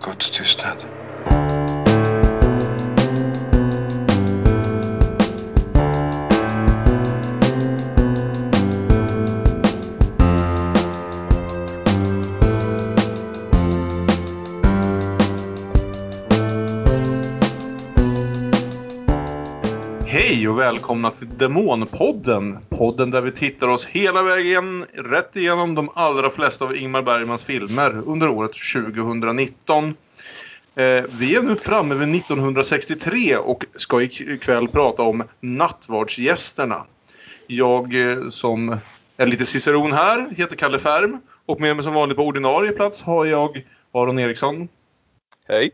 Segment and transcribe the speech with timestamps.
[0.00, 0.78] Guds tystnad.
[0.82, 0.95] Hej
[20.56, 22.58] och välkomna till Demonpodden.
[22.68, 27.44] Podden där vi tittar oss hela vägen rätt igenom de allra flesta av Ingmar Bergmans
[27.44, 29.84] filmer under året 2019.
[29.84, 36.84] Eh, vi är nu framme vid 1963 och ska ikväll prata om Nattvardsgästerna.
[37.46, 38.76] Jag eh, som
[39.16, 43.02] är lite ciceron här heter Kalle Färm och med mig som vanligt på ordinarie plats
[43.02, 44.68] har jag Aron Eriksson
[45.48, 45.70] Hej.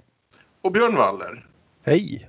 [0.63, 1.47] och Björn Waller.
[1.85, 2.29] Hej!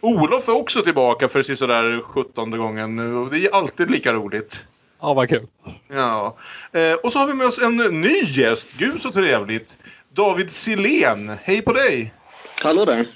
[0.00, 4.64] Olof är också tillbaka för sådär 17 gången nu och det är alltid lika roligt.
[5.00, 5.46] Ja, vad kul.
[5.88, 6.36] Ja.
[6.72, 8.68] Eh, och så har vi med oss en ny gäst.
[8.78, 9.78] Gud så trevligt.
[10.12, 11.28] David Silén.
[11.42, 12.14] Hej på dig!
[12.62, 13.06] Hallå där.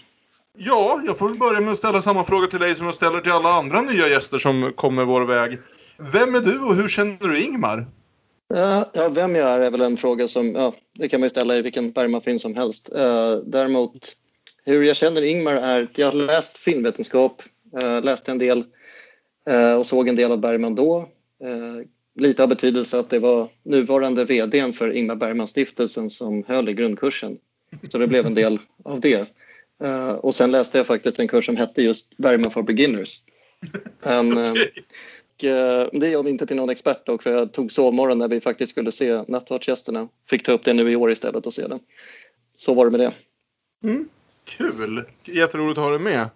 [0.59, 3.21] Ja, jag får väl börja med att ställa samma fråga till dig som jag ställer
[3.21, 5.59] till alla andra nya gäster som kommer vår väg.
[6.13, 7.87] Vem är du och hur känner du Ingmar?
[8.55, 11.31] Ja, ja, vem jag är är väl en fråga som ja, det kan man ju
[11.31, 12.91] ställa i vilken Bergman-film som helst.
[12.93, 14.17] Uh, däremot
[14.65, 17.43] hur jag känner Ingmar är att jag har läst filmvetenskap,
[17.83, 18.65] uh, läste en del
[19.51, 21.09] uh, och såg en del av Bergman då.
[21.45, 26.75] Uh, lite av betydelse att det var nuvarande vdn för Ingmar Bergman-stiftelsen som höll i
[26.75, 27.39] grundkursen.
[27.91, 29.27] Så det blev en del av det.
[30.21, 33.21] Och sen läste jag faktiskt en kurs som hette just Bergman for beginners.
[34.07, 34.55] Uh,
[35.93, 38.73] det gör mig inte till någon expert dock för jag tog sovmorgon när vi faktiskt
[38.73, 40.09] skulle se Nattvardsgästerna.
[40.31, 41.81] Fick ta upp det nu i år istället och se den.
[42.57, 43.13] Så var det med det.
[43.89, 44.09] Mm.
[44.45, 45.05] Kul!
[45.25, 46.29] Jätteroligt att ha dig med.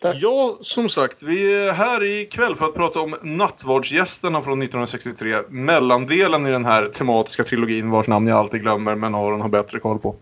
[0.00, 0.16] Tack.
[0.20, 5.36] Ja, som sagt, vi är här ikväll för att prata om Nattvardsgästerna från 1963.
[5.48, 9.78] Mellandelen i den här tematiska trilogin vars namn jag alltid glömmer men Aron har bättre
[9.78, 10.16] koll på.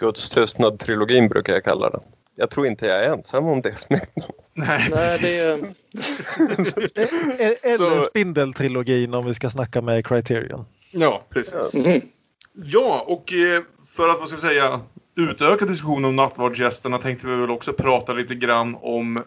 [0.00, 2.00] Guds tystnad-trilogin brukar jag kalla den.
[2.36, 4.36] Jag tror inte jag är ensam om det smeknamnet.
[4.54, 5.76] Nej, Nej, precis.
[6.94, 10.64] det, Eller Spindeltrilogin om vi ska snacka med Criterion.
[10.90, 11.86] Ja, precis.
[11.86, 12.00] Mhm.
[12.52, 13.62] Ja, och eh,
[13.96, 14.80] för att vad ska jag säga,
[15.16, 19.22] utöka diskussionen om Nattvardsgästerna tänkte vi väl också prata lite grann om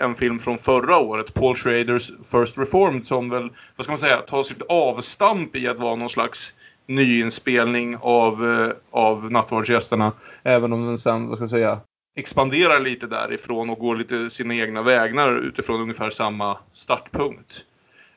[0.00, 4.16] en film från förra året, Paul Schraders First Reformed, som väl, vad ska man säga,
[4.16, 6.54] tar sitt avstamp i att vara någon slags
[6.86, 10.12] nyinspelning av, eh, av Nattvardsgästerna.
[10.42, 11.80] Även om den sen, vad ska jag säga,
[12.16, 17.64] expanderar lite därifrån och går lite sina egna vägnar utifrån ungefär samma startpunkt.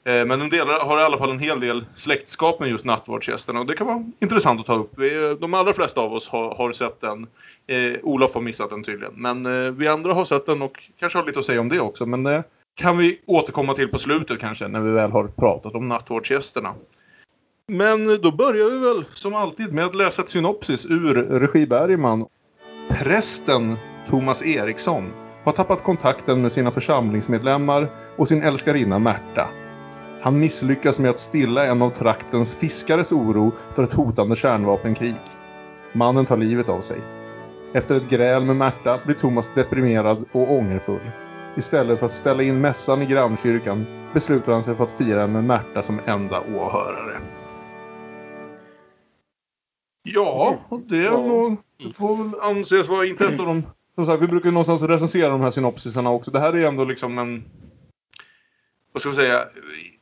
[0.09, 3.59] Eh, men de delar, har i alla fall en hel del släktskap med just Nattvardsgästerna
[3.59, 4.99] och det kan vara intressant att ta upp.
[4.99, 7.27] Eh, de allra flesta av oss har, har sett den.
[7.67, 9.13] Eh, Olof har missat den tydligen.
[9.15, 11.79] Men eh, vi andra har sett den och kanske har lite att säga om det
[11.79, 12.05] också.
[12.05, 12.43] Men det
[12.75, 16.73] kan vi återkomma till på slutet kanske när vi väl har pratat om Nattvardsgästerna.
[17.67, 22.25] Men då börjar vi väl som alltid med att läsa ett synopsis ur Regi Bergman.
[22.89, 23.75] Prästen
[24.07, 29.49] Thomas Eriksson har tappat kontakten med sina församlingsmedlemmar och sin älskarinna Märta.
[30.21, 35.15] Han misslyckas med att stilla en av traktens fiskares oro för ett hotande kärnvapenkrig.
[35.93, 36.97] Mannen tar livet av sig.
[37.73, 41.11] Efter ett gräl med Märta blir Thomas deprimerad och ångerfull.
[41.57, 45.43] Istället för att ställa in mässan i grannkyrkan beslutar han sig för att fira med
[45.43, 47.21] Märta som enda åhörare.
[50.03, 51.09] Ja, och det
[51.93, 53.63] får väl anses vara inte ett av de...
[53.95, 56.31] Som sagt, vi brukar ju någonstans recensera de här synopsisarna också.
[56.31, 57.43] Det här är ändå liksom en...
[58.93, 59.39] Vad ska jag säga?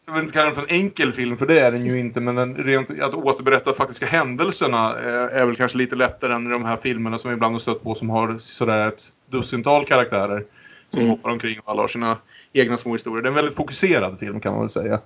[0.08, 2.22] Jag vill inte kalla den för en enkel film, för det är den ju inte.
[2.22, 6.50] Men den, rent, att återberätta faktiska händelserna eh, är väl kanske lite lättare än i
[6.50, 10.46] de här filmerna som vi ibland har stött på som har sådär ett dussintal karaktärer.
[10.90, 11.10] Som Mm.
[11.12, 12.18] hoppar omkring och alla har sina
[12.54, 13.22] egna små historier.
[13.22, 15.00] Det är en väldigt fokuserad film kan man väl säga.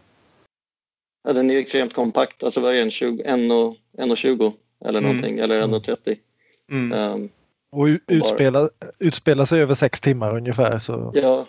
[1.28, 2.44] Ja, den är ju extremt kompakt.
[2.44, 2.92] Alltså vad är den?
[2.92, 4.54] 20, 1 och, 1 och 20
[4.86, 5.04] eller Mm.
[5.12, 5.40] någonting.
[5.40, 6.16] Eller 1 och 30.
[6.72, 6.92] Mm.
[6.92, 7.30] Ehm,
[7.72, 8.70] Och u- utspela,
[9.00, 10.80] utspela sig över sex timmar ungefär.
[10.80, 11.12] Så.
[11.16, 11.46] ja,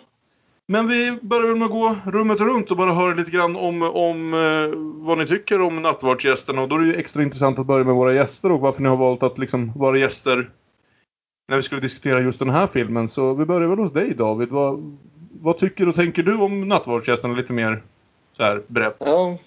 [0.67, 3.81] Men vi börjar väl med att gå rummet runt och bara höra lite grann om,
[3.81, 6.61] om eh, vad ni tycker om Nattvardsgästerna.
[6.61, 8.89] Och då är det ju extra intressant att börja med våra gäster och varför ni
[8.89, 10.49] har valt att liksom vara gäster
[11.49, 13.07] när vi skulle diskutera just den här filmen.
[13.07, 14.49] Så vi börjar väl hos dig David.
[14.49, 14.97] Vad,
[15.41, 17.83] vad tycker och tänker du om Nattvardsgästerna lite mer
[18.37, 18.97] så här brett?
[18.99, 19.37] ja.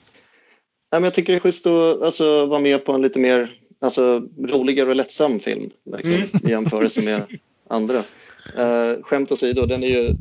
[0.90, 3.50] ja men jag tycker det är schysst att alltså, vara med på en lite mer
[3.80, 6.28] alltså, roligare och lättsam film liksom, Mm.
[6.42, 7.38] i jämförelse med
[7.68, 7.98] andra.
[7.98, 10.14] Uh, skämt åsido, den är ju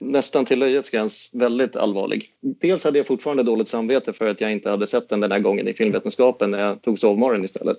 [0.00, 2.30] nästan till löjets gräns väldigt allvarlig.
[2.40, 5.38] Dels hade jag fortfarande dåligt samvete för att jag inte hade sett den den här
[5.38, 7.76] gången i filmvetenskapen när jag tog sovmorgon istället.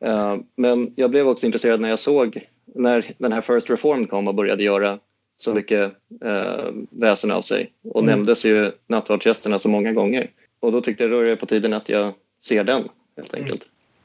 [0.00, 2.40] Eh, Men jag blev också intresserad när jag såg
[2.74, 4.98] när den här First Reform kom och började göra
[5.36, 5.92] så mycket
[6.24, 8.10] eh, väsen av sig och Mm.
[8.16, 10.30] nämndes ju nattvardsgästerna så många gånger.
[10.60, 12.12] Och då tyckte jag då är det på tiden att jag
[12.44, 12.82] ser den
[13.16, 13.62] helt enkelt.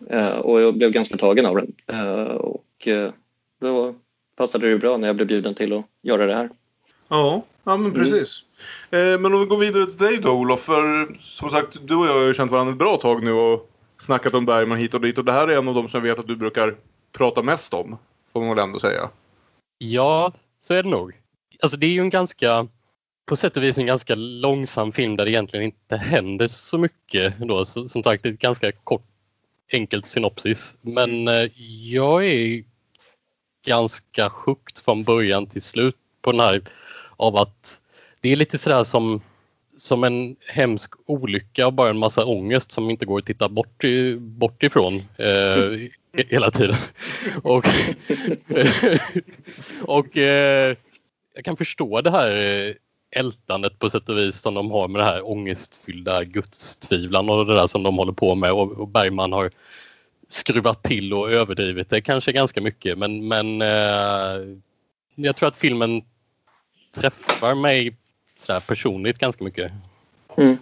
[0.09, 1.73] Eh, och jag blev ganska tagen av den.
[1.87, 3.11] Eh, och eh,
[3.61, 3.95] då
[4.35, 6.49] passade det ju bra när jag blev bjuden till att göra det här.
[7.09, 8.43] Ja, ja men precis.
[8.91, 9.21] Mm.
[9.21, 10.61] Men om vi går vidare till dig då Olof.
[10.61, 13.69] För som sagt, du och jag har ju känt varandra ett bra tag nu och
[13.99, 15.17] snackat om Bergman hit och dit.
[15.17, 16.75] Och det här är en av de som jag vet att du brukar
[17.11, 17.97] prata mest om.
[18.33, 19.09] Får man väl ändå säga.
[19.77, 21.13] Ja, så är det nog.
[21.61, 22.67] Alltså det är ju en ganska,
[23.25, 27.33] på sätt och vis en ganska långsam film där det egentligen inte händer så mycket.
[27.39, 27.65] Då.
[27.65, 29.05] Så, som sagt, det är ett ganska kort
[29.73, 30.77] enkelt synopsis.
[30.81, 31.49] Men eh,
[31.91, 32.63] jag är
[33.65, 36.61] ganska sjukt från början till slut på den här
[37.19, 37.79] av att
[38.21, 39.21] det är lite sådär som,
[39.77, 43.83] som en hemsk olycka och bara en massa ångest som inte går att titta bort,
[43.83, 45.79] i, bort ifrån eh,
[46.27, 46.75] hela tiden.
[47.43, 47.65] och
[49.81, 50.75] och eh,
[51.35, 52.73] jag kan förstå det här eh,
[53.11, 57.55] ältandet på sätt och vis som de har med det här ångestfyllda gudstvivlan och det
[57.55, 59.51] där som de håller på med och, och Bergman har
[60.27, 64.57] skruvat till och överdrivit det kanske ganska mycket men, men eh,
[65.15, 66.01] jag tror att filmen
[66.91, 67.95] träffar mig
[68.39, 69.71] så personligt ganska mycket.
[70.37, 70.57] Mm.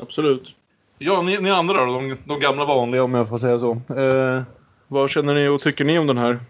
[0.00, 0.54] Absolut.
[0.98, 3.72] Ja, ni, ni andra då, de, de, gamla vanliga om jag får säga så.
[3.72, 4.42] Eh,
[4.88, 6.40] vad känner ni och tycker ni om den här?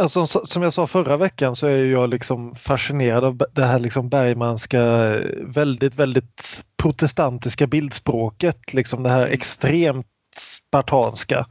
[0.00, 4.08] Alltså, som jag sa förra veckan så är jag liksom fascinerad av det här liksom
[4.08, 4.82] Bergmanska
[5.40, 8.74] väldigt, väldigt protestantiska bildspråket.
[8.74, 10.06] Liksom det här extremt
[10.36, 11.46] spartanska.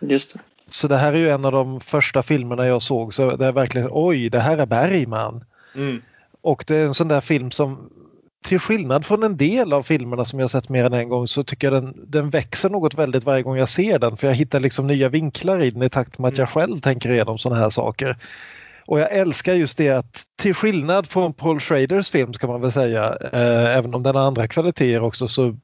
[0.00, 0.40] Just det.
[0.66, 3.52] Så det här är ju en av de första filmerna jag såg så det är
[3.52, 5.44] verkligen oj, det här är Bergman.
[5.74, 6.02] Mm.
[6.44, 7.90] Och det är en sån där film som
[8.44, 11.44] till skillnad från en del av filmerna som jag sett mer än en gång så
[11.44, 14.60] tycker jag den, den växer något väldigt varje gång jag ser den för jag hittar
[14.60, 17.70] liksom nya vinklar i den i takt med att jag själv tänker igenom sådana här
[17.70, 18.16] saker.
[18.86, 22.72] Och jag älskar just det att till skillnad från Paul Schraders film ska man väl
[22.72, 25.56] säga, eh, även om den har andra kvaliteter också, så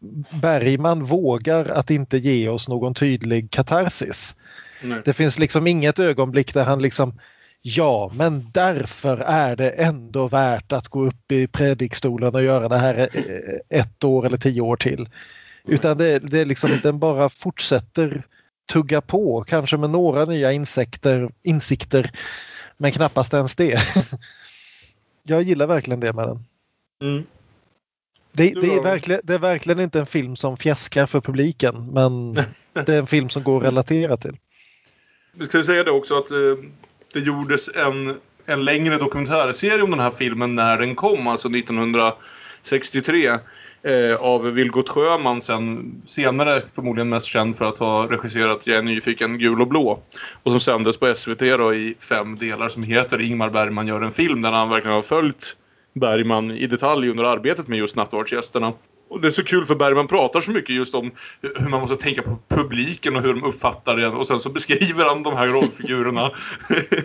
[0.42, 4.36] Bergman vågar att inte ge oss någon tydlig katarsis.
[4.82, 5.02] Nej.
[5.04, 7.18] Det finns liksom inget ögonblick där han liksom
[7.62, 12.78] Ja, men därför är det ändå värt att gå upp i predikstolen och göra det
[12.78, 13.08] här
[13.68, 15.08] ett år eller tio år till.
[15.64, 18.22] Utan det, det är liksom, den bara fortsätter
[18.72, 22.10] tugga på, kanske med några nya insekter, insikter,
[22.76, 23.80] men knappast ens det.
[25.22, 26.44] Jag gillar verkligen det med den.
[27.02, 27.24] Mm.
[28.32, 32.34] Det, det, är verkligen, det är verkligen inte en film som fjäskar för publiken, men
[32.72, 34.36] det är en film som går att relatera till.
[35.32, 36.38] Vi ska säga det också att eh,
[37.12, 38.14] det gjordes en,
[38.46, 43.38] en längre dokumentärserie om den här filmen när den kom, alltså 1963.
[43.82, 48.82] Eh, av Vilgot Sjöman sen senare förmodligen mest känd för att ha regisserat Jag är
[48.82, 50.02] nyfiken, gul och blå.
[50.42, 54.12] Och som sändes på SVT då i fem delar som heter Ingmar Bergman gör en
[54.12, 55.56] film där han verkligen har följt
[55.94, 58.72] Bergman i detalj under arbetet med just Nattvardsgästerna.
[59.10, 61.10] Och det är så kul för Bergman pratar så mycket just om
[61.42, 64.08] hur man måste tänka på publiken och hur de uppfattar det.
[64.08, 66.30] Och sen så beskriver han de här rollfigurerna.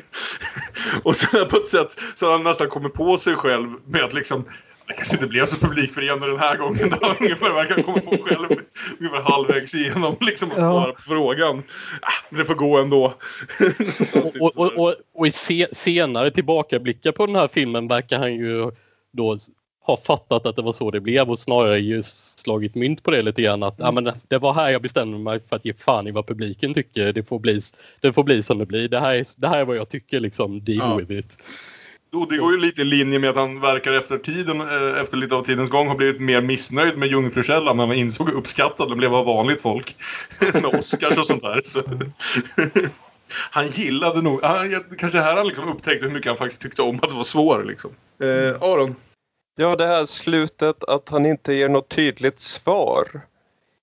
[1.04, 4.46] och så på ett sätt så han nästan kommer på sig själv med att liksom
[4.88, 6.90] det kanske inte blev så publikfriande den här gången.
[6.90, 8.48] Då ungefär verkar komma på själv
[9.00, 11.64] ungefär halvvägs igenom liksom att svara på frågan.
[12.02, 13.14] Ah, men det får gå ändå.
[14.14, 18.34] och, och, och, och, och i se, senare tillbakablickar på den här filmen verkar han
[18.34, 18.72] ju
[19.14, 19.38] då
[19.86, 23.22] har fattat att det var så det blev och snarare just slagit mynt på det
[23.22, 23.64] lite grann.
[23.64, 23.86] Att mm.
[23.86, 26.74] ja, men det var här jag bestämde mig för att ge fan i vad publiken
[26.74, 27.14] tycker.
[27.14, 27.60] Det får bli,
[28.02, 28.90] det får bli som det blir.
[28.90, 30.64] Det här är, det här är vad jag tycker, liksom.
[30.64, 30.96] Deal ja.
[30.96, 31.38] with it.
[32.14, 35.18] Och det går ju lite i linje med att han verkar efter tiden, eh, efter
[35.18, 38.90] lite av tidens gång, har blivit mer missnöjd med Jungfrukällan när man insåg hur uppskattad
[38.90, 39.96] den blev av vanligt folk.
[40.54, 41.62] med Oscars och sånt där.
[41.66, 41.82] Så.
[43.52, 47.00] han gillade nog, han, kanske här han liksom upptäckte hur mycket han faktiskt tyckte om
[47.02, 47.64] att vara svår.
[47.64, 47.92] Liksom.
[48.22, 48.96] Eh, Aron?
[49.58, 53.28] Ja, det här slutet att han inte ger något tydligt svar.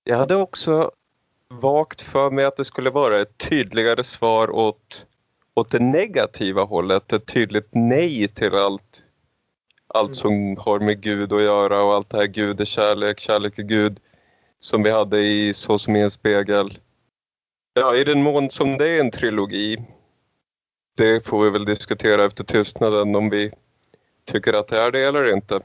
[0.03, 0.91] Jag hade också
[1.49, 5.05] vagt för mig att det skulle vara ett tydligare svar åt,
[5.55, 7.13] åt det negativa hållet.
[7.13, 9.03] Ett tydligt nej till allt,
[9.87, 13.59] allt som har med Gud att göra och allt det här Gud är kärlek, kärlek
[13.59, 13.99] är Gud
[14.59, 16.79] som vi hade i Så som i en spegel.
[17.73, 19.77] Ja, i den mån som det är en trilogi,
[20.97, 23.51] det får vi väl diskutera efter tystnaden om vi
[24.25, 25.59] tycker att det är det eller inte.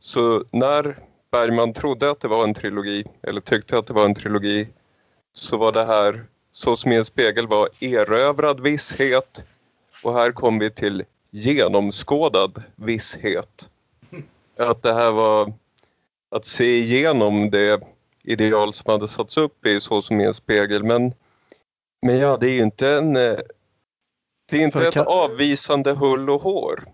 [0.00, 0.98] Så när
[1.30, 4.68] Bergman trodde att det var en trilogi, eller tyckte att det var en trilogi,
[5.32, 9.44] så var det här Så som i en spegel var erövrad visshet
[10.04, 13.70] och här kom vi till genomskådad visshet.
[14.58, 15.52] Att det här var
[16.30, 17.82] att se igenom det
[18.22, 20.84] ideal som hade satts upp i Så som i en spegel.
[20.84, 21.12] Men,
[22.02, 23.14] men ja, det är ju inte en...
[23.14, 26.84] Det är inte ett avvisande hull och hår.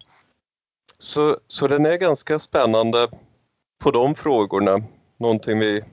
[0.99, 3.09] Så, så den är ganska spännande
[3.83, 4.83] på de frågorna.
[5.19, 5.85] Någonting vi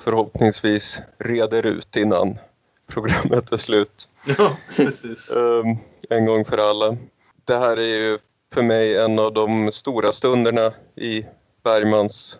[0.00, 2.38] förhoppningsvis reder ut innan
[2.86, 4.08] programmet är slut.
[4.38, 5.30] Ja, precis.
[5.36, 5.78] Um,
[6.10, 6.96] en gång för alla.
[7.44, 8.18] Det här är ju
[8.52, 11.26] för mig en av de stora stunderna i
[11.64, 12.38] Bergmans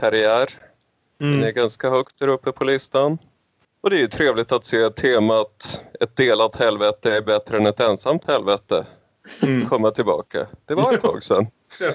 [0.00, 0.48] karriär.
[1.18, 1.54] Den är Mm.
[1.54, 3.18] ganska högt där uppe på listan.
[3.80, 7.80] Och det är ju trevligt att se temat ett delat helvete är bättre än ett
[7.80, 8.86] ensamt helvete
[9.42, 9.66] Mm.
[9.68, 10.46] komma tillbaka.
[10.66, 11.46] Det var ett tag sedan.
[11.80, 11.92] Ja.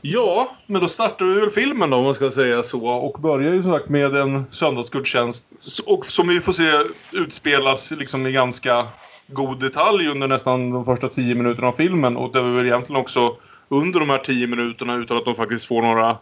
[0.00, 2.86] ja, men då startar vi väl filmen då om man ska säga så.
[2.86, 5.44] Och börjar ju som sagt med en söndagsgudstjänst.
[5.86, 6.72] Och som vi får se
[7.12, 8.86] utspelas liksom i ganska
[9.26, 12.16] god detalj under nästan de första tio minuterna av filmen.
[12.16, 13.36] Och det är väl egentligen också
[13.68, 16.18] under de här tio minuterna utan att de faktiskt får några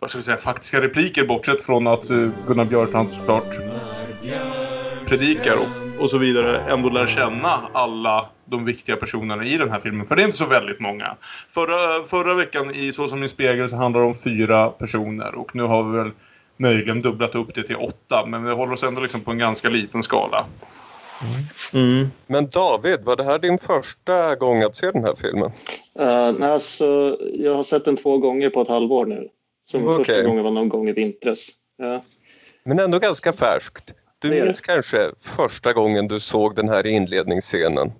[0.00, 3.56] vad ska vi säga, faktiska repliker bortsett från att uh, Gunnar Björstrand såklart
[5.08, 9.80] predikar och, och så vidare ändå lär känna alla de viktiga personerna i den här
[9.80, 10.06] filmen.
[10.06, 11.16] För det är inte så väldigt många.
[11.48, 15.56] Förra, förra veckan i Så som i spegel så handlar det om fyra personer och
[15.56, 16.10] nu har vi väl
[16.56, 19.68] möjligen dubblat upp det till åtta men vi håller oss ändå liksom på en ganska
[19.68, 20.46] liten skala.
[21.74, 22.08] Mm.
[22.26, 25.50] Men David, var det här din första gång att se den här filmen?
[26.00, 29.28] Uh, nej, alltså, jag har sett den två gånger på ett halvår nu.
[29.70, 30.04] Som Okej.
[30.04, 31.48] första gången var någon gång i vintras.
[31.78, 32.04] Ja.
[32.64, 33.94] Men ändå ganska färskt.
[34.30, 37.92] Du Det minns kanske första gången du såg den här inledningsscenen?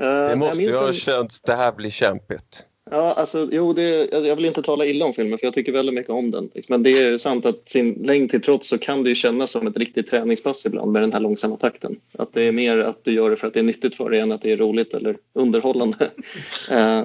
[0.00, 2.64] Eh, Det måste ju ha känts, det här blir kämpigt.
[2.90, 5.94] Ja, alltså, jo, det, jag vill inte tala illa om filmen för jag tycker väldigt
[5.94, 6.50] mycket om den.
[6.68, 9.66] Men det är sant att sin längd till trots så kan det ju kännas som
[9.66, 11.96] ett riktigt träningspass ibland med den här långsamma takten.
[12.18, 14.20] Att det är mer att du gör det för att det är nyttigt för dig
[14.20, 16.10] än att det är roligt eller underhållande.
[16.70, 17.02] Eh,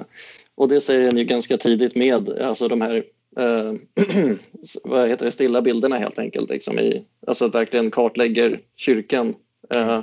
[0.54, 3.04] och det säger den ju ganska tidigt med alltså de här
[3.38, 3.72] eh,
[4.84, 6.50] vad heter det, stilla bilderna helt enkelt.
[6.50, 9.34] Liksom i, alltså att verkligen kartlägger kyrkan.
[9.74, 10.00] Eh,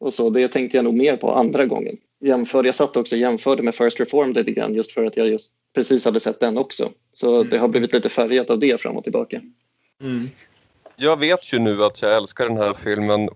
[0.00, 1.96] och så, det tänkte jag nog mer på andra gången.
[2.24, 5.28] Jämför, jag satt också och jämförde med First Reformed lite grann just för att jag
[5.28, 6.90] just precis hade sett den också.
[7.12, 9.40] Så det har blivit lite färgat av det fram och tillbaka.
[10.02, 10.30] Mm.
[10.96, 13.28] Jag vet ju nu att jag älskar den här filmen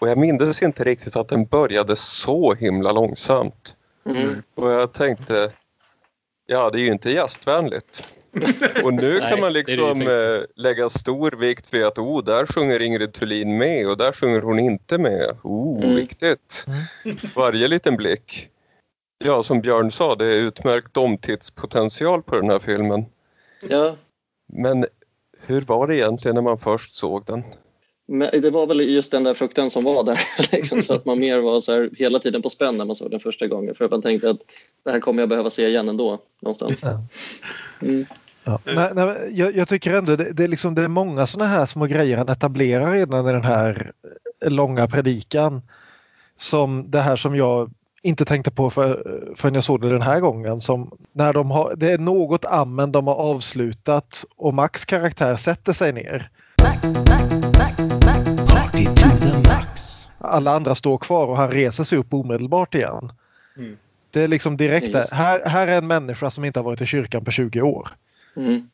[0.00, 3.76] och jag minns inte riktigt att den började så himla långsamt.
[4.06, 4.42] Mm.
[4.54, 5.52] Och jag tänkte,
[6.46, 8.14] ja det är ju inte gästvänligt.
[8.84, 12.82] Och nu Nej, kan man liksom eh, lägga stor vikt vid att oh, där sjunger
[12.82, 15.36] Ingrid Thulin med och där sjunger hon inte med.
[15.42, 15.96] Oh, Mm.
[15.96, 16.66] viktigt.
[17.36, 18.48] Varje liten blick.
[19.24, 23.04] Ja, som Björn sa, det är utmärkt domtidspotential på den här filmen.
[23.68, 23.96] Ja,
[24.52, 24.86] Men
[25.40, 27.42] hur var det egentligen när man först såg den?
[28.10, 30.20] men det var väl just den där fruktan som var där.
[30.52, 33.10] Liksom, så att man mer var så här, hela tiden på spänn när man såg
[33.10, 33.74] den första gången.
[33.74, 34.38] För att man tänkte att
[34.84, 36.18] det här kommer jag behöva se igen ändå.
[36.40, 36.82] Någonstans.
[37.82, 38.06] Mm.
[38.48, 38.60] Ja.
[38.64, 41.66] Nej, nej, jag, jag tycker ändå det, det, är liksom, det är många sådana här
[41.66, 43.92] små grejer han etablerar redan i den här
[44.44, 45.62] eh, långa predikan.
[46.36, 47.70] Som det här som jag
[48.02, 50.60] inte tänkte på för, förrän jag såg det den här gången.
[50.60, 55.72] Som när de har, det är något amen de har avslutat och Max karaktär sätter
[55.72, 56.30] sig ner.
[60.18, 63.10] Alla andra står kvar och han reser sig upp omedelbart igen.
[63.56, 63.76] Mm.
[64.10, 65.06] Det är liksom direkt där.
[65.12, 67.88] Här, här är en människa som inte har varit i kyrkan på 20 år.
[68.38, 68.68] Mm.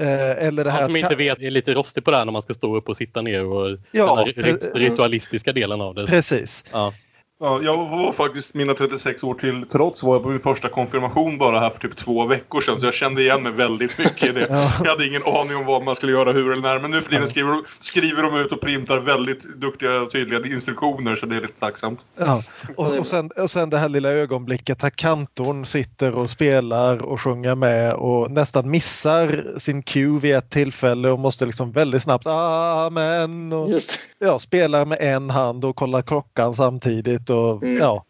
[0.00, 2.32] Eh, eller det här Han som inte vet är lite rostig på det här när
[2.32, 6.06] man ska stå upp och sitta ner och Ja, den ritualistiska delen av det.
[6.06, 6.64] Precis.
[6.72, 6.92] Ja.
[7.42, 11.38] Ja, jag var faktiskt mina 36 år till trots var jag på min första konfirmation
[11.38, 14.32] bara här för typ två veckor sedan så jag kände igen mig väldigt mycket i
[14.32, 14.46] det.
[14.50, 14.72] Ja.
[14.84, 17.10] Jag hade ingen aning om vad man skulle göra, hur eller när men nu för
[17.10, 21.36] tiden skriver, de- skriver de ut och printar väldigt duktiga och tydliga instruktioner så det
[21.36, 22.06] är lite tacksamt.
[22.18, 22.42] Ja.
[22.76, 27.20] Och, och, sen, och sen det här lilla ögonblicket där kantorn sitter och spelar och
[27.20, 32.26] sjunger med och nästan missar sin cue vid ett tillfälle och måste liksom väldigt snabbt
[32.26, 37.29] amen och Just ja, spelar med en hand och kollar klockan samtidigt.
[37.30, 37.78] Och, Mm.
[37.78, 38.04] ja.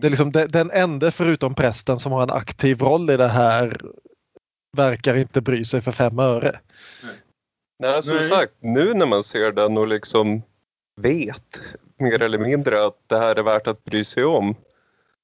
[0.00, 3.28] Det är liksom de- den enda förutom prästen som har en aktiv roll i det
[3.28, 3.80] här
[4.76, 6.60] verkar inte bry sig för fem öre.
[7.78, 8.28] Nej, som Nej.
[8.28, 10.42] sagt, nu när man ser den och liksom
[11.00, 11.60] vet
[11.98, 14.54] mer eller mindre att det här är värt att bry sig om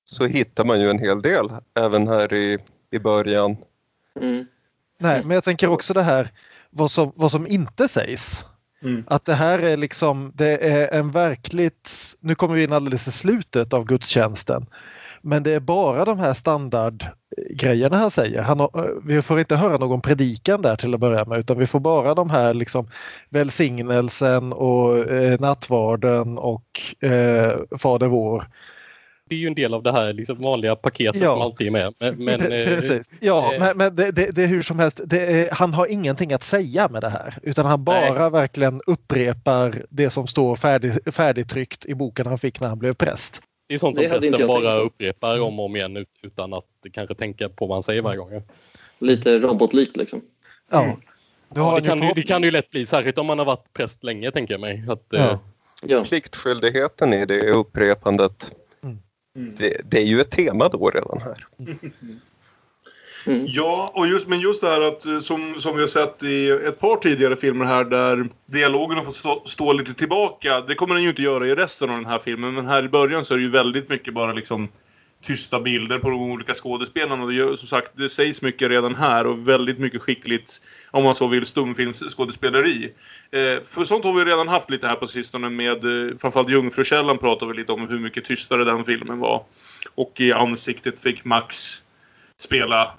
[0.04, 2.58] så hittar man ju en hel del även här i,
[2.90, 3.56] i början.
[4.20, 4.46] Mm.
[4.98, 6.32] Nej, men jag tänker också det här
[6.70, 8.44] vad som, vad som inte sägs.
[8.84, 9.04] Mm.
[9.06, 13.12] Att det här är liksom, det är en verkligt, nu kommer vi in alldeles i
[13.12, 14.66] slutet av gudstjänsten.
[15.26, 18.42] Men det är bara de här standardgrejerna han säger.
[18.42, 21.66] Han har, vi får inte höra någon predikan där till att börja med utan vi
[21.66, 22.88] får bara de här liksom
[23.28, 28.44] välsignelsen och eh, nattvarden och eh, Fader vår.
[29.28, 31.30] Det är ju en del av det här liksom vanliga paketet Ja.
[31.30, 31.94] som alltid är med.
[31.98, 33.10] Men, men, eh, Precis.
[33.20, 35.00] Ja, eh, men, men det, det, det är hur som helst.
[35.06, 38.30] Det är, han har ingenting att säga med det här utan han bara Nej.
[38.30, 43.42] verkligen upprepar det som står färdig, färdigtryckt i boken han fick när han blev präst.
[43.68, 47.14] det är sånt som prästen bara upprepar om och om igen ut- utan att kanske
[47.14, 48.42] tänka på vad han säger varje gång.
[48.98, 50.20] Lite robotlikt liksom.
[50.70, 50.84] Ja.
[50.84, 50.96] Mm.
[51.54, 54.04] Ja, det, kan ju det kan ju lätt bli, särskilt om man har varit präst
[54.04, 54.84] länge tänker jag mig.
[54.88, 55.18] Att, Ja.
[55.30, 55.38] eh,
[55.86, 56.04] ja.
[56.04, 58.52] pliktskyldigheten i det upprepandet.
[59.36, 59.54] Mm.
[59.58, 61.46] Det, det, är ju ett tema då redan här.
[63.26, 63.44] Mm.
[63.48, 66.50] Ja, och just, men just det här att eh, som, som vi har sett i
[66.50, 70.60] ett par tidigare filmer här där dialogen har fått stå, stå, lite tillbaka.
[70.60, 72.88] Det kommer den ju inte göra i resten av den här filmen men här i
[72.88, 74.68] början så är det ju väldigt mycket bara liksom
[75.22, 77.26] tysta bilder på de olika skådespelarna.
[77.26, 80.60] Det, som sagt, det sägs mycket redan här och väldigt mycket skickligt,
[80.94, 82.84] om man så vill, stumfilmsskådespeleri.
[83.30, 87.18] Eh, för sånt har vi redan haft lite här på sistone med, eh, framförallt Jungfrukällan
[87.18, 89.44] pratade vi lite om hur mycket tystare den filmen var.
[89.94, 91.82] Och i ansiktet fick Max
[92.36, 92.90] spela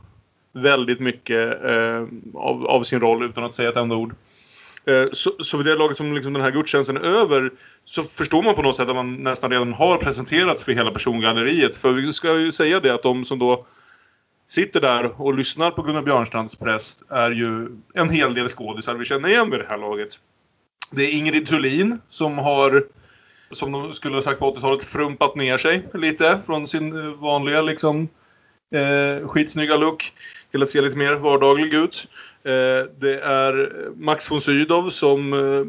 [0.53, 4.15] väldigt mycket eh, av, av, sin roll utan att säga ett enda ord.
[4.85, 7.51] Eh, så, så vid det laget som liksom den här gudstjänsten är över
[7.85, 11.75] så förstår man på något sätt att man nästan redan har presenterats för hela persongalleriet.
[11.75, 13.65] För vi ska ju säga det att de som då
[14.55, 19.05] sitter där och lyssnar på Gunnar Björnstrands präst är ju en hel del skådisar vi
[19.05, 20.19] känner igen vid det här laget.
[20.91, 22.83] Det är Ingrid Thulin som har,
[23.51, 27.61] som de skulle ha sagt på 80-talet, frumpat ner sig lite från sin eh, vanliga
[27.61, 28.07] liksom
[28.75, 30.13] eh, skitsnygga look
[30.51, 32.07] till att se lite mer vardaglig ut.
[32.43, 35.65] Eh, det är Max von Sydow som eh,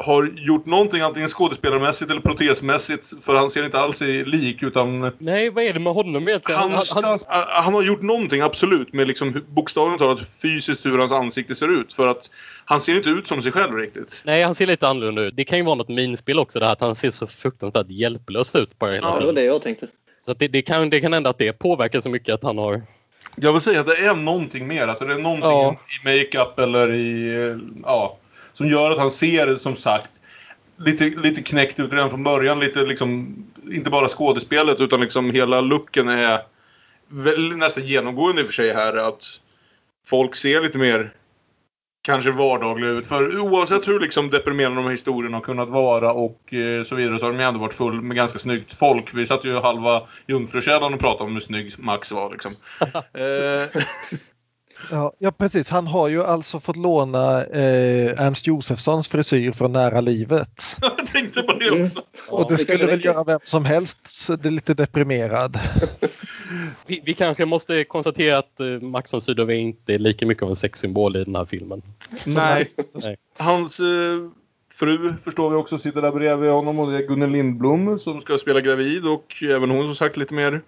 [0.00, 5.12] har gjort någonting antingen skådespelarmässigt eller protesmässigt för han ser inte alls lik utan...
[5.18, 6.60] Nej, vad är det med honom egentligen?
[6.60, 7.18] Han, han, han...
[7.48, 11.92] han har gjort någonting absolut med liksom bokstavligt talat fysiskt hur hans ansikte ser ut
[11.92, 12.30] för att
[12.64, 14.22] han ser inte ut som sig själv riktigt.
[14.24, 15.36] Nej, han ser lite annorlunda ut.
[15.36, 18.54] Det kan ju vara något minspel också det här att han ser så fruktansvärt hjälplös
[18.54, 19.86] ut bara hela Ja, det var det jag tänkte.
[20.24, 22.82] Så det, det, kan, det kan hända att det påverkar så mycket att han har
[23.40, 24.88] jag vill säga att det är någonting mer.
[24.88, 25.76] Alltså det är någonting ja.
[26.04, 27.58] i makeup eller i...
[27.82, 28.18] Ja,
[28.58, 30.10] som gör att han ser, som sagt,
[30.76, 32.60] lite, lite knäckt ut redan från början.
[32.60, 33.36] Lite liksom,
[33.72, 36.40] inte bara skådespelet utan liksom hela looken är
[37.08, 38.96] väl nästan genomgående i och för sig här.
[38.96, 39.24] Att
[40.06, 41.12] folk ser lite mer
[42.02, 43.06] kanske vardagliga ut.
[43.06, 47.18] För oavsett hur liksom deprimerande de här historierna har kunnat vara och eh, så vidare
[47.18, 49.14] så har de ju ändå varit full med ganska snyggt folk.
[49.14, 52.52] Vi satt ju halva Jungfrukällan och pratade om hur snygg Max var liksom.
[52.94, 53.82] eh,
[54.90, 55.70] Ja, ja, precis.
[55.70, 60.76] Han har ju alltså fått låna eh, Ernst Josefssons frisyr från Nära livet.
[60.80, 62.02] Jag tänkte på det också.
[62.28, 65.60] Och det, skulle väl göra vem som helst det är lite deprimerad.
[66.86, 70.50] vi, vi, kanske måste konstatera att eh, Max von Sydow inte är lika mycket av
[70.50, 71.82] en sexsymbol i den här filmen.
[72.26, 72.70] Nej.
[72.92, 73.16] Nej.
[73.38, 73.86] Hans eh,
[74.78, 78.38] fru förstår vi också sitter där bredvid honom och det är Gunnel Lindblom som ska
[78.38, 80.62] spela gravid och även hon som sagt lite mer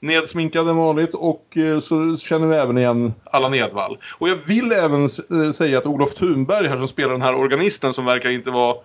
[0.00, 3.98] nedsminkad än vanligt och eh, så känner vi även igen Allan Edwall.
[4.18, 7.92] Och jag vill även eh, säga att Olof Thunberg här som spelar den här organisten
[7.92, 8.76] som verkar inte vara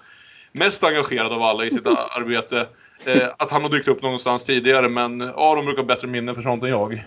[0.52, 2.68] mest engagerad av alla i sitt arbete.
[3.06, 6.42] Eh, att han har dykt upp någonstans tidigare men Aron brukar ha bättre minne för
[6.42, 7.04] sånt än jag.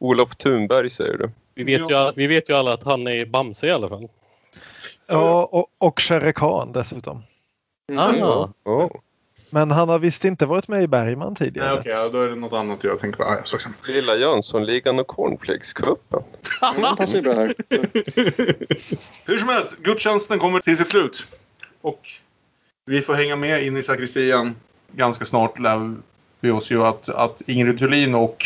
[0.00, 1.30] Olof Thunberg säger du?
[1.54, 4.08] Vi vet, ju, vi vet ju alla att han är Bamse i alla fall.
[5.06, 7.22] Ja, och, och Shere Khan dessutom.
[7.96, 8.48] Ah.
[8.64, 8.90] Oh.
[9.50, 11.68] Men han har visst inte varit med i Bergman tidigare.
[11.68, 13.24] Nej, okej, okay, då är det något annat jag tänker på.
[13.24, 16.22] Ah, ja, Lilla Jönssonligan och Cornflakescupen.
[16.76, 17.54] Det passar ju bra här.
[19.24, 21.26] Hur som helst, gudstjänsten kommer till sitt slut.
[21.80, 22.00] Och
[22.86, 24.56] vi får hänga med in i sakristian.
[24.92, 25.96] Ganska snart lär
[26.40, 28.44] vi oss ju att, att Ingrid Thulin och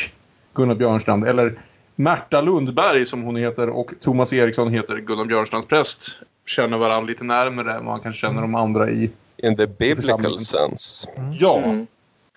[0.55, 1.59] Gunnar Björnstrand, eller
[1.97, 7.25] Märta Lundberg som hon heter och Thomas Eriksson heter Gunnar Björnstrands präst, känner varandra lite
[7.25, 9.11] närmare än vad man kanske känner de andra i
[9.43, 11.11] In the biblical sense.
[11.17, 11.33] Mm.
[11.33, 11.59] Ja.
[11.59, 11.87] Mm.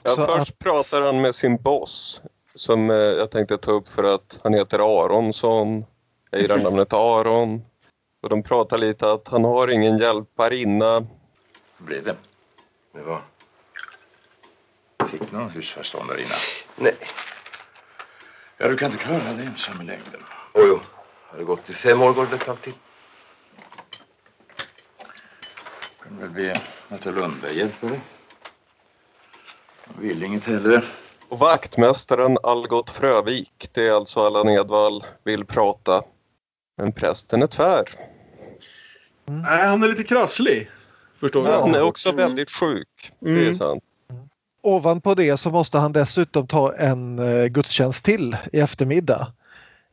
[0.04, 0.60] ja först att...
[0.60, 2.22] pratar han med sin boss
[2.56, 5.86] som eh, jag tänkte ta upp för att han heter Aronsson.
[6.32, 7.62] Jag gillar namnet Aron.
[8.24, 11.06] Och de pratar lite att han har ingen hjälparinna.
[11.78, 12.16] Hur blev det?
[12.94, 13.22] Det var...
[15.12, 16.36] Fick någon husförståndarinna?
[16.76, 16.96] Nej.
[18.58, 20.24] Ja, du kan inte klara det ensam i längden.
[20.54, 20.80] Oh, jo,
[21.30, 22.74] har det gått i fem år går det tag till.
[26.05, 26.54] kan väl bli
[26.90, 28.00] att Lundberg hjälper dig.
[29.96, 30.82] Jag vill inget hellre.
[31.30, 36.02] Och vaktmästaren Algot Frövik, det är alltså Allan Edwall, vill prata.
[36.78, 37.84] Men prästen är tvär.
[39.28, 39.42] Mm.
[39.42, 40.70] Nej, han är lite krasslig.
[41.20, 43.12] Förstår ja, Han är också väldigt sjuk.
[43.22, 43.36] Mm.
[43.36, 43.56] Det är mm.
[43.56, 43.84] sant.
[44.62, 49.34] Ovanpå det så måste han dessutom ta en uh, gudstjänst till i eftermiddag.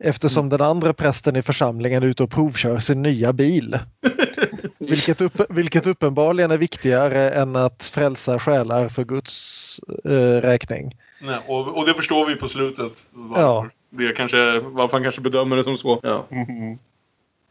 [0.04, 0.58] Eftersom mm.
[0.58, 3.78] den andra prästen i församlingen är ute och provkör sin nya bil.
[4.78, 10.96] vilket, upp, vilket uppenbarligen är viktigare än att frälsa själar för Guds eh, räkning.
[11.20, 13.04] Nej, och, och, det förstår vi på slutet.
[13.10, 13.68] Varför, ja.
[13.90, 16.00] det kanske, varför han kanske bedömer det som så.
[16.02, 16.26] Ja.
[16.30, 16.78] Mm.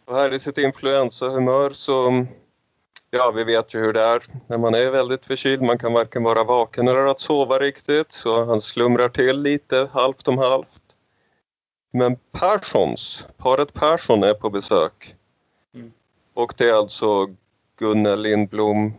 [0.05, 2.25] Och här i sitt influensahumör så
[3.13, 5.61] Ja, vi vet ju hur det är när man är väldigt förkyld.
[5.61, 8.11] Man kan varken vara vaken eller att sova riktigt.
[8.11, 10.80] Så han slumrar till lite, halvt om halvt.
[11.91, 15.15] Men Perssons, paret Persson är på besök.
[15.73, 15.91] Mm.
[16.33, 17.27] Och det är alltså
[17.79, 18.93] Gunnel Lindblom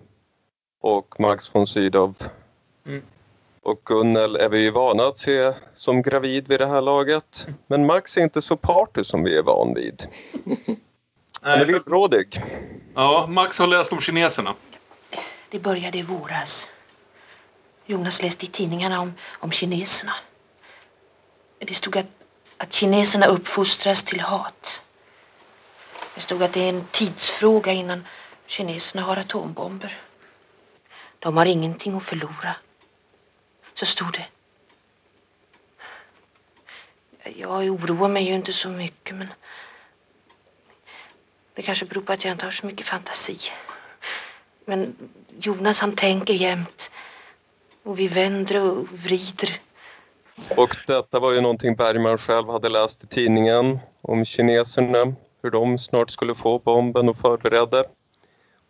[0.81, 2.15] och Max von Sydow.
[2.87, 3.03] Mm.
[3.63, 7.47] Och Gunnel är vi ju vana att se som gravid vid det här laget.
[7.67, 10.07] Men Max är inte så party som vi är van vid.
[11.41, 12.43] Han är villrådig.
[12.95, 14.55] ja, Max har läst om kineserna.
[15.51, 16.69] Det började i våras.
[17.87, 20.13] Jonas läste i tidningarna om, om kineserna.
[21.59, 22.07] Det stod att,
[22.63, 24.83] att kineserna uppfostras till hat.
[26.15, 28.09] Det stod att det är en tidsfråga innan
[28.47, 30.01] kineserna har atombomber.
[31.19, 32.55] De har ingenting att förlora.
[33.75, 34.27] Så stod det.
[37.37, 39.33] Jag oroar mig ju inte så mycket men
[41.55, 43.39] det kanske beror på att jag inte har så mycket fantasi.
[44.65, 44.97] Men
[45.39, 46.91] Jonas han tänker jämt.
[47.83, 49.61] Och vi vänder och vrider.
[50.57, 55.79] Och detta var ju någonting Bergman själv hade läst i tidningen om kineserna, hur de
[55.79, 57.85] snart skulle få bomben och förberedde.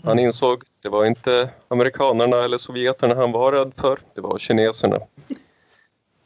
[0.05, 4.99] Han insåg det var inte amerikanerna eller sovjeterna han var rädd för, det var kineserna.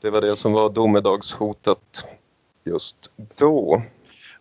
[0.02, 2.04] Det var det som var domedagshotet
[2.64, 2.96] just
[3.34, 3.82] då.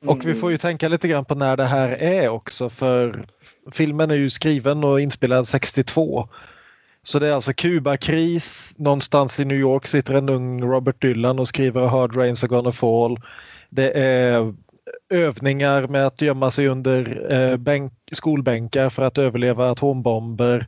[0.05, 3.25] Och vi får ju tänka lite grann på när det här är också för
[3.71, 6.27] filmen är ju skriven och inspelad 62.
[7.07, 11.47] Så det är alltså Kubakris, någonstans i New York sitter en ung Robert Dylan och
[11.47, 13.19] skriver Hard Rains Are Gonna Fall.
[13.69, 14.53] Det är
[15.09, 20.67] övningar med att gömma sig under eh, bänk, skolbänkar för att överleva atombomber.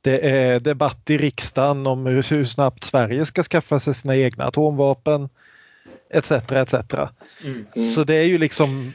[0.00, 4.44] Det är debatt i riksdagen om hur, hur snabbt Sverige ska skaffa sig sina egna
[4.44, 5.28] atomvapen.
[6.10, 6.32] Etc.
[6.32, 6.74] etc.
[7.74, 8.92] Så det är ju liksom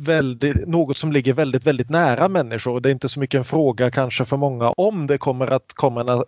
[0.00, 2.80] väldigt, något som ligger väldigt, väldigt nära människor.
[2.80, 6.00] Det är inte så mycket en fråga kanske för många om det kommer att komma
[6.00, 6.24] en,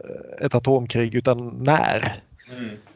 [0.46, 2.22] ett atomkrig utan när.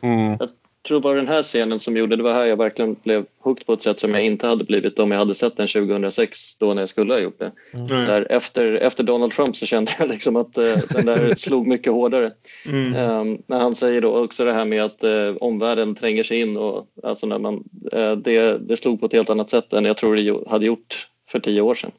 [0.01, 0.37] Mm.
[0.41, 0.49] Jag
[0.83, 3.67] tror det var den här scenen som gjorde, det var här jag verkligen blev hooked
[3.67, 6.75] på ett sätt som jag inte hade blivit om jag hade sett den 2006 då
[6.75, 7.53] när jag skulle ha gjort det.
[7.73, 7.89] Mm.
[7.89, 11.93] Här, efter, efter Donald Trump så kände jag liksom att eh, den där slog mycket
[11.93, 12.31] hårdare.
[12.67, 12.95] Mm.
[12.95, 16.57] Ehm, när han säger då också det här med att eh, omvärlden tränger sig in
[16.57, 19.97] och alltså när man, eh, det, det slog på ett helt annat sätt än jag
[19.97, 21.91] tror det hade gjort för tio år sedan.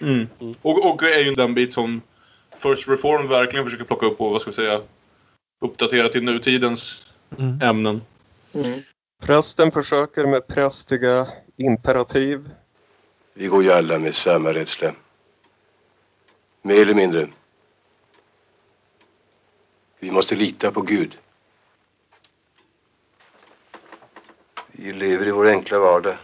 [0.00, 0.26] Mm.
[0.62, 2.00] Och, och är ju den bit som
[2.56, 4.80] First Reform verkligen försöker plocka upp och vad ska vi säga
[5.60, 7.04] uppdatera till nutidens
[7.38, 7.62] Mm.
[7.62, 8.00] ämnen.
[8.54, 8.80] Mm.
[9.20, 12.50] Prästen försöker med prästiga imperativ.
[13.34, 14.94] Vi går ju alla med samma rädsla.
[16.62, 17.28] Mer eller mindre.
[19.98, 21.18] Vi måste lita på Gud.
[24.72, 26.16] Vi lever i vår enkla vardag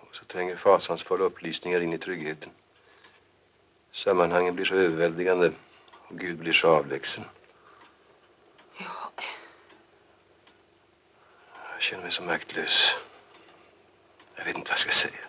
[0.00, 2.50] och så tränger fasansfulla upplysningar in i tryggheten.
[3.92, 5.52] Sammanhangen blir så överväldigande
[5.92, 7.24] och Gud blir så avlägsen.
[11.76, 12.94] Jag känner mig så maktlös.
[14.36, 15.20] Jag vet inte vad jag ska säga.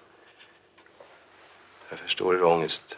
[1.89, 2.97] Jag förstår er ångest.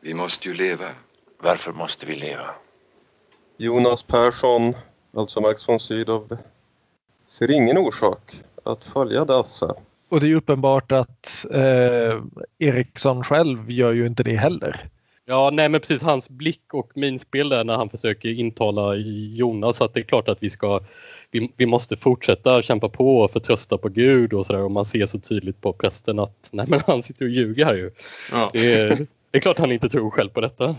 [0.00, 0.90] Vi måste ju leva.
[1.38, 2.50] Varför måste vi leva?
[3.56, 4.74] Jonas Persson,
[5.16, 6.38] alltså Max von Sydow,
[7.26, 9.74] ser ingen orsak att följa dessa.
[10.08, 12.22] Och det är ju uppenbart att eh,
[12.58, 14.90] Eriksson själv gör ju inte det heller.
[15.30, 18.94] Ja, nej men precis hans blick och minspel där när han försöker intala
[19.34, 20.80] Jonas att det är klart att vi ska
[21.30, 25.06] vi, vi måste fortsätta kämpa på och förtrösta på Gud och sådär och man ser
[25.06, 27.90] så tydligt på prästen att nej men han sitter och ljuger här ju.
[28.32, 28.50] Ja.
[28.52, 28.88] Det är,
[29.30, 30.76] det är klart han inte tror själv på detta.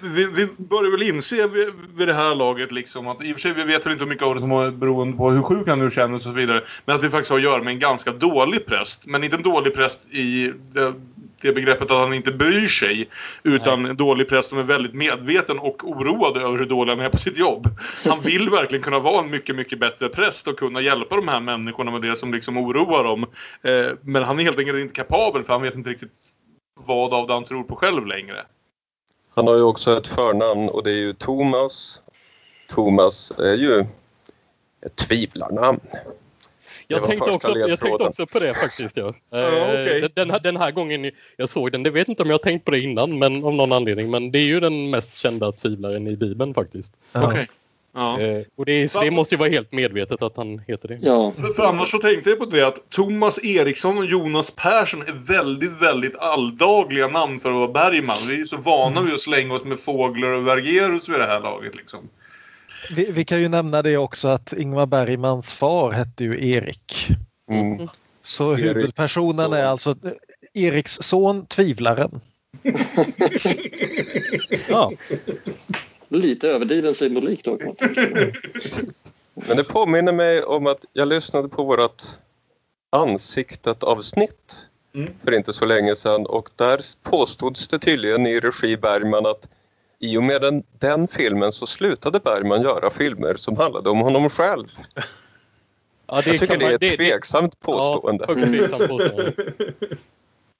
[0.00, 3.40] Vi, vi börjar väl inse vid, vid det här laget liksom att i och för
[3.40, 5.68] sig vi vet väl inte hur mycket av det som är beroende på hur sjuk
[5.68, 6.62] han nu känner och så vidare.
[6.84, 9.06] Men att vi faktiskt har att göra med en ganska dålig präst.
[9.06, 10.92] Men inte en dålig präst i det,
[11.40, 13.08] det begreppet att han inte bryr sig.
[13.42, 17.08] Utan en dålig präst som är väldigt medveten och oroad över hur dålig han är
[17.08, 17.68] på sitt jobb.
[18.04, 21.40] Han vill verkligen kunna vara en mycket, mycket bättre präst och kunna hjälpa de här
[21.40, 23.26] människorna med det som liksom oroar dem.
[23.62, 26.18] Eh, men han är helt enkelt inte kapabel för han vet inte riktigt
[26.86, 28.46] vad av det han tror på själv längre.
[29.34, 32.02] Han har ju också ett förnamn och det är ju Thomas.
[32.68, 33.84] Thomas är ju
[34.86, 35.80] ett tvivlarnamn.
[36.88, 38.96] Jag tänkte, också, jag tänkte också på det faktiskt.
[38.96, 39.14] Ja.
[39.30, 40.02] Ja, okej.
[40.02, 42.42] Eh, den, här, den här gången jag såg den, det vet inte om jag har
[42.42, 45.52] tänkt på det innan men av någon anledning, men det är ju den mest kända
[45.52, 46.92] tvivlaren i Bibeln faktiskt.
[47.12, 47.26] Ja.
[47.26, 47.48] Okej.
[47.96, 48.20] Ja.
[48.20, 50.98] Eh, och det, så det måste ju vara helt medvetet att han heter det.
[51.02, 55.00] Ja, För, för annars så tänkte jag på det att Thomas Eriksson och Jonas Persson
[55.00, 58.16] är väldigt, väldigt alldagliga namn för att vara Bergman.
[58.28, 61.26] Vi är ju så vana vid att slänga oss med fåglar och Vergerus vid det
[61.26, 62.08] här laget liksom.
[62.90, 67.08] Vi, vi kan ju nämna det också att Ingmar Bergmans far hette ju Erik.
[67.50, 67.88] Mm.
[68.20, 69.52] Så Eriks huvudpersonen son.
[69.52, 70.12] är alltså eh,
[70.54, 72.20] Eriks son, tvivlaren.
[74.68, 74.92] Ja.
[76.08, 77.72] lite överdriven symbolik tänka.
[79.34, 82.02] Men det påminner mig om att jag lyssnade på vårt
[82.90, 85.12] ansiktet-avsnitt mm.
[85.24, 89.48] för inte så länge sedan och där påstods det tydligen i regi Bergman att
[89.98, 94.30] i och med den, den filmen så slutade Bergman göra filmer som handlade om honom
[94.30, 94.66] själv.
[96.06, 98.24] Ja, jag tycker det är ett det, tveksamt påstående.
[98.28, 99.32] Ja, tveksamt påstående.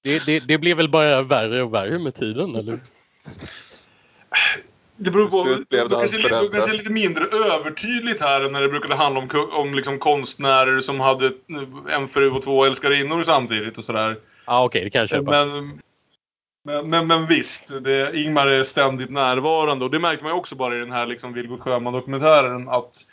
[0.03, 2.81] det, det, det blir väl bara värre och värre med tiden, eller?
[4.96, 5.44] Det beror på.
[5.44, 8.94] Det, det kanske, lite, det kanske är lite mindre övertydligt här än när det brukade
[8.94, 11.33] handla om, om liksom konstnärer som hade
[11.88, 14.16] en fru och två älskarinnor samtidigt och sådär.
[14.46, 15.31] Ja, okej, okay, det kan jag köpa.
[15.31, 15.81] Men,
[16.66, 20.55] men, men, men visst, det, Ingmar är ständigt närvarande och det märkte man ju också
[20.57, 23.07] bara i den här liksom Vilgot Sjöman-dokumentären att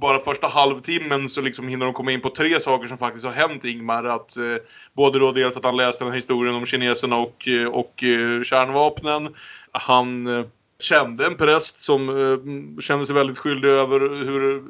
[0.00, 3.32] bara första halvtimmen så liksom hinner de komma in på tre saker som faktiskt har
[3.32, 4.04] hänt Ingmar.
[4.04, 4.56] Att, eh,
[4.92, 8.42] både då dels att han läste den här historien om kineserna och, eh, och eh,
[8.42, 9.34] kärnvapnen.
[9.72, 10.44] Han eh,
[10.80, 14.62] kände en präst som eh, kände sig väldigt skyldig över hur,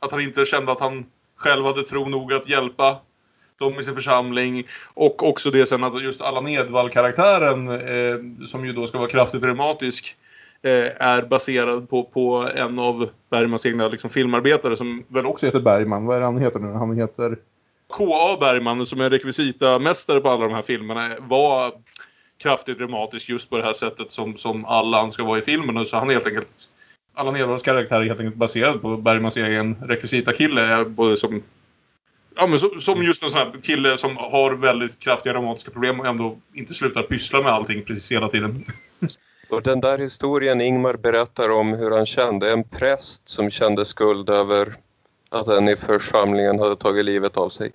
[0.00, 2.96] att han inte kände att han själv hade tro nog att hjälpa
[3.62, 4.64] de i sin församling.
[4.94, 9.44] Och också det sen att just Allan Edwall-karaktären, eh, som ju då ska vara kraftigt
[9.44, 10.16] reumatisk,
[10.62, 15.60] eh, är baserad på, på en av Bergmans egna liksom, filmarbetare som väl också heter
[15.60, 16.06] Bergman.
[16.06, 16.72] Vad är det han heter nu?
[16.72, 17.36] Han heter
[17.88, 18.36] K.A.
[18.40, 21.72] Bergman som är rekvisitamästare på alla de här filmerna var
[22.42, 25.86] kraftigt dramatisk just på det här sättet som, som Allan ska vara i filmen.
[25.86, 26.68] Så han är helt enkelt
[27.14, 30.84] Allan Edwalls karaktär är helt enkelt baserad på Bergmans egen rekvisitakille.
[30.84, 31.42] Både som,
[32.36, 36.00] ja, men som, som just en sån här kille som har väldigt kraftiga dramatiska problem
[36.00, 38.64] och ändå inte slutar pyssla med allting precis hela tiden.
[39.48, 44.30] Och den där historien Ingmar berättar om hur han kände en präst som kände skuld
[44.30, 44.74] över
[45.30, 47.72] att en i församlingen hade tagit livet av sig.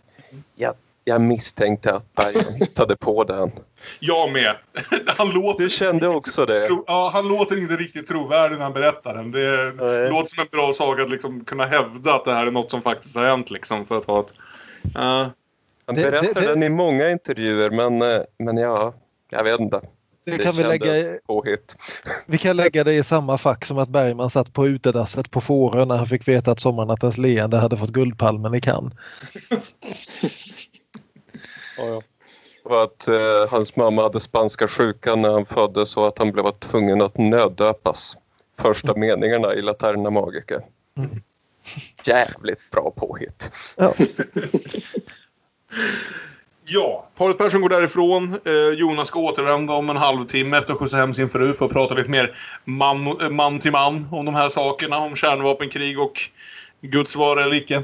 [0.55, 0.73] Jag
[1.07, 3.51] jag misstänkte att Bergman hittade på den.
[3.99, 4.55] Jag med.
[5.17, 6.61] Han låter du kände också det?
[6.61, 9.31] Tro, ja, han låter inte riktigt trovärdig när han berättar den.
[9.31, 10.09] Det Nej.
[10.09, 12.81] låter som en bra sak att liksom kunna hävda att det här är något som
[12.81, 13.51] faktiskt har hänt.
[13.51, 14.33] Liksom, för att ha ett,
[14.97, 15.27] uh.
[15.85, 18.93] Han berättar det, det, den i många intervjuer, men, eh, men ja,
[19.29, 19.81] jag vet inte.
[20.25, 20.93] Det, kan vi, lägga,
[21.27, 21.77] påhitt.
[22.25, 25.85] vi kan lägga det i samma fack som att Bergman satt på utedasset på Fårö
[25.85, 28.93] när han fick veta att Sommarnattens leende hade fått Guldpalmen i Cannes.
[31.77, 32.01] Ja,
[32.63, 36.51] Och att eh, hans mamma hade spanska sjukan när han föddes och att han blev
[36.51, 38.17] tvungen att nöddöpas.
[38.59, 38.99] Första mm.
[38.99, 40.55] meningarna i Laterna Magica.
[40.97, 41.21] Mm.
[42.03, 43.49] Jävligt bra påhitt.
[43.77, 43.93] Ja.
[46.65, 48.39] ja, paret Persson går därifrån.
[48.45, 51.71] Eh, Jonas ska återvända om en halvtimme efter att skjutsa hem sin fru för att
[51.71, 52.35] prata lite mer
[52.65, 54.97] man, man till man om de här sakerna.
[54.97, 56.21] Om kärnvapenkrig och
[56.81, 57.83] Guds vara eller icke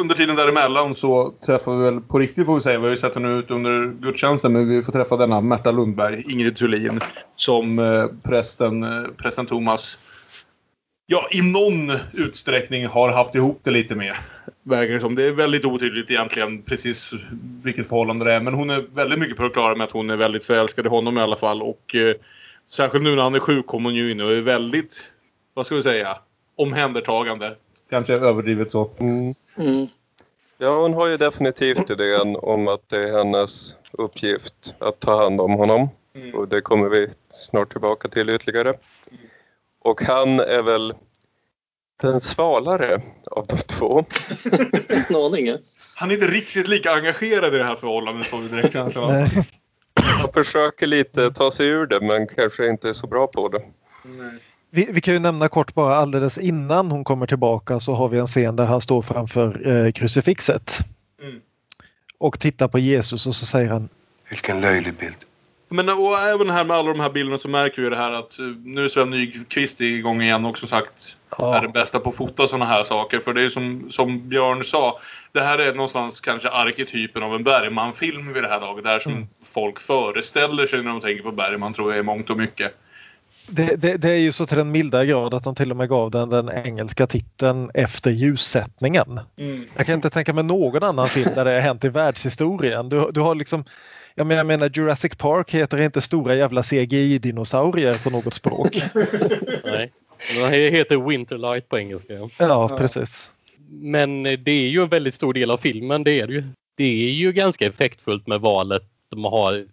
[0.00, 2.78] under tiden däremellan så träffar vi väl på riktigt får vi säga.
[2.78, 6.32] Vi har ju sett henne ut under gudstjänsten men vi får träffa denna Märta Lundberg,
[6.32, 7.00] Ingrid Thulin,
[7.36, 9.98] som eh, prästen, eh, prästen Thomas
[11.06, 14.14] ja, i någon utsträckning har haft ihop det lite med.
[14.62, 15.14] Verkar det som.
[15.14, 17.12] Det är väldigt otydligt egentligen precis
[17.62, 18.40] vilket förhållande det är.
[18.40, 20.88] Men hon är väldigt mycket på det klara med att hon är väldigt förälskad i
[20.88, 21.62] honom i alla fall.
[21.62, 22.14] Och eh,
[22.66, 25.02] särskilt nu när han är sjuk kommer hon ju in och är väldigt,
[25.54, 26.18] vad ska vi säga,
[26.56, 27.56] omhändertagande
[27.92, 28.90] kanske överdrivet så.
[28.98, 29.34] Mm.
[29.58, 29.86] Mm.
[30.58, 35.40] Ja, hon har ju definitivt idén om att det är hennes uppgift att ta hand
[35.40, 35.88] om honom.
[36.14, 36.34] Mm.
[36.34, 38.68] Och det kommer vi snart tillbaka till ytterligare.
[38.68, 39.22] Mm.
[39.80, 40.94] Och han är väl
[42.02, 44.04] den svalare av de två.
[45.96, 49.28] Han är inte riktigt lika engagerad i det här förhållandet får vi direkt känslan
[49.94, 53.62] Han försöker lite ta sig ur det men kanske inte är så bra på det.
[54.04, 54.38] Nej.
[54.74, 58.18] Vi, vi, kan ju nämna kort bara alldeles innan hon kommer tillbaka så har vi
[58.18, 60.78] en scen där han står framför eh, krucifixet.
[61.22, 61.40] Mm.
[62.18, 63.88] Och tittar på Jesus och så säger han
[64.28, 65.16] Vilken löjlig bild.
[65.68, 68.38] Men och även här med alla de här bilderna så märker vi det här att
[68.38, 71.56] eh, nu är Sven Nykvist igång igen och som sagt ja.
[71.56, 73.20] är den bästa på att fota sådana här saker.
[73.20, 74.98] För det är som, som Björn sa,
[75.32, 78.84] det här är någonstans kanske arketypen av en Bergman-film vid det här laget.
[78.84, 79.26] Det här som mm.
[79.44, 82.74] folk föreställer sig när de tänker på Bergman tror jag är mångt och mycket.
[83.48, 85.88] Det, det, det, är ju så till den milda grad att de till och med
[85.88, 89.20] gav den den engelska titeln efter ljussättningen.
[89.36, 89.66] Mm.
[89.76, 92.88] Jag kan inte tänka mig någon annan film där det har hänt i världshistorien.
[92.88, 93.64] Du, du har liksom
[94.14, 98.82] jag menar, jag menar Jurassic Park heter inte stora jävla CGI-dinosaurier på något språk.
[99.64, 99.92] Nej,
[100.50, 102.28] det heter Winterlight på engelska.
[102.38, 103.30] Ja, precis.
[103.68, 106.44] Men det är ju en väldigt stor del av filmen, det är det ju.
[106.76, 109.64] Det är ju ganska effektfullt med valet de har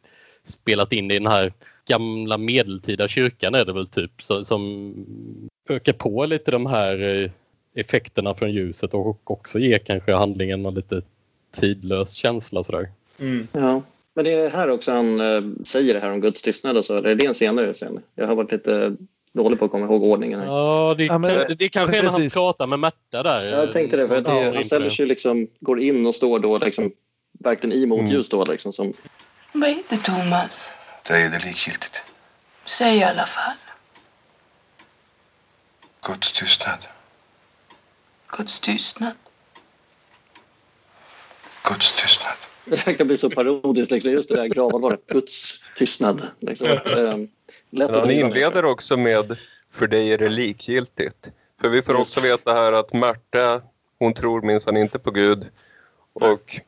[0.45, 1.53] spelat in i den här
[1.89, 4.11] gamla medeltida kyrkan är det väl typ
[4.43, 4.93] som
[5.69, 7.31] ökar på lite de här eh,
[7.75, 11.01] effekterna från ljuset och också ger kanske handlingen en lite
[11.51, 12.89] tidlös känsla sådär.
[13.19, 13.47] Mm.
[13.51, 13.81] Ja,
[14.15, 16.97] men det är här också han äh, säger det här om Guds tystnad och så,
[16.97, 17.99] eller är det en senare scen?
[18.15, 18.95] Jag har varit lite
[19.33, 20.39] dålig på att komma ihåg ordningen.
[20.39, 20.47] Här.
[20.47, 23.45] Ja, det, ja, men, kan, det kanske är när han pratar med Märta där.
[23.45, 26.57] Jag tänkte det, för att det, han ställer sig liksom, går in och står då
[26.57, 26.91] liksom
[27.39, 28.73] verkligen i motljus då liksom.
[28.73, 28.93] Som,
[29.53, 30.71] Vad är det, Thomas?
[31.09, 32.03] Det är det likgiltigt.
[32.65, 33.55] Säg i alla fall.
[36.01, 36.87] Guds tystnad.
[38.27, 39.13] Guds tystnad.
[41.63, 42.33] Guds tystnad.
[42.65, 44.11] det kan bli så parodiskt liksom.
[44.11, 45.07] Just det där gravallvaret.
[45.07, 46.27] Guds tystnad.
[46.39, 46.67] Liksom.
[46.67, 48.27] Lätt han driva.
[48.27, 49.37] inleder också med
[49.71, 51.31] för dig är det likgiltigt.
[51.61, 53.61] För vi får också veta här att Märta,
[53.99, 55.47] hon tror minsann inte på Gud.
[56.13, 56.59] Och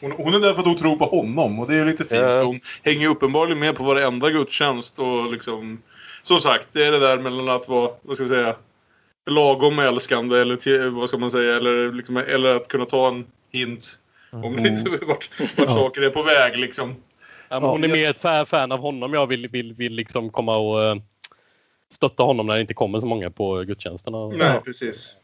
[0.00, 2.20] Hon, hon är där för att hon tror på honom och det är lite fint.
[2.20, 2.42] Ja.
[2.42, 5.82] Hon hänger uppenbarligen med på varenda gudstjänst och liksom...
[6.22, 8.56] Som sagt, det är det där mellan att vara, vad ska vi säga,
[9.30, 13.26] lagom älskande eller till, vad ska man säga, eller, liksom, eller att kunna ta en
[13.52, 13.98] hint
[14.32, 15.66] om lite vart, vart Ja.
[15.66, 16.96] saker är på väg liksom.
[17.48, 19.14] Ja, men hon är mer ett fa- fan av honom.
[19.14, 20.96] Jag vill, vill, vill liksom komma och eh,
[21.90, 24.26] stötta honom när det inte kommer så många på gudstjänsterna.
[24.28, 25.14] Nej, precis.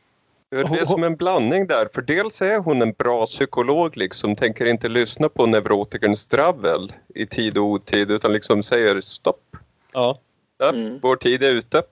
[0.62, 1.88] Det är som en blandning där.
[1.94, 7.26] För dels är hon en bra psykolog liksom, tänker inte lyssna på neurotikerns dravel i
[7.26, 9.56] tid och otid utan liksom säger stopp.
[9.92, 10.18] Ja.
[10.58, 10.98] Ja, Mm.
[11.02, 11.82] Vår tid är ute.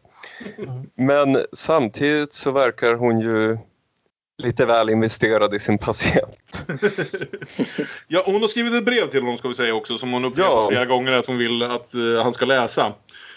[0.95, 3.59] Men samtidigt så verkar hon ju
[4.43, 6.63] lite väl investerad i sin patient.
[8.09, 10.49] Ja, hon har skrivit ett brev till honom ska vi säga också som hon upprepar
[10.51, 10.67] Ja.
[10.69, 12.87] flera gånger att hon vill att eh, han ska läsa.
[12.87, 12.95] Och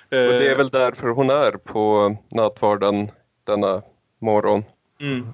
[0.09, 3.11] det är Eh, väl därför hon är på nattvarden
[3.43, 3.81] denna
[4.21, 4.63] morgon.
[5.01, 5.27] Mm,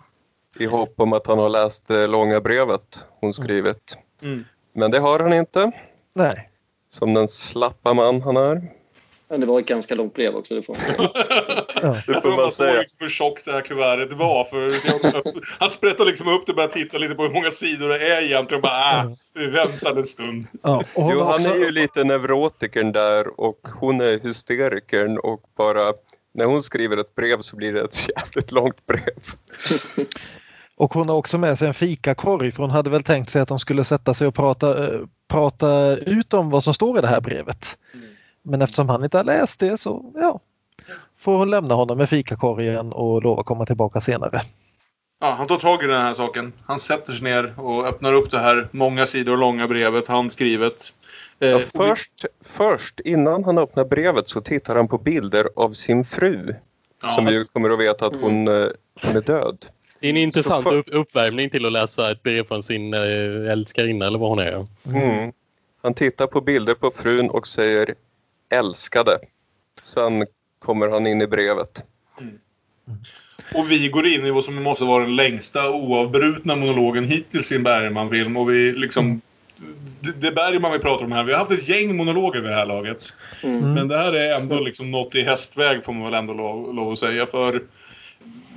[0.60, 3.98] I hopp om att han har läst det långa brevet hon skrivit.
[4.22, 4.46] mm.
[4.74, 5.72] Men det har han inte,
[6.16, 6.50] Nej.
[6.90, 8.62] som den slappa man han är.
[9.30, 10.56] Men det var ett ganska långt brev också.
[10.56, 11.10] Det får man.
[11.82, 11.88] Ja.
[12.08, 12.80] Det Jag får man säga.
[12.80, 14.44] liksom hur tjockt det här kuvertet var.
[14.44, 14.72] För
[15.60, 18.22] han sprättade liksom upp det och började titta lite på hur många sidor det är
[18.22, 18.58] egentligen.
[18.64, 20.48] Och bara, äh, vi väntar en stund.
[20.62, 20.84] Ja.
[20.96, 25.94] Jo, han också, är ju lite neurotikern där och hon är hysterikern och bara
[26.34, 29.20] när hon skriver ett brev så blir det ett jävligt långt brev.
[30.76, 33.48] och hon har också med sig en fikakorg för hon hade väl tänkt sig att
[33.48, 37.08] de skulle sätta sig och prata, eh, prata ut om vad som står i det
[37.08, 37.78] här brevet.
[38.44, 40.40] Men eftersom han inte har läst det så ja,
[41.18, 44.42] får hon lämna honom med fikakorgen och lova komma tillbaka senare.
[45.20, 46.54] Ja, han tar tag i den här saken.
[46.66, 50.94] Han sätter sig ner och öppnar upp det här många sidor långa brevet, handskrivet.
[51.42, 56.56] Eh, först, först, innan han öppnar brevet så tittar han på bilder av sin fru.
[57.02, 58.68] ja, Som vi ju kommer att veta att hon, eh,
[59.04, 59.66] hon är död.
[60.00, 63.52] Det är en intressant för- upp, uppvärmning till att läsa ett brev från sin eh,
[63.52, 64.68] älskarinna eller vad hon är.
[64.86, 65.32] Mm.
[65.82, 67.96] Han tittar på bilder på frun och säger
[68.50, 69.20] älskade.
[69.82, 70.26] Sen
[70.60, 71.86] kommer han in i brevet.
[73.56, 77.56] Och vi går in i vad som måste vara den längsta oavbrutna monologen hittills i
[77.56, 78.38] en Bergman-film.
[78.38, 79.22] Och vi liksom...
[80.00, 82.56] Det, det Bergman vi pratar om här, vi har haft ett gäng monologer vid det
[82.56, 83.14] här laget.
[83.44, 83.74] Mm.
[83.74, 86.92] Men det här är ändå liksom något i hästväg får man väl ändå lov, lov
[86.92, 87.26] att säga.
[87.26, 87.62] För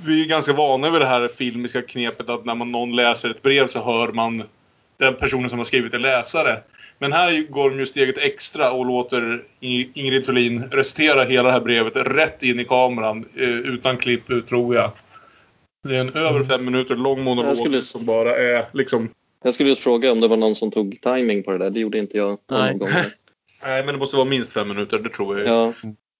[0.05, 3.41] vi är ganska vana vid det här filmiska knepet att när man någon läser ett
[3.41, 4.43] brev så hör man
[4.99, 6.59] den personen som har skrivit det läsare.
[6.99, 11.59] Men här går de ju steget extra och låter Ingrid Thulin recitera hela det här
[11.59, 14.91] brevet rätt in i kameran eh, utan klipp tror jag.
[15.83, 19.09] Det är en över fem minuter lång monolog skulle- som bara är liksom...
[19.45, 21.69] Jag skulle just fråga om det var någon som tog timing på det där.
[21.69, 22.77] Det gjorde inte jag Nej.
[23.63, 25.47] Nej, men det måste vara minst fem minuter, det tror jag.
[25.47, 25.73] Ja,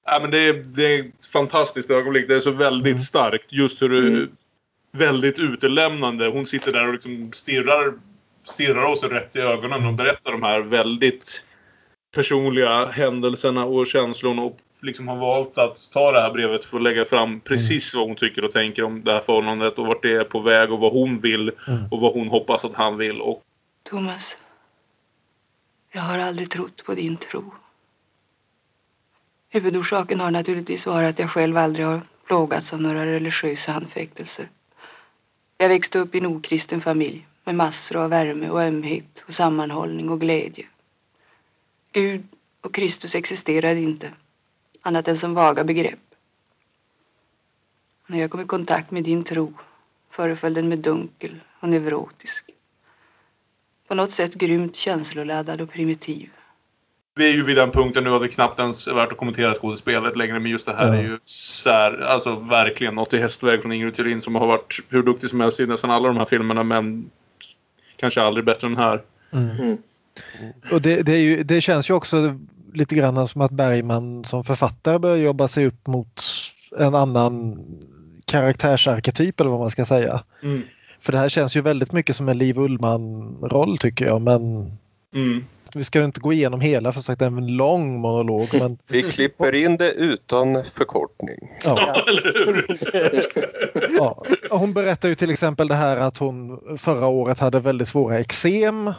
[0.06, 2.28] Ja, men det, är, det är ett fantastiskt ögonblick.
[2.28, 3.46] Det är så väldigt starkt.
[3.50, 4.30] Just hur Mm.
[4.92, 6.28] väldigt utelämnande.
[6.28, 7.94] Hon sitter där och liksom stirrar,
[8.44, 11.44] stirrar oss rätt i ögonen och berättar de här väldigt
[12.16, 16.84] personliga händelserna och känslorna och liksom har valt att ta det här brevet för att
[16.84, 20.14] lägga fram precis vad hon tycker och tänker om det här förhållandet och vart det
[20.14, 21.86] är på väg och vad hon vill Mm.
[21.92, 23.22] och vad hon hoppas att han vill.
[23.22, 23.44] Och
[23.84, 24.38] Thomas,
[25.92, 27.54] jag har aldrig trott på din tro.
[29.50, 34.50] Huvudorsaken har naturligtvis varit att jag själv aldrig har plågats av några religiösa anfäktelser.
[35.58, 40.10] Jag växte upp i en okristen familj med massor av värme och ömhet och sammanhållning
[40.10, 40.66] och glädje.
[41.92, 42.24] Gud
[42.62, 44.12] och Kristus existerade inte,
[44.86, 46.00] annat än som vaga begrepp.
[48.08, 49.54] När jag kom i kontakt med din tro
[50.10, 52.46] föreföll den mig dunkel och neurotisk.
[53.88, 56.30] På något sätt grymt känsloladdad och primitiv.
[57.16, 59.54] vi är ju vid den punkten nu att det knappt ens är värt att kommentera
[59.54, 60.40] skådespelet längre.
[60.40, 60.96] Men just det här Ja.
[60.96, 65.04] är ju sär, alltså verkligen något i hästväg från Ingrid Thulin som har varit hur
[65.04, 66.64] duktig som helst i nästan alla de här filmerna.
[66.64, 67.10] Men
[67.98, 69.02] kanske aldrig bättre än här.
[69.32, 69.50] Mm.
[69.50, 69.78] Mm.
[70.72, 72.40] Och det, det, är ju, det känns ju också
[72.76, 76.22] lite grann som att Bergman som författare börjar jobba sig upp mot
[76.80, 77.60] en annan
[78.26, 80.24] karaktärsarketyp eller vad man ska säga.
[80.44, 80.62] Mm.
[81.00, 84.72] För det här känns ju väldigt mycket som en Liv Ullmann-roll tycker jag men
[85.16, 85.46] Mm.
[85.74, 89.02] vi ska inte gå igenom hela för sagt det är en lång monolog men Vi
[89.02, 91.38] klipper in det utan förkortning.
[91.64, 92.06] ja,
[93.98, 94.24] ja.
[94.50, 98.94] Hon berättar ju till exempel det här att hon förra året hade väldigt svåra eksem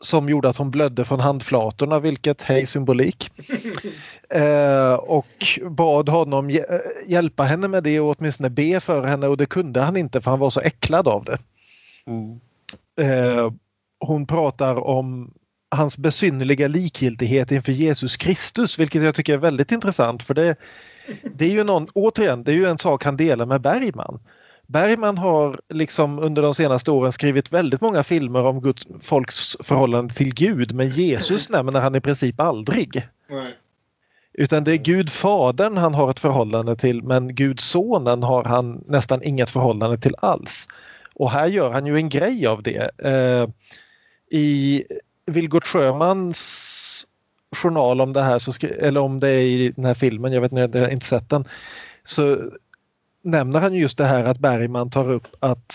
[0.00, 3.30] som gjorde att hon blödde från handflatorna, vilket hej symbolik.
[4.32, 6.50] Eh, och bad honom
[7.06, 10.30] hjälpa henne med det och åtminstone be för henne och det kunde han inte för
[10.30, 11.38] han var så äcklad av det.
[12.06, 12.40] Mm.
[13.00, 13.52] Eh,
[14.00, 15.34] hon pratar om
[15.70, 20.56] hans besynnerliga likgiltighet inför Jesus Kristus, vilket jag tycker är väldigt intressant för det,
[21.34, 24.20] det är ju någon, återigen, det är ju en sak han delar med Bergman.
[24.70, 30.14] Bergman har liksom under de senaste åren skrivit väldigt många filmer om Guds, folks förhållande
[30.14, 33.08] till Gud men Jesus nämner han i princip aldrig.
[33.28, 33.56] Nej.
[34.32, 38.84] Utan det är Gud Fadern han har ett förhållande till men Gud Sonen har han
[38.86, 40.68] nästan inget förhållande till alls.
[41.14, 42.90] Och här gör han ju en grej av det.
[42.98, 43.48] Eh,
[44.38, 44.84] I
[45.26, 47.06] Vilgot Sjömans
[47.56, 50.52] journal om det här, så eller om det är i den här filmen, jag vet
[50.52, 51.44] inte, jag har inte sett den,
[52.04, 52.50] så
[53.22, 55.74] nämner han just det här att Bergman tar upp att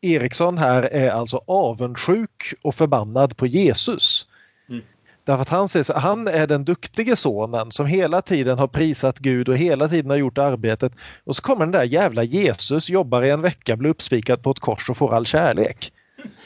[0.00, 4.26] Eriksson här är alltså avundsjuk och förbannad på Jesus.
[4.68, 4.82] Mm.
[5.24, 9.48] Därför att han, säger, han är den duktige sonen som hela tiden har prisat Gud
[9.48, 10.92] och hela tiden har gjort arbetet.
[11.24, 14.60] Och så kommer den där jävla Jesus, jobbar i en vecka, blir uppspikad på ett
[14.60, 15.92] kors och får all kärlek.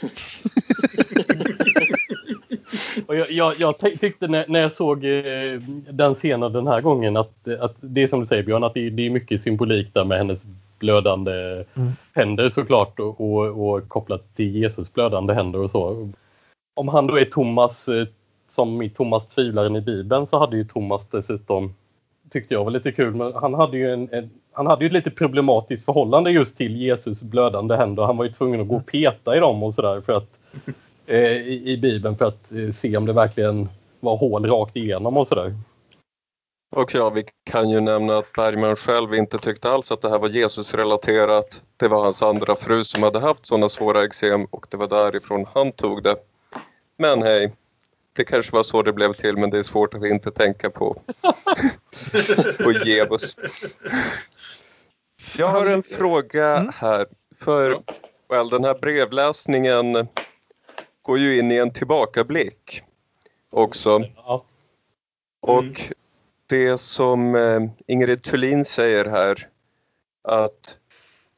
[3.06, 5.60] och jag, jag, jag tyckte när, när, jag såg eh,
[5.90, 8.90] den scenen den här gången att, att det är som du säger Björn, att det,
[8.90, 10.40] det är mycket symbolik där med hennes
[10.78, 11.32] blödande
[11.74, 11.92] mm.
[12.14, 16.10] händer såklart och, och, och, kopplat till Jesus blödande händer och så.
[16.76, 18.06] Om han då är Thomas, eh,
[18.48, 21.74] som i Thomas tvivlaren i Bibeln, så hade ju Thomas dessutom,
[22.30, 24.92] tyckte jag var lite kul, men han hade ju en, en han hade ju ett
[24.92, 28.02] lite problematiskt förhållande just till Jesus blödande händer.
[28.02, 30.38] Han var ju tvungen att gå och peta i dem och sådär för att
[31.16, 33.68] i, i Bibeln för att eh, se om det verkligen
[34.00, 35.54] var hål rakt igenom och sådär.
[36.76, 40.18] Och ja, vi kan ju nämna att Bergman själv inte tyckte alls att det här
[40.18, 41.62] var Jesus-relaterat.
[41.76, 45.46] Det var hans andra fru som hade haft sådana svåra eksem och det var därifrån
[45.54, 46.16] han tog det.
[46.98, 47.52] Men hej,
[48.16, 51.02] det kanske var så det blev till men det är svårt att inte tänka på,
[52.64, 53.36] på Jebus.
[55.36, 56.72] Jag har en fråga mm.
[56.74, 57.06] här.
[57.36, 57.82] För
[58.28, 60.08] well, den här brevläsningen
[61.02, 62.82] går ju in i en tillbakablick
[63.50, 64.04] också.
[65.40, 65.80] Och
[66.46, 69.48] det som eh, Ingrid Thulin säger här
[70.22, 70.78] att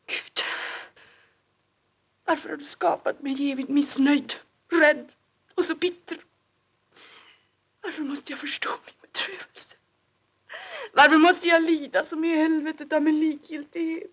[0.06, 0.44] Gud,
[2.24, 4.34] varför har du skapat mig evigt missnöjd,
[4.72, 5.12] rädd
[5.54, 6.18] och så bitter?
[7.82, 9.76] Varför måste jag förstå min bedrövelse?
[10.92, 14.10] Varför måste jag lida som i helvetet av min likgiltighet?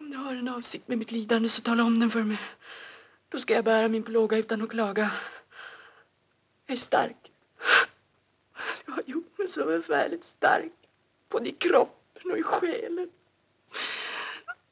[0.00, 2.38] Om du har en avsikt med mitt lidande så tala om den för mig.
[3.28, 5.12] Då ska jag bära min plåga utan att klaga.
[6.66, 7.32] Jag är stark.
[8.86, 10.72] Du har gjort mig så förfärligt stark.
[11.28, 13.08] Både i kroppen och i själen.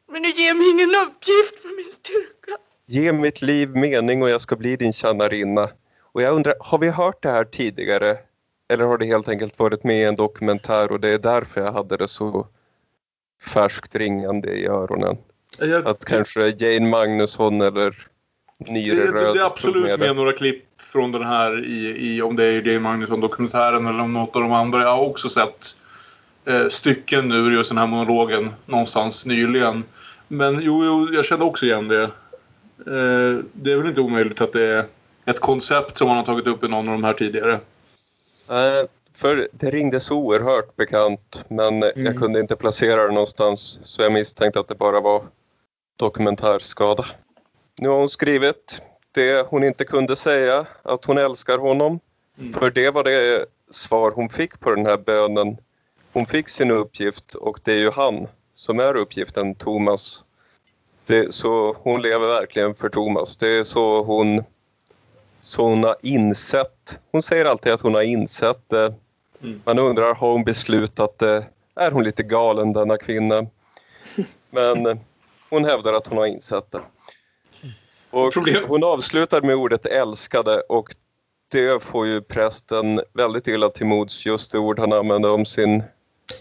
[0.06, 2.56] Men du ger mig ingen uppgift för min styrka.
[2.86, 5.70] Ge mitt liv mening och jag ska bli din tjänarinna.
[6.00, 8.18] Och jag undrar, har vi hört det här tidigare?
[8.68, 11.72] Eller har det helt enkelt varit med i en dokumentär och det är därför jag
[11.72, 12.48] hade det så
[13.42, 15.16] färskt ringande i öronen?
[15.58, 18.08] Jag, att kanske Jane Magnusson eller
[18.58, 22.36] Det, det, det är absolut med, med några klipp från den här i, i om
[22.36, 24.82] det är Jane Magnusson-dokumentären eller om något av de andra.
[24.82, 25.76] Jag har också sett
[26.44, 29.84] eh, stycken nu ur just den här monologen någonstans nyligen.
[30.28, 32.02] Men jo, jo jag kände också igen det.
[32.02, 34.84] Eh, det är väl inte omöjligt att det är
[35.24, 37.60] ett koncept som man har tagit upp i någon av de här tidigare.
[38.48, 42.06] Nej, för det ringde så oerhört bekant men mm.
[42.06, 45.22] jag kunde inte placera det någonstans så jag misstänkte att det bara var
[45.96, 47.04] dokumentärskada.
[47.80, 52.00] Nu har hon skrivit det hon inte kunde säga, att hon älskar honom.
[52.38, 52.52] Mm.
[52.52, 55.56] För det var det svar hon fick på den här bönen.
[56.12, 60.24] Hon fick sin uppgift och det är ju han som är uppgiften, Thomas.
[61.06, 63.36] Det, så hon lever verkligen för Thomas.
[63.36, 64.44] Det är så hon
[65.44, 68.94] så hon har insett, hon säger alltid att hon har insett det.
[69.42, 69.62] Mm.
[69.64, 71.46] Man undrar, har hon beslutat det?
[71.74, 73.46] Är hon lite galen denna kvinna?
[74.50, 75.00] Men
[75.50, 76.80] hon hävdar att hon har insett det.
[78.14, 78.34] Och
[78.68, 80.88] hon avslutar med ordet älskade och
[81.52, 85.82] det får ju prästen väldigt illa till mods, just det ord han använde om sin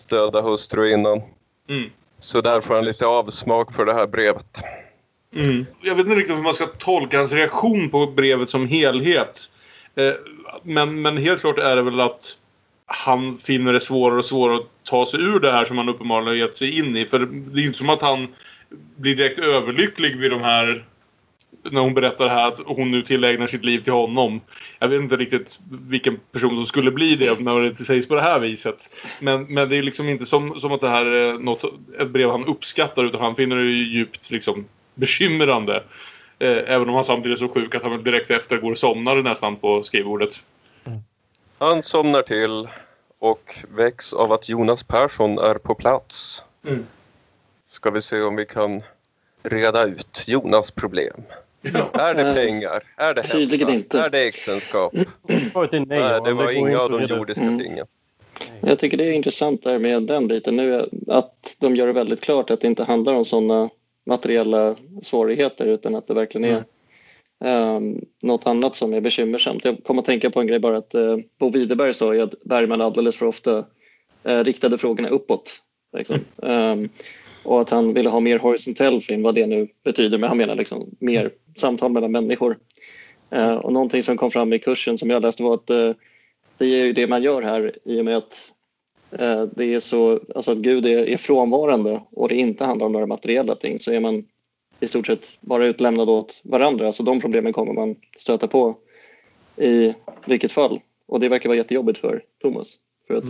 [0.09, 1.21] döda hustru innan.
[1.69, 1.89] Mm.
[2.19, 4.61] Så där får han lite avsmak för det här brevet.
[5.35, 5.65] Mm.
[5.81, 9.39] Jag vet inte riktigt hur man ska tolka hans reaktion på brevet som helhet.
[9.95, 10.13] Eh,
[10.63, 12.37] men, men helt klart är det väl att
[12.85, 16.27] han finner det svårare och svårare att ta sig ur det här som han uppenbarligen
[16.27, 17.05] har gett sig in i.
[17.05, 18.27] För det är inte som att han
[18.95, 20.85] blir direkt överlycklig vid de här
[21.71, 24.41] när hon berättar här att hon nu tillägnar sitt liv till honom.
[24.79, 28.21] Jag vet inte riktigt vilken person som skulle bli det när det sägs på det
[28.21, 28.89] här viset.
[29.21, 31.63] Men, men det är liksom inte som, som att det här är något,
[31.99, 35.83] ett brev han uppskattar utan han finner det djupt liksom, bekymrande.
[36.39, 39.15] Eh, även om han samtidigt är så sjuk att han direkt efter går och somnar
[39.15, 40.43] nästan på skrivbordet.
[41.57, 42.67] Han somnar till
[43.19, 46.43] och väcks av att Jonas Persson är på plats.
[46.67, 46.85] Mm.
[47.69, 48.83] Ska vi se om vi kan
[49.43, 51.23] reda ut Jonas problem.
[51.73, 51.89] Ja.
[51.93, 52.83] Är det pengar?
[52.97, 53.83] Är det tydligen hälsa?
[53.83, 53.99] inte.
[53.99, 54.93] Är det äktenskap?
[55.87, 56.21] Nej.
[56.25, 57.59] Det var inga av de jordiska Mm.
[57.59, 57.85] tingen.
[58.61, 62.21] Jag tycker det är intressant där med den biten nu att de gör det väldigt
[62.21, 63.69] klart att det inte handlar om sådana
[64.05, 66.63] materiella svårigheter utan att det verkligen
[67.43, 69.65] är um, något annat som är bekymmersamt.
[69.65, 72.43] Jag kom att tänka på en grej bara att uh, Bo Widerberg sa ju att
[72.43, 73.57] Bergman alldeles för ofta
[74.29, 75.61] uh, riktade frågorna uppåt.
[75.97, 76.19] Liksom.
[76.35, 76.89] Um,
[77.43, 80.55] och att han ville ha mer horisontell film, vad det nu betyder, men han menar
[80.55, 82.57] liksom mer samtal mellan människor.
[83.35, 85.91] Uh, och någonting som kom fram i kursen som jag läste var att uh,
[86.57, 88.51] det är ju det man gör här i och med att
[89.11, 92.91] eh, det är så, alltså att Gud är, är frånvarande och det inte handlar om
[92.91, 94.23] några materiella ting så är man
[94.79, 96.85] i stort sett bara utlämnad åt varandra.
[96.85, 98.75] Alltså de problemen kommer man stöta på
[99.57, 99.93] i
[100.25, 100.79] vilket fall.
[101.05, 102.75] Och det verkar vara jättejobbigt för Thomas.
[103.07, 103.23] För att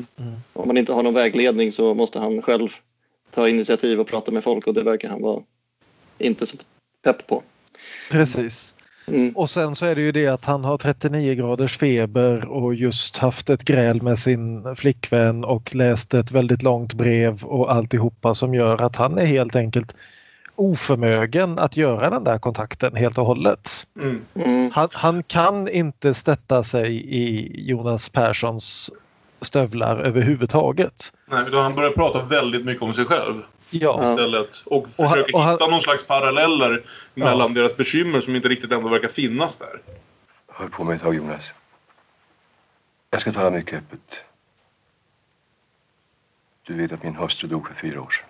[0.54, 2.70] om man inte har någon vägledning så måste han själv
[3.34, 5.42] ta initiativ och prata med folk och det verkar han vara
[6.18, 6.58] inte så
[7.04, 7.44] pepp på.
[8.12, 8.76] Precis.
[9.08, 9.36] Mm.
[9.36, 13.18] Och sen så är det ju det att han har 39 graders feber och just
[13.18, 18.54] haft ett gräl med sin flickvän och läst ett väldigt långt brev och alltihopa som
[18.54, 19.96] gör att han är helt enkelt
[20.56, 23.88] oförmögen att göra den där kontakten helt och hållet.
[24.02, 24.22] Mm.
[24.36, 24.72] Mm.
[24.74, 28.92] Han, han kan inte sätta sig i Jonas Perssons
[29.44, 31.14] stövlar överhuvudtaget.
[31.26, 34.64] Nej, utan han börjar prata väldigt mycket om sig själv Ja, istället.
[34.66, 36.84] Och han- försöker och han- hitta någon slags paralleller
[37.14, 39.82] mellan deras bekymmer som inte riktigt ändå verkar finnas där.
[40.48, 41.54] Hör på mig ett tag, Jonas.
[43.10, 44.16] Jag ska tala mycket öppet.
[46.64, 48.30] Du vet att min hustru dog för fyra år sedan.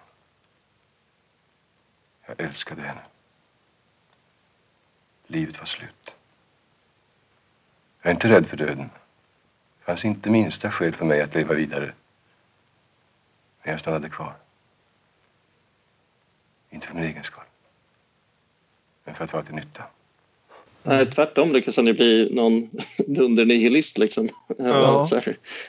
[2.28, 3.02] Jag älskade henne.
[5.28, 6.16] Livet var slut.
[8.02, 8.90] Jag är inte rädd för döden.
[9.84, 11.94] Det fanns inte minsta skäl för mig att leva vidare.
[13.64, 14.34] Men jag stannade kvar.
[16.72, 17.44] Inte för min egen skull.
[19.04, 19.84] Men för att vara till nytta.
[20.84, 22.70] Nej, tvärtom lyckas han ju bli någon
[23.08, 23.98] dundernihilist.
[23.98, 24.30] Liksom.
[24.58, 25.06] Ja.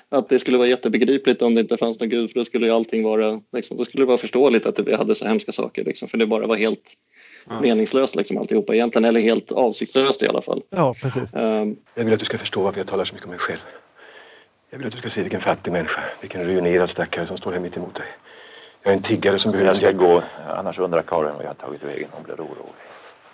[0.08, 2.72] Att det skulle vara jättebegripligt om det inte fanns någon gud för då skulle ju
[2.72, 5.84] allting vara, liksom, då skulle det vara förståeligt att vi hade så hemska saker.
[5.84, 6.94] Liksom, för det bara var helt
[7.48, 7.60] Ja.
[7.60, 10.62] meningslöst liksom, alltihopa egentligen, eller helt avsiktslöst i alla fall.
[10.70, 11.34] ja precis.
[11.34, 13.60] Ehm, Jag vill att du ska förstå varför jag talar så mycket om mig själv.
[14.74, 17.60] Jag vill att du ska se vilken fattig människa, vilken ruinerad stackare som står här
[17.60, 18.06] mitt emot dig.
[18.82, 19.70] Jag är en tiggare som behöver...
[19.70, 22.08] Jag ska gå, annars undrar Karin vad jag har tagit vägen.
[22.12, 22.74] Hon blir orolig.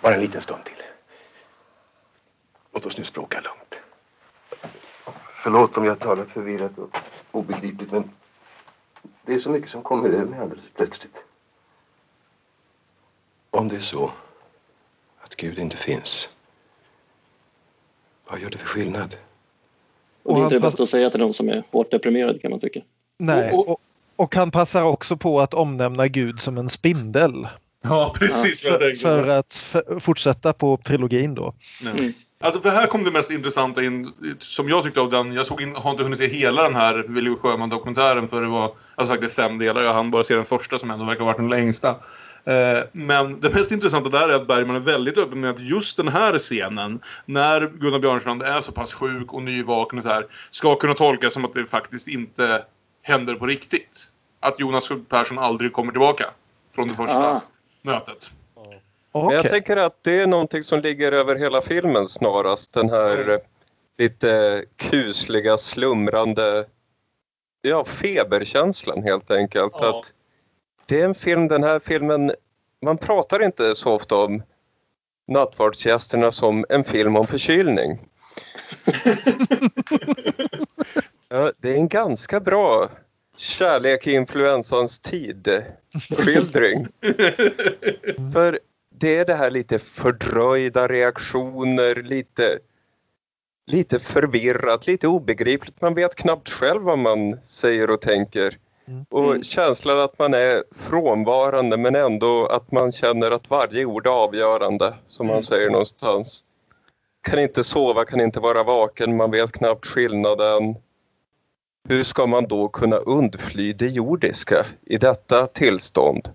[0.01, 0.83] Bara en liten stund till.
[2.73, 3.81] Låt oss nu språka lugnt.
[5.43, 6.97] Förlåt om jag talar förvirrat och
[7.31, 8.11] obegripligt, men
[9.25, 11.23] det är så mycket som kommer över mig alldeles plötsligt.
[13.49, 14.11] Om det är så
[15.21, 16.37] att Gud inte finns,
[18.25, 19.17] vad gör det för skillnad?
[20.23, 21.91] Och det är han inte det pass- bästa att säga till någon som är hårt
[21.91, 22.79] deprimerad kan man tycka.
[23.19, 23.51] Nej.
[23.51, 23.79] Och- Och,
[24.15, 27.47] och han passar också på att omnämna Gud som en spindel.
[27.83, 31.53] Ja, precis jag För, för att fortsätta på trilogin då.
[31.83, 32.13] Nej.
[32.43, 35.33] Alltså för här kom det mest intressanta in, som jag tyckte av den.
[35.33, 38.61] Jag såg in, har inte hunnit se hela den här Willy Sjöman-dokumentären för det var,
[38.61, 39.81] jag har sagt det är fem delar.
[39.81, 41.95] Jag hann bara se den första som ändå verkar ha varit den längsta.
[42.45, 45.97] Eh, men det mest intressanta där är att Bergman är väldigt öppen med att just
[45.97, 50.27] den här scenen, när Gunnar Björnstrand är så pass sjuk och nyvaken och så här,
[50.49, 52.65] ska kunna tolkas som att det faktiskt inte
[53.01, 54.05] händer på riktigt.
[54.39, 56.25] Att Jonas Persson aldrig kommer tillbaka
[56.75, 57.41] från det första Ah.
[57.81, 58.31] mötet.
[59.13, 59.35] Men Okej.
[59.35, 62.73] jag tänker att det är någonting som ligger över hela filmen snarast.
[62.73, 63.37] Den här eh,
[63.97, 66.65] lite kusliga, slumrande
[67.61, 69.73] ja, feberkänslan helt enkelt.
[69.79, 69.99] Ja.
[69.99, 70.13] Att
[70.91, 72.31] det är en film, den här filmen,
[72.81, 74.43] man pratar inte så ofta om
[75.27, 77.99] nattvardsgästerna som en film om förkylning.
[81.29, 82.89] ja, det är en ganska bra
[83.37, 85.63] kärlek i influensans tid
[86.17, 86.87] skildring.
[88.33, 88.59] För
[88.99, 92.59] det är det här lite fördröjda reaktioner, lite,
[93.67, 95.81] lite förvirrat, lite obegripligt.
[95.81, 98.57] Man vet knappt själv vad man säger och tänker.
[99.09, 99.43] Och Mm.
[99.43, 104.93] känslan att man är frånvarande men ändå att man känner att varje ord är avgörande,
[105.07, 106.43] som man säger någonstans.
[107.23, 110.75] Kan inte sova, kan inte vara vaken, man vet knappt skillnaden.
[111.89, 116.29] Hur ska man då kunna undfly det jordiska i detta tillstånd?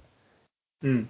[0.85, 1.09] Mm.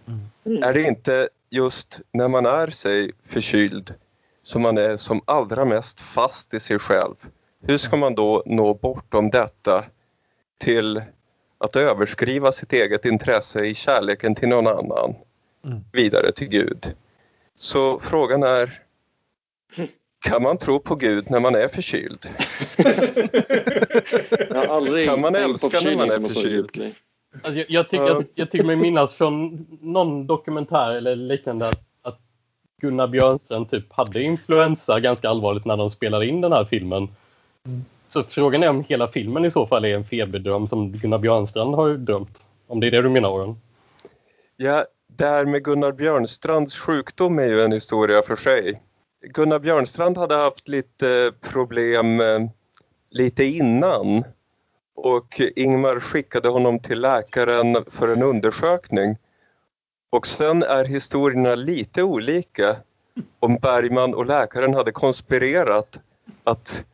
[0.63, 3.95] Är det inte just när man är sig förkyld
[4.43, 7.15] som man är som allra mest fast i sig själv?
[7.63, 9.85] Hur ska man då nå bortom detta
[10.59, 11.03] till
[11.59, 15.15] att överskriva sitt eget intresse i kärleken till någon annan
[15.67, 15.85] Mm.
[15.93, 16.95] vidare till Gud?
[17.55, 18.73] Så frågan är,
[20.21, 22.29] kan man tro på Gud när man är förkyld?
[24.51, 26.95] Jag har aldrig Kan man älska när man är förkyld?
[27.43, 31.81] Alltså, jag, jag, tycker, jag, jag tycker mig minnas från någon dokumentär eller liknande att,
[32.03, 32.19] att
[32.81, 37.09] Gunnar Björnstrand typ hade influensa ganska allvarligt när de spelade in den här filmen.
[38.17, 41.75] Så frågan är om hela filmen i så fall är en feberdröm som Gunnar Björnstrand
[41.75, 42.47] har drömt.
[42.67, 43.61] Om det är det du menar Aron?
[44.57, 48.83] Ja, det här med Gunnar Björnstrands sjukdom är ju en historia för sig.
[49.23, 52.41] Gunnar Björnstrand hade haft lite eh, problem eh,
[53.11, 54.25] lite innan
[54.95, 59.17] och Ingmar skickade honom till läkaren för en undersökning.
[60.11, 62.77] Och sen är historierna lite olika
[63.41, 66.01] om Bergman och läkaren hade konspirerat
[66.45, 66.85] att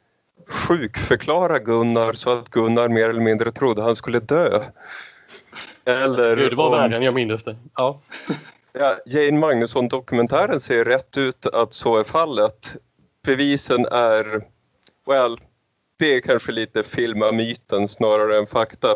[0.48, 4.64] sjukförklara Gunnar så att Gunnar mer eller mindre trodde han skulle dö.
[5.84, 7.56] Eller Gud, det var om- värre än jag minns det.
[7.76, 8.00] Ja.
[8.72, 12.76] Ja, Jane Magnusson-dokumentären ser rätt ut att så är fallet.
[13.24, 14.44] Bevisen är,
[15.06, 15.40] well,
[15.98, 18.88] det är kanske lite filma myten snarare än fakta.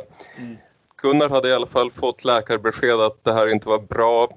[1.02, 4.28] Gunnar hade i alla fall fått läkarbesked att det här inte var bra.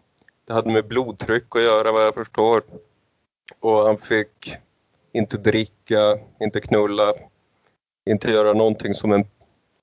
[0.47, 2.61] Det hade med blodtryck att göra vad jag förstår.
[3.59, 4.55] Och han fick
[5.13, 7.13] inte dricka, inte knulla,
[8.09, 9.25] inte göra någonting som en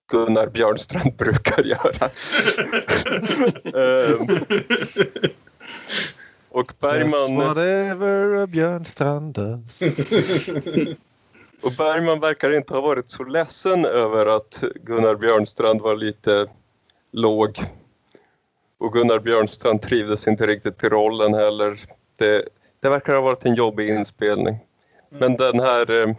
[0.09, 2.11] Gunnar Björnstrand brukar göra.
[3.65, 4.27] Ehm,
[6.49, 9.83] och Just Bergman, whatever a Björnstrand does.
[11.63, 16.47] och Bergman verkar inte ha varit så ledsen över att Gunnar Björnstrand var lite
[17.13, 17.59] låg.
[18.79, 21.81] Och Gunnar Björnstrand trivdes inte riktigt i rollen heller.
[22.17, 22.49] Det,
[22.81, 24.59] det verkar ha varit en jobbig inspelning.
[25.11, 26.15] Men den här eh,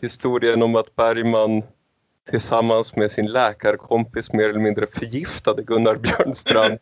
[0.00, 1.62] historien om att Bergman
[2.30, 6.78] tillsammans med sin läkarkompis mer eller mindre förgiftade Gunnar Björnstrand.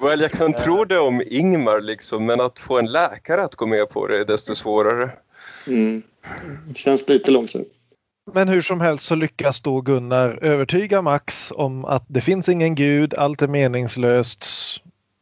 [0.00, 3.66] Well, jag kan tro det om Ingmar liksom, men att få en läkare att gå
[3.66, 5.10] med på det är desto svårare.
[5.66, 6.02] Mm.
[6.74, 7.68] Känns lite långsamt.
[8.32, 12.74] Men hur som helst så lyckas då Gunnar övertyga Max om att det finns ingen
[12.74, 14.46] gud, allt är meningslöst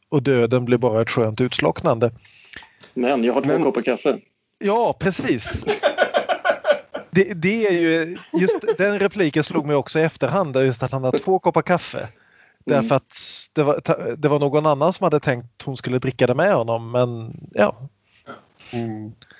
[0.08, 2.12] och döden blir bara ett skönt utslocknande.
[2.94, 4.18] Men jag har två Men- koppar kaffe.
[4.64, 5.64] Ja, precis.
[7.10, 11.04] Det, det är ju, just den repliken slog mig också i efterhand, just att han
[11.04, 12.08] har två koppar kaffe.
[12.66, 13.16] Därför att
[13.52, 13.80] det var,
[14.16, 16.90] det var någon annan som hade tänkt hon skulle dricka det med honom.
[16.90, 17.76] Men ja,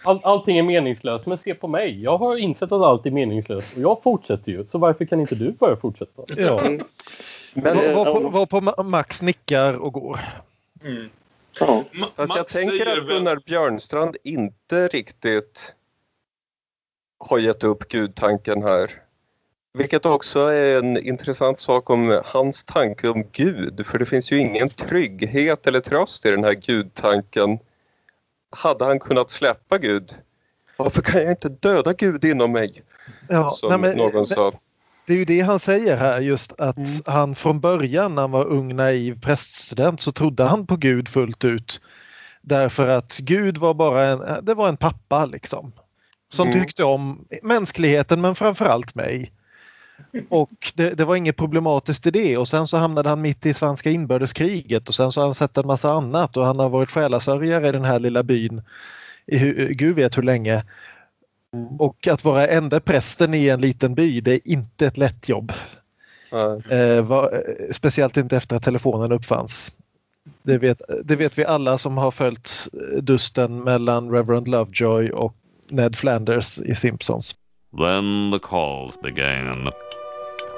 [0.05, 2.03] All, allting är meningslöst, men se på mig.
[2.03, 4.65] Jag har insett att allt är meningslöst och jag fortsätter ju.
[4.67, 6.23] Så varför kan inte du börja fortsätta?
[6.37, 6.61] ja.
[7.55, 8.29] Men Eh, Var, var, ja.
[8.29, 10.21] var på Ma- Max nickar och går.
[10.85, 11.09] Mm.
[11.61, 11.85] Ja.
[12.17, 15.75] Fast jag tänker att Gunnar Björnstrand inte riktigt
[17.19, 18.91] har gett upp gudtanken här.
[19.79, 23.87] Vilket också är en intressant sak om hans tanke om Gud.
[23.87, 27.59] För det finns ju ingen trygghet eller tröst i den här gudtanken.
[28.57, 30.19] Hade han kunnat släppa Gud?
[30.77, 32.83] Varför kan jag inte döda Gud inom mig?
[33.29, 34.53] Ja, Som nej, men- någon sa.
[35.07, 36.89] Det är ju det han säger här just att Mm.
[37.07, 41.45] han från början när han var ung naiv präststudent så trodde han på Gud fullt
[41.45, 41.81] ut.
[42.43, 45.73] Därför att Gud var bara en, det var en pappa liksom.
[46.29, 46.61] Som Mm.
[46.61, 49.33] tyckte om mänskligheten men framförallt mig.
[50.29, 53.55] Och det, det var inget problematiskt i det och sen så hamnade han mitt i
[53.55, 56.91] svenska inbördeskriget och sen så har han sett en massa annat och han har varit
[56.91, 58.63] själasörjare i den här lilla byn
[59.27, 59.39] i
[59.75, 60.65] gud vet hur länge.
[61.79, 65.53] Och att vara enda prästen i en liten by det är inte ett lätt jobb.
[66.71, 69.73] Eh, var, eh, speciellt inte efter att telefonen uppfanns.
[70.43, 75.35] Det vet, det vet vi alla som har följt eh, dusten mellan Reverend Lovejoy och
[75.69, 77.37] Ned Flanders i Simpsons.
[77.79, 79.65] Then the calls began.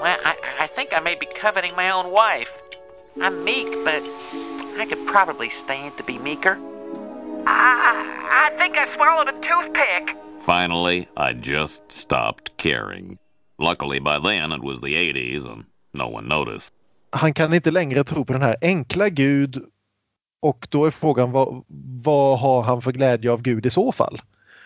[0.02, 2.52] Well, I, I think I may be coveting my own wife.
[3.16, 4.02] I'm meek, but
[4.78, 6.58] I could probably stand to be meeker.
[7.46, 10.25] I, I think I swallowed a toothpick.
[10.46, 13.18] Finally, I just stopped caring.
[13.58, 16.72] Luckily, by then it was the 80s and no one noticed.
[17.10, 19.62] Han kan inte längre tro på den här enkla Gud
[20.42, 21.64] och då är frågan vad,
[22.02, 24.20] vad har han för glädje av Gud i så fall?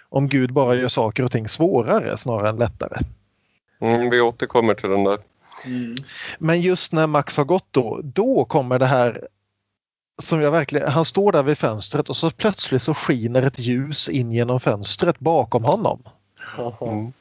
[0.09, 2.97] Om Gud bara gör saker och ting svårare snarare än lättare.
[3.81, 5.19] Mm, vi återkommer till den där.
[6.39, 9.29] Men just när Max har gått då, då kommer det här
[10.21, 14.09] som jag verkligen, han står där vid fönstret och så plötsligt så skiner ett ljus
[14.09, 16.03] in genom fönstret bakom honom.
[16.81, 17.13] Mm.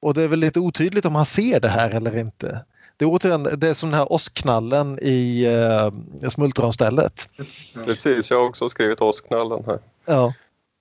[0.00, 2.64] Och det är väl lite otydligt om han ser det här eller inte.
[2.96, 7.28] Det är återigen, det är som den här åskknallen i uh, smultronstället.
[7.74, 9.78] Precis, jag har också skrivit åskknallen här.
[10.04, 10.34] Ja.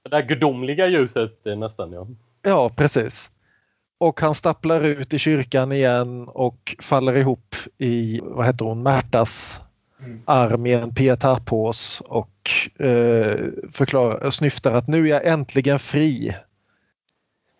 [0.03, 2.07] Det där gudomliga ljuset eh, nästan ja.
[2.41, 3.31] ja, precis.
[3.99, 9.59] Och han stapplar ut i kyrkan igen och faller ihop i, vad heter hon, Märtas
[10.25, 13.37] arm i en pietapås och eh,
[13.71, 16.35] förklarar, snyftar att nu är jag äntligen fri.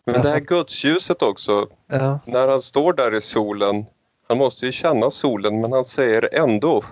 [0.06, 2.20] Men det här gudsljuset också, Ja.
[2.26, 3.86] när han står där i solen,
[4.28, 6.84] han måste ju känna solen men han säger ändå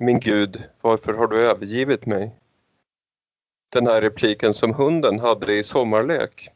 [0.00, 2.34] Min Gud, varför har du övergivit mig?
[3.72, 6.48] Den här repliken som hunden hade i Sommarlek.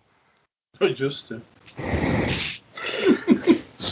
[0.79, 1.41] Ja, just det.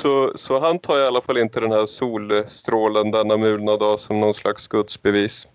[0.06, 4.20] Så, så han tar i alla fall inte den här solstrålen denna mulna dag som
[4.20, 5.48] någon slags gudsbevis.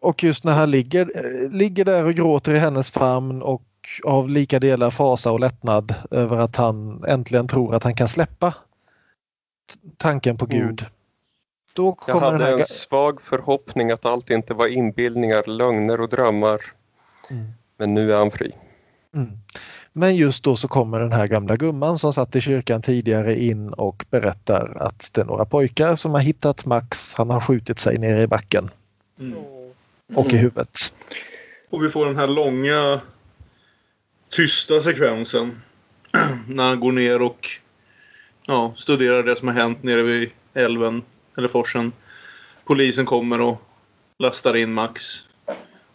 [0.00, 3.62] Och just när han ligger, eh, ligger där och gråter i hennes famn och
[4.04, 8.54] av lika delar fasa och lättnad över att han äntligen tror att han kan släppa
[9.96, 10.86] tanken på Gud.
[11.72, 12.58] Då Jag kommer den hade här...
[12.58, 16.60] en svag förhoppning att allt inte var inbildningar, lögner och drömmar.
[17.30, 17.52] Mm.
[17.76, 18.52] Men nu är han fri.
[19.14, 19.38] Mm.
[19.92, 23.68] Men just då så kommer den här gamla gumman som satt i kyrkan tidigare in
[23.68, 27.14] och berättar att det är några pojkar som har hittat Max.
[27.14, 28.70] Han har skjutit sig nere i backen
[29.20, 29.38] Mm.
[30.14, 30.94] och i huvudet.
[31.70, 33.00] Och vi får den här långa
[34.30, 35.62] tysta sekvensen.
[36.48, 37.48] när han går ner och
[38.46, 41.02] ja, studerar det som har hänt nere vid älven
[41.36, 41.92] eller forsen.
[42.64, 43.62] Polisen kommer och
[44.18, 45.22] lastar in Max.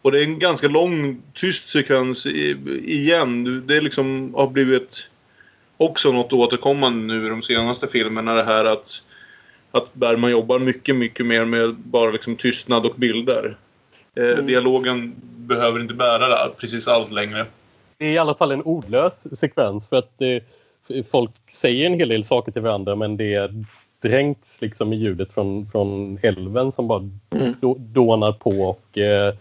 [0.02, 3.64] Och det är en ganska lång tyst sekvens i, igen.
[3.68, 5.10] Det är liksom har blivit
[5.78, 9.04] också något återkommande nu i de senaste filmerna det här att
[9.72, 13.58] att Bergman jobbar mycket, mycket mer med bara liksom tystnad och bilder.
[14.16, 17.46] Eh, Dialogen behöver inte bära det, precis allt längre.
[17.98, 22.10] Det är i alla fall en ordlös sekvens för att eh, folk säger en hel
[22.10, 23.64] del saker till varandra men det är
[24.02, 27.10] dränkt liksom i ljudet från, från älven som bara
[27.62, 29.34] då, dånar på och eh,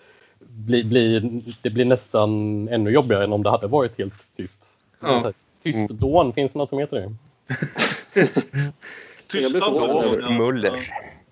[0.56, 2.30] blir, blir, det blir nästan
[2.68, 4.70] ännu jobbigare än om det hade varit helt tyst.
[5.00, 5.32] Ja.
[5.62, 7.12] Tyst dån, finns det något som heter det?
[9.28, 10.30] Tysta över- ja.
[10.30, 10.72] Muller.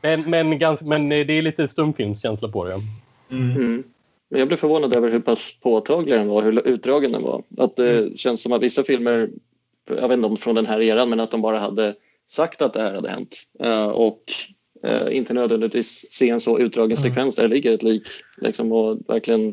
[0.01, 2.81] Men, men, ganska, men det är lite stumfilmskänsla på det.
[3.31, 3.83] Mm.
[4.29, 7.43] Men jag blev förvånad över hur pass påtaglig den var, hur utdragen den var.
[7.59, 9.31] Att det känns som att vissa filmer,
[9.89, 11.95] jag vet inte om från den här eran, men att de bara hade
[12.29, 13.37] sagt att det här hade hänt.
[13.61, 14.23] Eh, och
[14.85, 18.03] eh, inte nödvändigtvis se en så utdragen sekvens där det ligger ett lik
[18.37, 19.49] liksom, och verkligen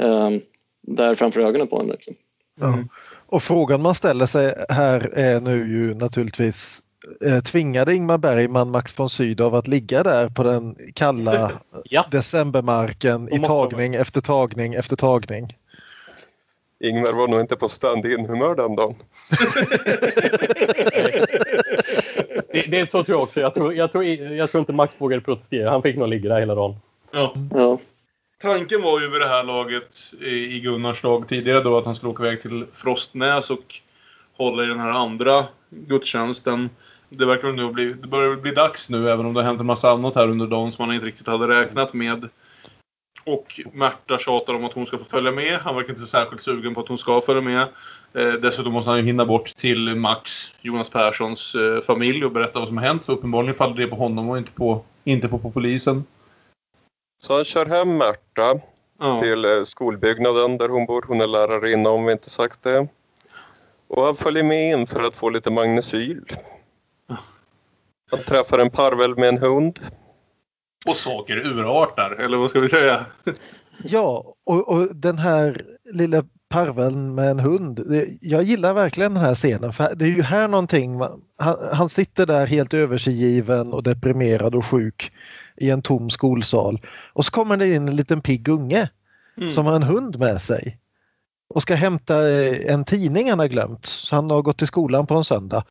[0.00, 0.30] eh,
[0.82, 1.86] där framför ögonen på en.
[1.86, 2.14] Liksom.
[2.60, 2.84] Ja.
[3.26, 6.82] Och frågan man ställer sig här är nu ju naturligtvis
[7.24, 12.08] eh, tvingade Ingmar Bergman Max von Sydow att ligga där på den kalla Ja.
[12.10, 15.56] decembermarken i tagning efter tagning efter tagning?
[16.84, 18.94] Ingmar var nog inte på stand-in-humör den dagen.
[22.62, 23.40] Det, det är så tror jag också.
[23.40, 25.70] Jag tror, jag, tror, jag tror inte Max vågade protestera.
[25.70, 26.76] Han fick nog ligga där hela dagen.
[27.12, 27.34] Ja.
[27.54, 27.78] Ja.
[28.42, 31.94] Tanken var ju vid det här laget i i Gunnars dag tidigare då att han
[31.94, 33.80] skulle åka iväg till Frostnäs och
[34.36, 36.70] hålla i den här andra gudstjänsten.
[37.08, 39.66] Det verkar nu bli, det börjar bli dags nu även om det har hänt en
[39.66, 42.28] massa annat här under dagen som man inte riktigt hade räknat med.
[43.28, 45.58] Och Märta tjatar om att hon ska få följa med.
[45.58, 47.60] Han verkar inte särskilt sugen på att hon ska följa med.
[48.14, 52.58] Eh, dessutom måste han ju hinna bort till Max, Jonas Perssons eh, familj och berätta
[52.58, 53.04] vad som har hänt.
[53.04, 56.04] För uppenbarligen faller det på honom och inte på, inte på, på polisen.
[57.22, 58.60] Så han kör hem Märta
[59.00, 59.18] Ja.
[59.18, 61.04] till eh, skolbyggnaden där hon bor.
[61.08, 62.88] Hon är lärarinna om vi inte sagt det.
[63.88, 66.24] Och han följer med in för att få lite magnesyl.
[68.10, 69.78] Han träffar en parvel med en hund.
[70.86, 73.06] Och saker urartar, eller vad ska vi säga?
[73.84, 75.62] Ja, och, och den här
[75.92, 77.80] lilla parveln med en hund.
[77.90, 80.98] Det, jag gillar verkligen den här scenen för det är ju här någonting.
[80.98, 85.12] man- Han, han sitter där helt översigiven och deprimerad och sjuk
[85.56, 86.80] i en tom skolsal.
[87.12, 88.88] Och så kommer det in en liten pigg unge
[89.40, 89.50] Mm.
[89.50, 90.78] som har en hund med sig
[91.54, 93.86] och ska hämta eh, en tidning han har glömt.
[93.86, 95.64] Så han har gått till skolan på en söndag.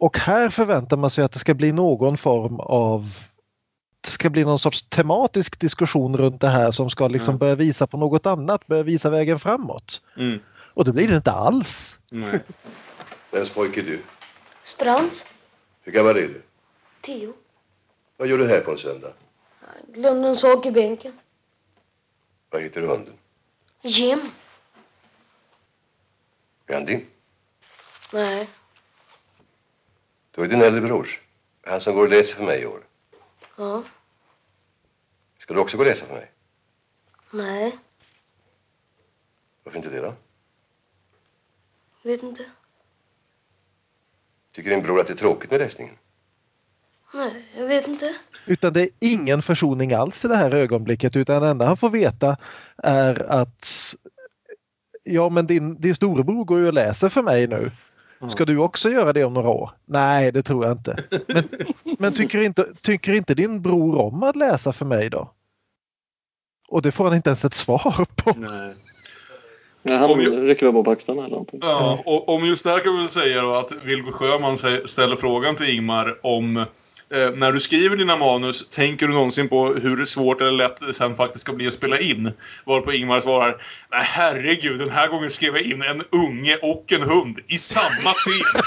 [0.00, 3.06] Och här förväntar man sig att det ska bli någon form av
[4.06, 7.38] det ska bli någon sorts tematisk diskussion runt det här som ska liksom Mm.
[7.38, 10.02] börja visa på något annat, börja visa vägen framåt.
[10.16, 10.38] Mm.
[10.74, 11.98] Och det blir det inte alls.
[12.10, 12.40] Nej.
[13.30, 14.02] Vems pojke är du?
[14.62, 15.26] Strands,
[15.82, 16.42] Hur gammal är du?
[17.00, 17.32] tio.
[18.16, 19.12] Vad gör du här på en söndag?
[19.94, 21.18] Glömde en sak i bänken.
[22.50, 23.14] Vad heter hunden?
[23.82, 24.20] Jim?
[26.66, 27.06] Är han din?
[28.12, 28.48] Nej.
[30.30, 31.20] Då är din äldre brors.
[31.66, 32.80] Han som går och läser för mig i år.
[33.56, 33.82] Ja.
[35.46, 36.30] Ska du också gå och läsa för mig?
[37.30, 37.78] Nej.
[39.64, 40.14] Varför inte det då?
[42.02, 42.44] Vet inte.
[44.52, 45.94] Tycker din bror att det är tråkigt med läsningen?
[47.14, 48.14] Nej, jag vet inte.
[48.46, 51.90] Utan det är ingen försoning alls i det här ögonblicket utan det enda han får
[51.90, 52.36] veta
[52.76, 53.94] är att
[55.02, 57.70] ja men din, din storebror går ju och läser för mig nu.
[58.28, 59.70] Ska du också göra det om några år?
[59.84, 61.04] Nej, det tror jag inte.
[61.26, 61.48] Men,
[61.98, 65.32] men tycker, inte, tycker inte din bror om att läsa för mig då?
[66.68, 68.32] Och det får han inte ens ett svar på.
[68.36, 68.74] Nej.
[69.82, 71.60] Ja, han Om jag- rycker väl bara på axlarna eller någonting.
[71.62, 75.16] Ja, och om just det här kan vi väl säga då att Vilgo Sjöman ställer
[75.16, 76.66] frågan till Ingmar om eh,
[77.36, 81.16] när du skriver dina manus, tänker du någonsin på hur svårt eller lätt det sen
[81.16, 82.32] faktiskt ska bli att spela in?
[82.64, 83.50] Varpå Ingmar svarar
[83.90, 88.12] Nej herregud, den här gången skrev jag in en unge och en hund i samma
[88.14, 88.62] scen.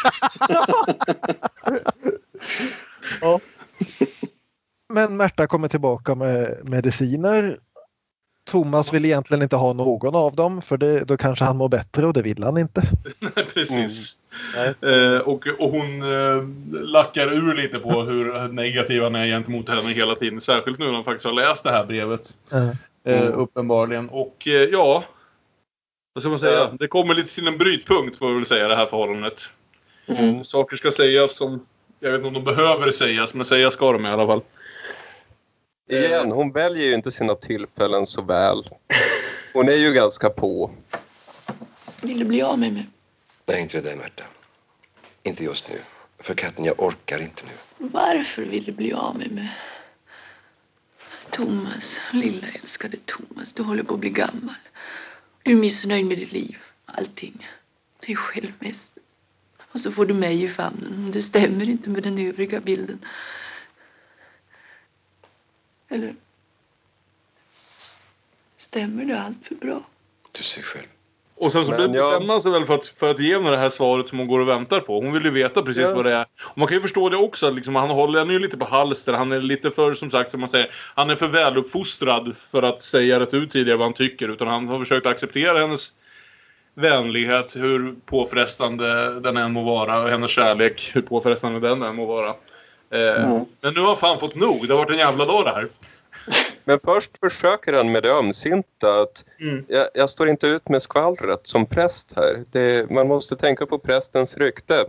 [4.93, 7.57] Men Märta kommer tillbaka med mediciner.
[8.49, 12.05] Thomas vill egentligen inte ha någon av dem för det, då kanske han mår bättre
[12.05, 12.81] och det vill han inte.
[13.53, 14.17] Precis.
[14.81, 16.47] Eh, och, och hon eh,
[16.83, 20.41] lackar ur lite på hur negativ han är gentemot henne hela tiden.
[20.41, 22.29] Särskilt nu när han faktiskt har läst det här brevet.
[23.03, 24.09] Eh, uppenbarligen.
[24.09, 25.03] Och eh, ja,
[26.13, 26.69] vad ska man säga?
[26.79, 29.41] Det kommer lite till en brytpunkt får vi väl säga det här förhållandet.
[30.07, 30.43] Mm.
[30.43, 31.65] Saker ska sägas som,
[31.99, 34.41] jag vet inte om de behöver sägas, men sägas ska de i alla fall.
[35.91, 38.69] Igen, hon väljer ju inte sina tillfällen så väl.
[39.53, 40.71] Hon är ju ganska på.
[42.01, 42.87] Vill du bli av med mig?
[43.45, 44.23] Nej, inte det där Märta.
[45.23, 45.81] Inte just nu.
[46.19, 47.51] För katten, jag orkar inte nu.
[47.87, 49.49] Varför vill du bli av med mig?
[51.31, 54.55] Thomas, lilla älskade Thomas, du håller på att bli gammal.
[55.43, 57.47] Du är missnöjd med ditt liv, allting.
[58.05, 58.97] Dig själv mest.
[59.71, 61.11] Och så får du mig i famnen.
[61.11, 63.05] Det stämmer inte med den övriga bilden.
[65.89, 66.15] Eller?
[68.57, 69.81] Stämmer det allt för bra?
[70.31, 70.85] Du ser själv.
[71.35, 73.51] Och sen så Men jag- bestämmer han sig väl för att, för att ge henne
[73.51, 75.01] det här svaret som hon går och väntar på.
[75.01, 75.95] Hon vill ju veta precis Ja.
[75.95, 76.25] vad det är.
[76.43, 77.47] Och man kan ju förstå det också.
[77.47, 79.13] att Liksom, han håller henne ju lite på halster.
[79.13, 82.81] Han är lite för, som sagt, som man säger, han är för väluppfostrad för att
[82.81, 84.29] säga rätt ut tidigare vad han tycker.
[84.29, 85.93] Utan han har försökt acceptera hennes
[86.73, 90.01] vänlighet, hur påfrestande den än må vara.
[90.03, 92.35] Och hennes kärlek, hur påfrestande den än må vara.
[92.91, 93.45] Eh, Mm.
[93.61, 94.67] Men nu har han fan fått nog.
[94.67, 95.67] Det har varit en jävla dag det här.
[96.63, 99.65] Men först försöker han med det ömsinta att Mm.
[99.67, 102.43] jag, jag står inte ut med skvallret som präst här.
[102.51, 104.85] Det, man måste tänka på prästens rykte.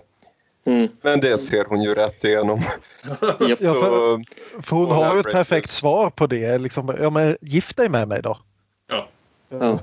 [0.67, 0.89] Mm.
[1.03, 2.63] Men det ser hon ju rätt igenom.
[3.21, 4.25] Ja, för,
[4.63, 6.59] för hon har ju ett perfekt svar på det.
[6.59, 8.39] Liksom, ja, men gift dig med mig då.
[8.89, 9.09] Ja.
[9.49, 9.79] Ja.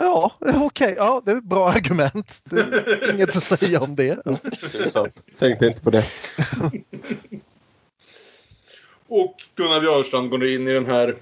[0.00, 0.94] Ja, okej.
[0.96, 2.40] Ja, det är ett bra argument.
[2.44, 4.18] Det är inget att säga om det.
[5.38, 6.06] Tänkte inte på det.
[9.10, 11.16] Och Gunnar Björstrand går in i den här...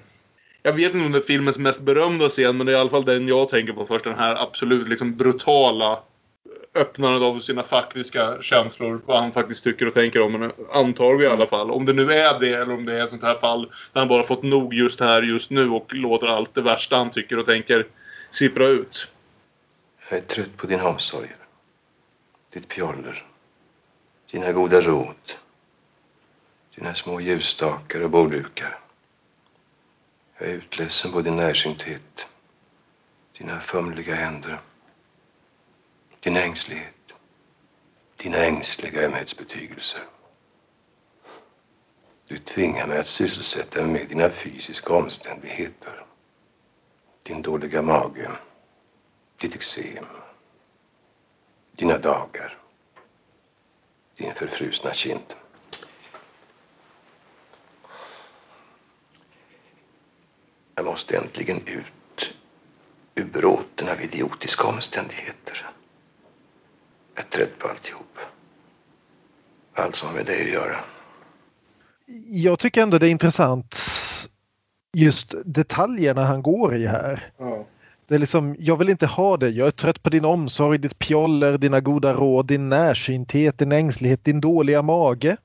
[0.63, 2.91] Jag vet inte om det är filmens mest berömda scen, men det är i alla
[2.91, 4.05] fall den jag tänker på först.
[4.05, 6.03] Den här absolut liksom brutala
[6.75, 9.01] öppnandet av sina faktiska känslor.
[9.07, 10.51] Vad han faktiskt tycker och tänker om henne.
[10.73, 11.71] Antar vi i alla fall.
[11.71, 13.63] Om det nu är det eller om det är ett sånt här fall
[13.93, 17.11] där han bara fått nog just här, just nu och låter allt det värsta han
[17.11, 17.87] tycker och tänker
[18.31, 19.11] sippra ut.
[20.11, 21.37] Jag är trött på dina omsorger.
[22.53, 23.25] Ditt pjoller.
[24.31, 25.17] Dina goda råd.
[26.79, 28.81] Dina små ljusstakar och borddukar.
[30.39, 32.29] Jag är utledsen på din närsynthet.
[33.39, 34.61] Dina fumliga händer.
[36.21, 37.15] Din ängslighet.
[38.17, 40.01] Dina ängsliga ömhetsbetygelser.
[42.27, 46.05] Du tvingar mig att sysselsätta mig med dina fysiska omständigheter.
[47.23, 48.31] Din dåliga mage.
[49.37, 50.07] Ditt eksem.
[51.73, 52.59] Dina dagar.
[54.17, 55.35] Din förfrusna kind.
[60.79, 62.35] Jag måste äntligen ut
[63.15, 65.67] ur bråten av idiotiska omständigheter.
[67.15, 68.19] Jag är trött på alltihop.
[69.75, 70.77] Allt som har med dig att göra.
[72.27, 73.77] Jag tycker ändå det är intressant
[74.93, 77.33] just detaljerna han går i här.
[78.09, 79.49] Det är liksom, jag vill inte ha det.
[79.49, 84.25] Jag är trött på din omsorg, ditt pjoller, dina goda råd, din närsynthet, din ängslighet,
[84.25, 85.37] din dåliga mage.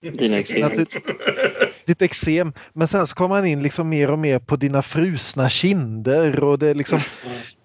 [0.00, 0.70] Dina eksem.
[1.86, 2.52] Ditt eksem.
[2.72, 6.58] Men sen så kommer han in liksom mer och mer på dina frusna kinder och
[6.58, 6.98] det är liksom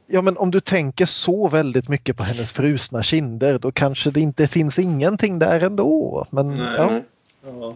[0.07, 4.19] Ja men om du tänker så väldigt mycket på hennes frusna kinder då kanske det
[4.19, 6.27] inte finns ingenting där ändå.
[6.29, 6.65] Men Nej.
[6.77, 7.01] ja.
[7.45, 7.75] Ja.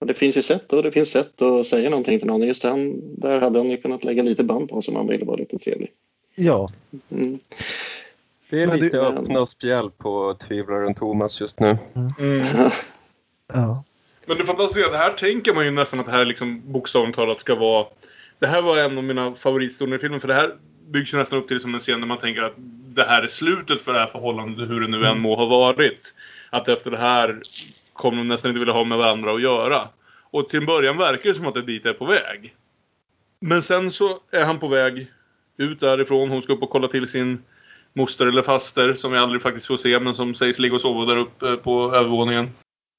[0.00, 2.42] Och det finns ju sätt och det finns sätt att säga någonting till någon.
[2.42, 5.36] Just han, där hade han ju kunnat lägga lite band på som han ville vara
[5.36, 5.90] lite trevlig.
[6.34, 6.68] ja.
[7.10, 7.38] Mm.
[8.50, 11.78] Det är Men lite du- öppna spjäll på tvivlaren Thomas just nu.
[12.18, 12.42] Mm.
[13.54, 13.84] ja.
[14.26, 17.40] Men det fantastiska, det här tänker man ju nästan att det här liksom bokstavligt talat
[17.40, 17.86] ska vara...
[18.38, 20.54] Det här var en av mina favoritstunder i filmen för det här
[20.88, 22.54] byggs ju nästan upp till som en scen där man tänker att
[22.94, 26.14] det här är slutet för det här förhållandet hur det nu än må ha varit.
[26.50, 27.40] Att efter det här
[27.92, 29.88] kommer de nästan inte vilja ha med varandra att göra.
[30.30, 32.54] Och till en början verkar det som att det är dit är på väg.
[33.40, 35.06] Men sen så är han på väg
[35.56, 36.28] ut därifrån.
[36.28, 37.42] Hon ska upp och kolla till sin
[37.92, 41.14] moster eller faster som vi aldrig faktiskt får se men som sägs ligga och sova
[41.14, 42.50] där uppe på övervåningen.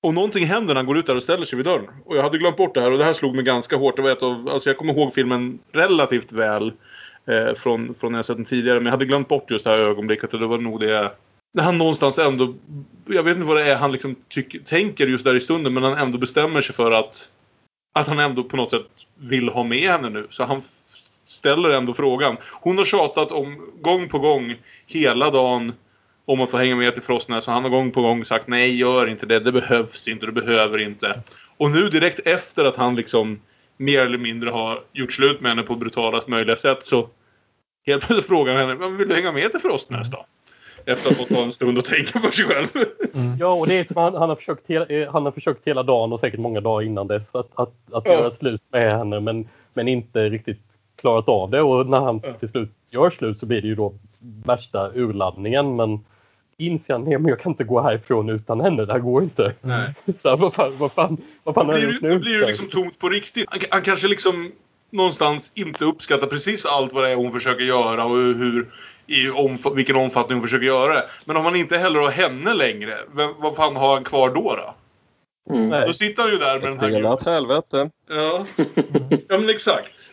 [0.04, 1.88] Och någonting händer när han går ut där och ställer sig vid dörren.
[2.06, 3.95] Och jag hade glömt bort det här och det här slog mig ganska hårt.
[3.95, 6.74] Det var ett av, alltså jag kommer ihåg filmen relativt väl
[7.28, 8.80] eh, från, från när jag sett den tidigare.
[8.80, 11.12] Men jag hade glömt bort just det här ögonblicket och det var nog det
[11.54, 12.54] när han någonstans ändå,
[13.06, 15.84] jag vet inte vad det är han liksom tyck, tänker just där i stunden men
[15.84, 17.30] han ändå bestämmer sig för att
[17.93, 18.86] att han ändå på något sätt
[19.16, 20.28] vill ha med henne nu.
[20.30, 20.62] Så han
[21.26, 22.38] ställer ändå frågan.
[22.62, 24.56] Hon har tjatat om gång på gång
[24.88, 25.74] hela dagen
[26.26, 27.47] om att få hänga med till Frostnäs.
[27.47, 29.39] Och han har gång på gång sagt nej, gör inte det.
[29.39, 30.26] Det behövs inte.
[30.26, 31.21] Du behöver inte.
[31.57, 33.39] Och nu direkt efter att han liksom
[33.78, 37.09] mer eller mindre har gjort slut med henne på brutalast möjliga sätt så
[37.86, 40.26] helt plötsligt frågar han henne, vill du hänga med till Frostnäs då?
[40.86, 42.67] Efter att ha fått ta en stund och tänka för sig själv.
[43.13, 43.38] Mm.
[43.39, 45.84] Ja, och det är som han, han, har försökt hela, eh, han har försökt hela
[45.84, 48.11] dagen och säkert många dagar innan dess att, att, att ja.
[48.11, 50.59] göra slut med henne men, men inte riktigt
[50.95, 51.61] klarat av det.
[51.61, 52.34] Och när han ja.
[52.34, 53.93] till slut gör slut så blir det ju då
[54.45, 55.76] värsta urladdningen.
[55.76, 55.99] Men
[56.58, 59.54] inser han, men jag kan inte gå härifrån utan henne, det här går inte.
[59.62, 59.93] Nej.
[60.22, 62.12] Så här, vad fan, vad fan, vad fan har jag gjort nu?
[62.12, 63.45] Då blir det liksom tomt på riktigt.
[63.49, 64.51] Han, han kanske liksom
[64.93, 68.68] någonstans inte uppskattar precis allt vad det är hon försöker göra och hur,
[69.08, 71.06] i omf vilken omfattning hon försöker göra det.
[71.26, 74.56] Men om han inte heller har henne längre, vem, vad fan har han kvar då?
[74.56, 74.76] Då,
[75.56, 75.88] mm.
[75.88, 76.91] då sitter han ju där med den här...
[76.91, 77.89] Delat helvete.
[78.10, 78.45] Ja.
[79.28, 80.12] ja, men exakt.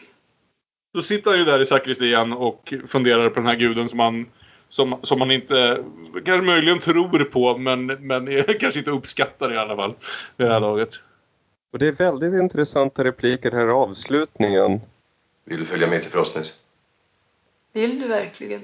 [0.95, 4.27] Då sitter han ju där i sakristian och funderar på den här guden som han
[4.71, 5.85] som, som man inte
[6.25, 9.95] kanske möjligen tror på men, men kanske inte uppskattar i alla fall
[10.37, 11.01] vid det här laget.
[11.73, 14.81] Och det är väldigt intressanta repliker här i avslutningen.
[15.45, 16.63] Vill du följa med till Frostnäs?
[17.73, 18.63] Vill du verkligen?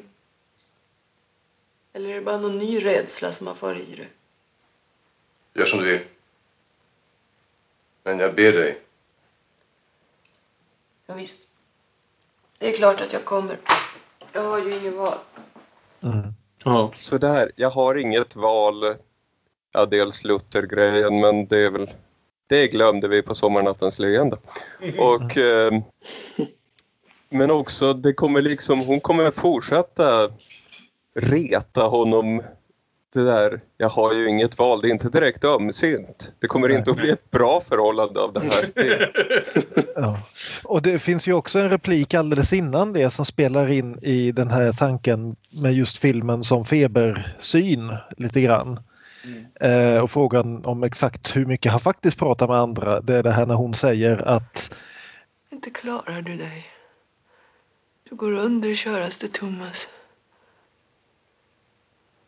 [1.92, 4.08] Eller är det bara någon ny rädsla som har farit i dig?
[5.54, 6.00] Gör som du vill.
[8.02, 8.80] Men jag ber dig.
[11.06, 11.48] Ja, visst.
[12.58, 13.58] Det är klart att jag kommer.
[14.32, 15.18] Jag har ju inget val.
[16.06, 16.34] Mm.
[16.64, 16.90] Ja.
[16.94, 18.94] Sådär, jag har inget val.
[19.72, 21.90] Ja, dels Luther-grejen, men det är väl...
[22.48, 24.36] Det glömde vi på Sommarnattens legenda.
[24.98, 25.36] Och...
[25.36, 25.72] Eh,
[27.30, 30.28] men också, det kommer liksom, hon kommer fortsätta
[31.16, 32.42] reta honom
[33.16, 36.32] det där, jag har ju inget val, det är inte direkt ömsint.
[36.40, 39.10] Det kommer inte att bli ett bra förhållande av det här.
[39.96, 40.20] ja.
[40.64, 44.50] Och det finns ju också en replik alldeles innan det som spelar in i den
[44.50, 48.80] här tanken med just filmen som febersyn lite grann.
[49.24, 49.94] Mm.
[49.94, 53.32] Eh, och frågan om exakt hur mycket han faktiskt pratar med andra, det är det
[53.32, 54.74] här när hon säger att
[55.52, 56.66] Inte klarar du dig.
[58.10, 59.88] Du går under köraste Thomas.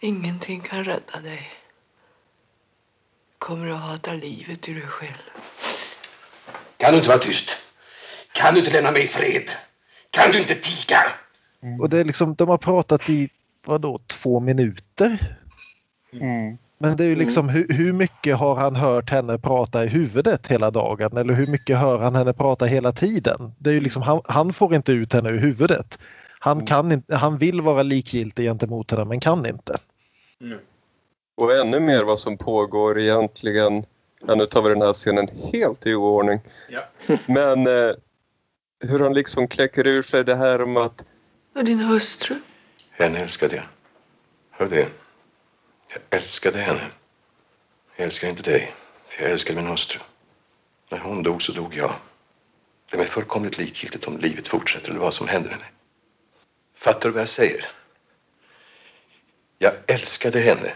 [0.00, 1.50] Ingenting kan rädda dig.
[3.30, 5.12] Du kommer att hata livet ur dig själv.
[6.76, 7.50] Kan du inte vara tyst?
[8.32, 9.50] Kan du inte lämna mig i fred?
[10.10, 10.98] Kan du inte tiga?
[11.62, 11.80] Mm.
[11.80, 13.28] Och det är liksom, de har pratat i,
[13.66, 15.36] vadå, två minuter?
[16.12, 16.58] Mm.
[16.78, 20.46] Men det är ju liksom hur, hur, mycket har han hört henne prata i huvudet
[20.46, 23.52] hela dagen eller hur mycket hör han henne prata hela tiden?
[23.58, 25.98] Det är ju liksom, han, han får inte ut henne ur huvudet.
[26.40, 26.66] Han, mm.
[26.66, 29.78] kan inte, han vill vara likgiltig gentemot henne men kan inte.
[30.40, 30.58] Mm.
[31.36, 33.84] Och ännu mer vad som pågår egentligen.
[34.26, 36.40] Ja, nu tar vi den här scenen helt i oordning.
[36.68, 36.88] Ja.
[37.26, 37.94] Men eh,
[38.80, 41.04] hur han liksom kläcker ur sig det här om att...
[41.54, 42.36] Och din hustru?
[42.90, 43.64] Henne älskade jag.
[44.50, 44.88] Hör det?
[45.88, 46.86] Jag älskade henne.
[47.96, 48.74] Jag älskar inte dig,
[49.08, 50.00] för jag älskar min hustru.
[50.90, 51.94] När hon dog så dog jag.
[52.90, 55.64] Det är mig fullkomligt likgiltigt om livet fortsätter eller vad som händer henne.
[56.78, 57.66] Fattar du vad jag säger?
[59.58, 60.72] Jag älskade henne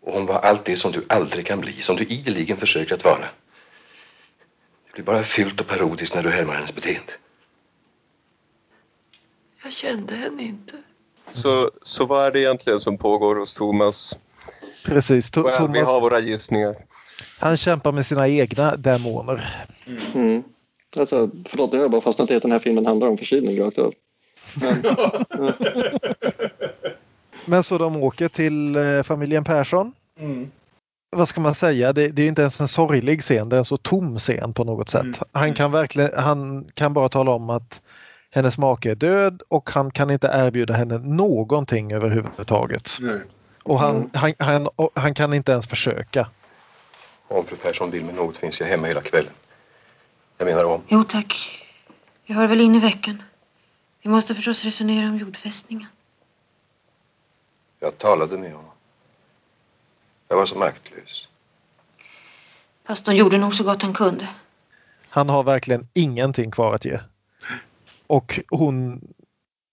[0.00, 3.04] och hon var allt det som du aldrig kan bli, som du ideligen försöker att
[3.04, 3.24] vara.
[4.86, 7.12] Det blir bara fyllt och parodiskt när du härmar hennes beteende.
[9.62, 10.76] Jag kände henne inte.
[11.30, 14.16] Så, så vad är det egentligen som pågår hos Thomas?
[14.86, 15.30] Precis.
[15.30, 16.74] To Thomas, vi har våra gissningar.
[17.40, 19.66] Han kämpar med sina egna demoner.
[20.14, 20.42] Mm.
[20.96, 23.60] Alltså, förlåt, nu har jag bara fastnat i att den här filmen handlar om förkylning
[23.60, 23.94] rakt av.
[27.46, 29.92] Men, så de åker till eh, familjen Persson.
[30.18, 30.50] Mm.
[31.10, 31.92] Vad ska man säga?
[31.92, 34.64] Det, det, är inte ens en sorglig scen, det är en så tom scen på
[34.64, 35.02] något sätt.
[35.02, 35.14] Mm.
[35.32, 37.80] Han kan verkligen, han kan bara tala om att
[38.30, 42.90] hennes make är död och han kan inte erbjuda henne någonting överhuvudtaget.
[43.00, 43.20] Nej.
[43.62, 44.10] Och han, mm.
[44.14, 46.28] han, han, han, kan inte ens försöka.
[47.28, 49.32] Om fru Persson vill med något finns jag hemma hela kvällen.
[50.38, 50.82] Jag menar om.
[50.88, 51.64] Jo tack.
[52.24, 53.22] Jag har väl in i veckan.
[54.02, 55.88] Vi måste förstås resonera om jordfästningen.
[57.80, 58.70] Jag talade med honom.
[60.28, 61.28] Jag var så maktlös.
[62.84, 64.28] Pastorn gjorde nog så gott han kunde.
[65.10, 67.00] Han har verkligen ingenting kvar att ge.
[68.06, 69.00] Och hon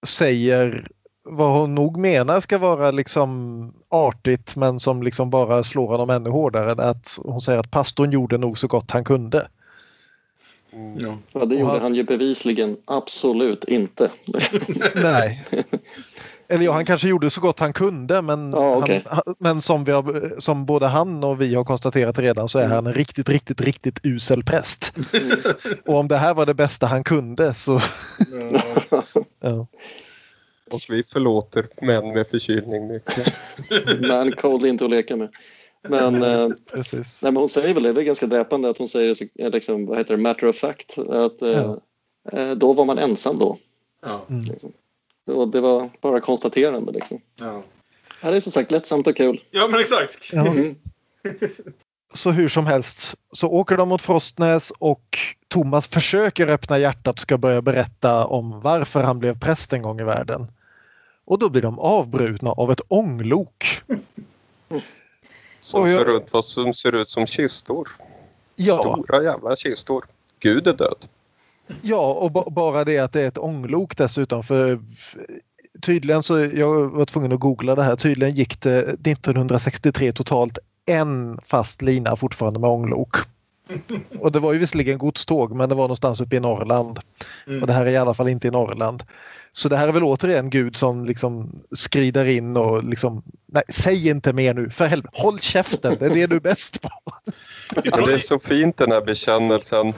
[0.08, 0.88] säger
[1.24, 6.30] vad hon nog menar ska vara liksom artigt men som liksom bara slår honom ännu
[6.30, 6.90] hårdare.
[6.90, 9.48] Att hon säger att pastorn gjorde nog så gott han kunde.
[10.76, 11.18] Mm.
[11.34, 11.82] Ja, det gjorde han...
[11.82, 14.10] han ju bevisligen absolut inte.
[14.96, 15.46] Nej.
[16.48, 19.02] Eller ja, han kanske gjorde så gott han kunde men, ja, okay.
[19.06, 22.64] han, men som, vi har, som både han och vi har konstaterat redan så är
[22.64, 22.76] mm.
[22.76, 24.94] han en riktigt, riktigt, riktigt usel präst.
[25.14, 25.38] Mm.
[25.86, 27.82] och om det här var det bästa han kunde så...
[29.40, 29.68] ja.
[30.72, 33.34] Och vi förlåter män med förkylning mycket.
[34.08, 35.30] Man cold inte att leka med.
[35.90, 36.48] Men, eh,
[36.94, 39.98] nej, men hon säger väl det, det är ganska dräpande att hon säger liksom, vad
[39.98, 40.98] heter det, matter of fact.
[40.98, 41.82] Att, eh, ja.
[42.32, 43.58] eh, då var man ensam då.
[44.02, 44.26] Ja.
[44.30, 44.44] Mm.
[44.44, 44.72] Liksom.
[45.26, 47.22] Och det var bara konstaterande liksom.
[47.36, 47.64] Ja.
[48.22, 49.44] ja det är som sagt lättsamt och kul.
[49.52, 50.34] Ja men exakt.
[50.34, 50.48] Ja.
[50.48, 50.76] Mm.
[52.14, 55.18] så hur som helst så åker de mot Frostnäs och
[55.48, 60.00] Thomas försöker öppna hjärtat och ska börja berätta om varför han blev präst en gång
[60.00, 60.48] i världen.
[61.26, 63.82] Och då blir de avbrutna av ett ånglok.
[65.66, 66.08] Som jag...
[66.08, 67.90] runt vad som ser ut som kistor.
[68.56, 68.74] Ja.
[68.74, 70.06] Stora jävla kistor.
[70.40, 71.06] Gud är död.
[71.82, 74.44] Ja, och bara det att det är ett ånglok dessutom.
[74.44, 74.80] För
[75.82, 81.40] tydligen så, jag var tvungen att googla det här, tydligen gick det 1963 totalt en
[81.44, 83.16] fast lina fortfarande med ånglok.
[84.20, 87.00] Och det var ju visserligen godståg men det var någonstans uppe i Norrland.
[87.48, 87.62] Mm.
[87.62, 89.04] Och det här är i alla fall inte i Norrland.
[89.52, 94.10] Så det här är väl återigen Gud som liksom skrider in och liksom Nej, säg
[94.10, 95.14] inte mer nu för helvete.
[95.22, 96.90] Håll käften, det är det du är bäst på.
[97.76, 99.94] Men det är så fint den här bekännelsen.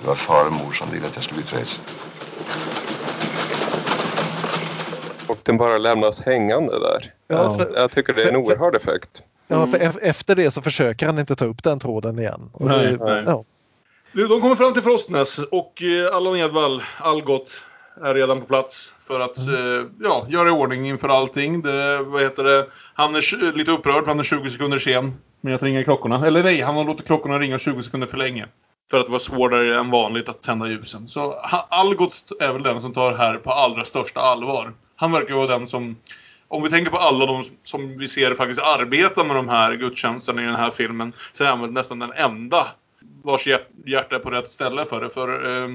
[0.00, 1.82] Det var farmor som ville att jag skulle bli präst.
[5.26, 7.14] Och den bara lämnas hängande där.
[7.28, 9.22] Ja, för, jag tycker det är en oerhörd effekt.
[9.48, 12.50] Ja, för efter det så försöker han inte ta upp den tråden igen.
[12.60, 13.22] nej, det, nej.
[13.26, 13.44] Ja.
[14.12, 17.62] De kommer fram till Frostnäs och eh, Allan Edwall, Algot,
[18.00, 19.80] är redan på plats för att mm.
[19.80, 21.62] Eh, ja, göra i ordning inför allting.
[21.62, 22.66] Det, vad heter det?
[22.94, 26.26] Han är lite upprörd för han är 20 sekunder sen med att ringa klockorna.
[26.26, 28.46] Eller nej, han har låtit klockorna ringa 20 sekunder för länge.
[28.90, 31.08] För att det var svårare än vanligt att tända ljusen.
[31.08, 31.32] Så
[31.68, 34.72] Algot är väl den som tar det här på allra största allvar.
[34.96, 35.96] Han verkar vara den som
[36.52, 40.42] om vi tänker på alla de som vi ser faktiskt arbeta med de här gudstjänsterna
[40.42, 42.66] i den här filmen så är han väl nästan den enda
[43.22, 43.46] vars
[43.86, 45.10] hjärta är på rätt ställe för det.
[45.10, 45.68] För eh,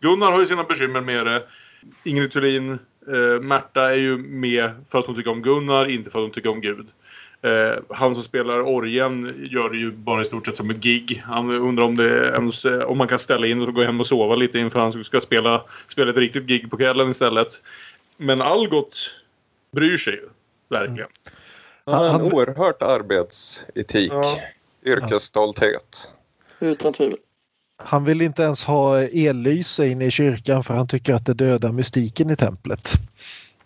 [0.00, 1.42] Gunnar har ju sina bekymmer med det.
[2.04, 2.72] Ingrid Thulin,
[3.08, 6.32] eh, Märta är ju med för att hon tycker om Gunnar, inte för att hon
[6.32, 6.86] tycker om Gud.
[7.42, 11.22] Eh, han som spelar orgen gör det ju bara i stort sett som ett gig.
[11.26, 14.06] Han undrar om, det ens, eh, om man kan ställa in och gå hem och
[14.06, 17.48] sova lite inför han ska spela, spela ett riktigt gig på kvällen istället.
[18.16, 19.10] Men Algot
[19.76, 20.28] bryr sig ju,
[20.68, 21.08] verkligen.
[21.86, 24.40] Han har en oerhört arbetsetik, ja.
[24.84, 26.10] yrkesstolthet.
[26.60, 27.18] Utan tvivel.
[27.78, 31.72] Han vill inte ens ha ellyse inne i kyrkan för han tycker att det dödar
[31.72, 32.92] mystiken i templet.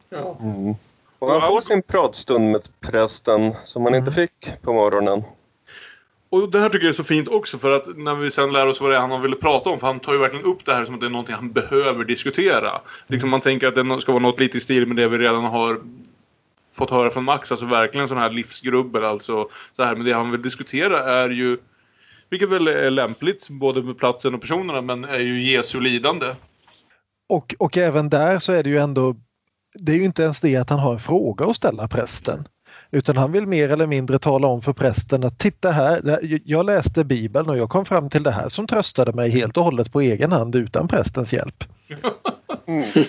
[0.09, 0.37] Ja.
[0.41, 0.75] Mm.
[1.19, 5.23] Och han får sin pratstund med prästen som han inte fick på morgonen.
[6.31, 8.67] Och det här tycker jag är så fint också för att när vi sen lär
[8.67, 10.75] oss vad det är han vill prata om, för han tar ju verkligen upp det
[10.75, 12.81] här som att det är någonting han behöver diskutera.
[13.07, 15.45] Liksom man tänker att det ska vara något lite i stil med det vi redan
[15.45, 15.81] har
[16.73, 19.49] fått höra från Max, alltså verkligen sån här livsgrubbel alltså.
[19.73, 21.59] Så här, men det han vill diskutera är ju,
[22.31, 26.35] vilket väl är lämpligt, både med platsen och personerna, men är ju Jesu lidande.
[27.29, 29.17] Och, och även där så är det ju ändå,
[29.75, 32.49] det är ju inte ens det att han har en fråga att ställa prästen.
[32.91, 37.05] Utan han vill mer eller mindre tala om för prästen att titta här, jag läste
[37.05, 40.01] Bibeln och jag kom fram till det här som tröstade mig helt och hållet på
[40.01, 41.65] egen hand utan prästens hjälp.
[42.67, 42.85] Mm.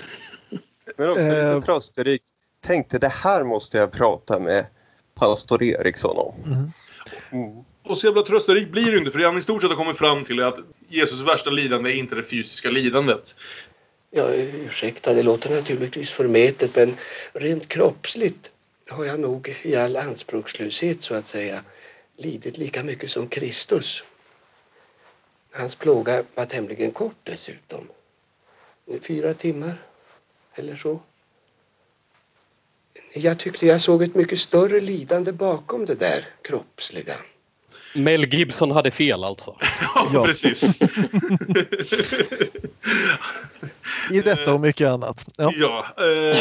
[0.98, 1.60] Men också lite eh.
[1.60, 2.24] trösterikt.
[2.66, 4.66] Tänkte det här måste jag prata med
[5.16, 6.36] pastor Eriksson om.
[6.46, 6.72] Mm.
[7.32, 7.64] Mm.
[7.84, 9.98] Och så jävla trösterikt blir det inte för det han i stort sett har kommit
[9.98, 13.36] fram till är att Jesus värsta lidande är inte det fysiska lidandet.
[14.12, 16.96] Ja, ursäkta, det låter naturligtvis förmätet men
[17.34, 18.52] rent kroppsligt
[18.92, 21.64] har jag nog i all anspråkslöshet så att säga
[22.18, 24.04] lidit lika mycket som Kristus.
[25.52, 27.88] Hans plåga var tämligen kort dessutom.
[29.02, 29.78] Fyra timmar
[30.56, 31.00] eller så.
[33.14, 37.16] Jag tyckte jag såg ett mycket större lidande bakom det där kroppsliga.
[37.96, 39.56] Mel Gibson hade fel alltså.
[39.96, 40.82] ja, ja, precis.
[44.12, 45.26] I detta och mycket annat.
[45.38, 45.52] Ja.
[45.56, 46.38] ja eh...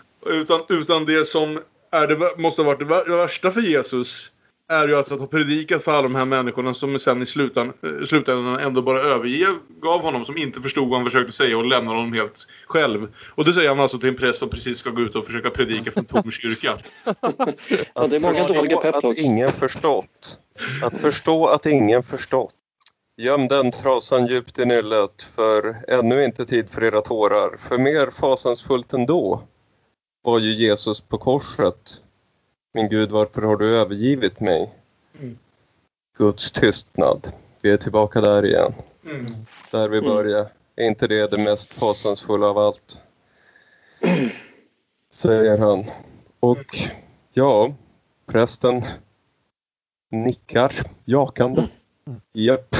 [0.28, 1.58] utan, utan det som
[1.92, 4.30] är det, måste ha varit det värsta för Jesus
[4.68, 7.72] är ju alltså att ha predikat för alla de här människorna som sen i slutan,
[7.82, 11.96] eh, slutändan ändå bara övergav honom, som inte förstod vad han försökte säga och lämnade
[11.96, 13.12] honom helt själv.
[13.34, 15.50] Och det säger han alltså till en präst som precis ska gå ut och försöka
[15.50, 16.72] predika för en tom kyrka.
[17.94, 19.20] ja, det är många dåliga peptalks.
[19.20, 20.38] Att ingen förstått.
[20.82, 22.54] Att förstå att ingen förstått.
[23.18, 27.56] Göm den trasan djupt i nyllet, för ännu inte tid för era tårar.
[27.68, 29.42] För mer fasansfullt ändå
[30.26, 32.02] var ju Jesus på korset.
[32.74, 34.74] Min Gud, varför har du övergivit mig?
[35.18, 35.38] Mm.
[36.18, 37.32] Guds tystnad.
[37.60, 38.74] Vi är tillbaka där igen.
[39.04, 39.26] Mm.
[39.70, 40.10] Där vi Mm.
[40.10, 40.52] börjar.
[40.76, 43.00] Är inte det det mest fasansfulla av allt?
[45.12, 45.84] Säger han.
[46.40, 46.76] Och
[47.32, 47.74] ja,
[48.26, 48.82] prästen
[50.10, 50.72] nickar
[51.04, 51.68] jakande.
[52.32, 52.76] Japp.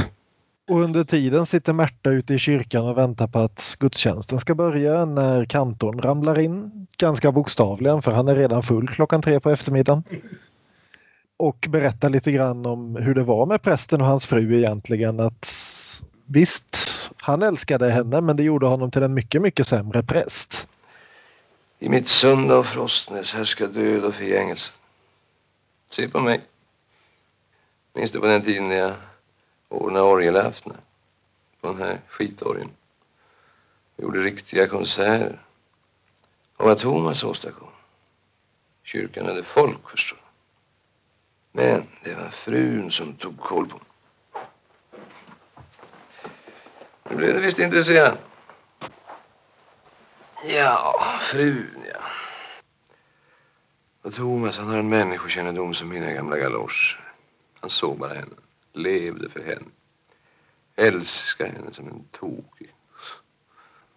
[0.68, 5.04] Och under tiden sitter Märta ute i kyrkan och väntar på att gudstjänsten ska börja
[5.04, 6.86] när kantorn ramlar in.
[6.98, 10.02] Ganska bokstavligen för han är redan full klockan tre på eftermiddagen.
[11.36, 15.20] Och berättar lite grann om hur det var med prästen och hans fru egentligen.
[15.20, 15.48] Att
[16.24, 16.76] visst,
[17.16, 20.66] han älskade henne men det gjorde honom till en mycket, mycket sämre präst.
[21.78, 24.72] I mitt sunda och frostnäs härskar död och förgängelse.
[25.88, 26.40] Se på mig.
[27.94, 28.94] Minns du på den tiden när jag
[29.68, 30.76] ordnade orgelaftnar?
[31.60, 32.70] På den här skitorgeln.
[33.96, 35.40] Gjorde riktiga konserter.
[36.56, 37.68] Och vad Thomas åstadkom.
[38.82, 40.22] Kyrkan hade folk förstår du.
[41.62, 43.86] Men det var frun som tog koll på mig.
[47.10, 48.18] Nu blev det visst intresserad.
[50.44, 52.00] Ja, frun ja.
[54.02, 57.12] Och Thomas han har en människokännedom som mina gamla galoscher.
[57.60, 58.36] Han såg bara henne,
[58.76, 59.66] levde för henne.
[60.76, 62.72] Älskade henne som en tokig.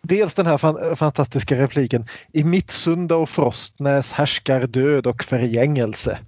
[0.01, 2.05] Dels den här fan, fantastiska repliken.
[2.33, 6.19] I mitt sunda och frostnäs härskar död och förgängelse.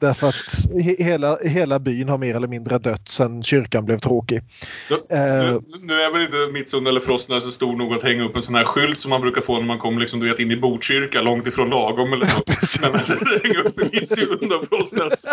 [0.00, 0.34] Därför att
[0.72, 4.36] he- hela, hela byn har mer eller mindre dött sedan kyrkan blev tråkig.
[4.38, 8.36] Eh, Nu, nu är väl inte Mittsund eller Frostnäs så stor nog att hänga upp
[8.36, 10.50] en sån här skylt som man brukar få när man kommer liksom, du vet, in
[10.50, 12.26] i Botkyrka långt ifrån lagom eller
[12.66, 12.80] så.
[12.80, 13.00] Men
[13.42, 15.24] hänga upp Mittsund och Frostnäs.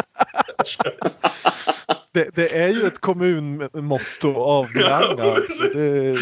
[2.13, 5.19] det, det är ju ett kommunmotto av rang.
[5.19, 5.63] Alltså.
[5.63, 6.15] Det,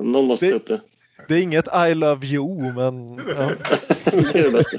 [0.00, 0.80] Någon måste upp det.
[1.28, 3.16] det är inget I love you men...
[3.36, 3.50] Ja.
[4.10, 4.78] Det är det bästa.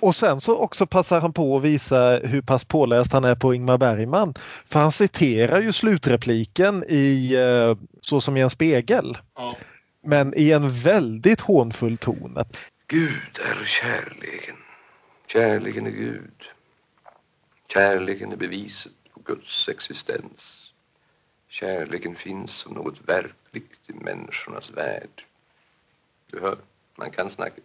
[0.00, 3.54] Och sen så också passar han på att visa hur pass påläst han är på
[3.54, 4.34] Ingmar Bergman.
[4.66, 9.18] För han citerar ju slutrepliken i eh, Så som i en spegel.
[9.34, 9.56] Ja.
[10.02, 12.34] Men i en väldigt hånfull ton.
[12.36, 12.56] Att,
[12.86, 14.56] Gud är kärleken.
[15.26, 16.44] Kärleken är Gud.
[17.72, 20.72] Kärleken är beviset på Guds existens.
[21.48, 25.24] Kärleken finns som något verkligt i människornas värld.
[26.30, 26.58] Du hör,
[26.96, 27.60] man kan snacka.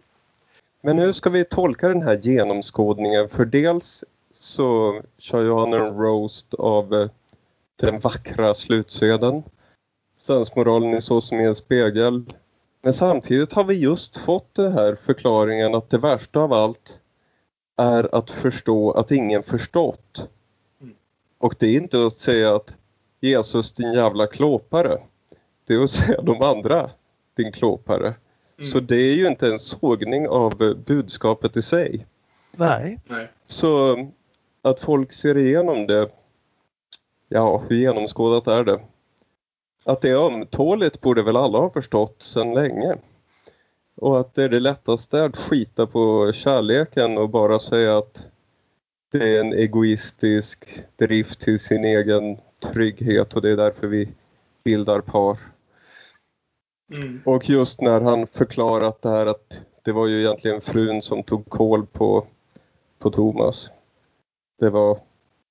[0.86, 3.28] Men hur ska vi tolka den här genomskådningen?
[3.28, 7.08] För dels så kör ju han en roast av eh,
[7.80, 9.42] den vackra slutsedeln.
[10.18, 12.24] Sensmoralen är så som i en spegel.
[12.82, 17.00] Men samtidigt har vi just fått den här förklaringen att det värsta av allt
[17.76, 20.28] är att förstå att ingen förstått.
[21.38, 22.76] Och det är inte att säga att
[23.20, 24.98] Jesus din jävla klåpare.
[25.66, 26.90] Det är att säga de andra
[27.36, 28.14] din klåpare.
[28.62, 32.06] Så det är ju inte en sågning av eh, budskapet i sig.
[32.56, 33.00] nej.
[33.08, 33.30] Nej.
[33.46, 33.96] Så
[34.62, 36.08] att folk ser igenom det,
[37.28, 38.80] ja hur genomskådat är det?
[39.84, 42.96] Att det är ömtåligt borde väl alla ha förstått sedan länge.
[43.96, 48.26] Och att det är det lättaste att skita på kärleken och bara säga att
[49.12, 52.36] det är en egoistisk drift till sin egen
[52.72, 54.08] trygghet och det är därför vi
[54.64, 55.38] bildar par.
[56.92, 57.20] Mm.
[57.24, 61.48] Och just när han förklarat det här att det var ju egentligen frun som tog
[61.48, 62.26] koll på,
[62.98, 63.70] på Thomas.
[64.60, 64.98] Det var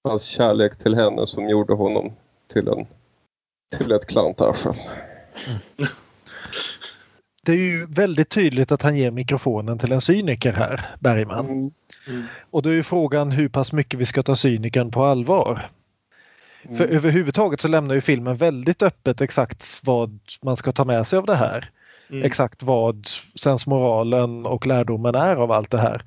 [0.04, 2.12] hans kärlek till henne som gjorde honom
[2.54, 2.86] till, en,
[3.78, 4.76] till ett klantarsel.
[7.46, 11.46] Det är ju väldigt tydligt att han ger mikrofonen till en cyniker här, Bergman.
[11.46, 11.72] Mm.
[12.52, 15.70] Och då är ju frågan hur pass mycket vi ska ta cynikern på allvar.
[16.78, 21.20] För överhuvudtaget så lämnar ju filmen väldigt öppet exakt vad man ska ta med sig
[21.20, 21.70] av det här.
[22.10, 22.24] Mm.
[22.24, 26.02] Exakt vad sensmoralen och lärdomen är av allt det här.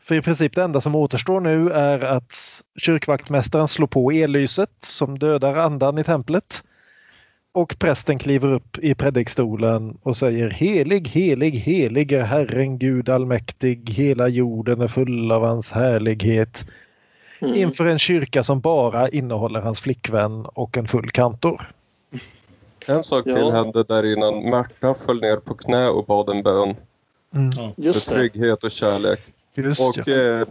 [0.00, 5.18] För i princip det enda som återstår nu är att kyrkvaktmästaren slår på ellyset som
[5.18, 6.62] dödar andan i templet.
[7.54, 13.90] Och prästen kliver upp i predikstolen och säger Helig, helig, helig är Herren Gud allmäktig.
[13.90, 16.64] Hela jorden är full av hans härlighet.
[17.42, 17.54] Mm.
[17.54, 21.70] Inför en kyrka som bara innehåller hans flickvän och en full kantor.
[22.86, 23.50] En sak till Ja.
[23.50, 24.50] hände där innan.
[24.50, 26.74] Märta föll ner på knä och bad en bön
[27.34, 27.50] Mm.
[27.76, 28.20] Just för det.
[28.28, 29.20] trygghet och kärlek.
[29.54, 30.14] Just Och ja.
[30.16, 30.46] eh,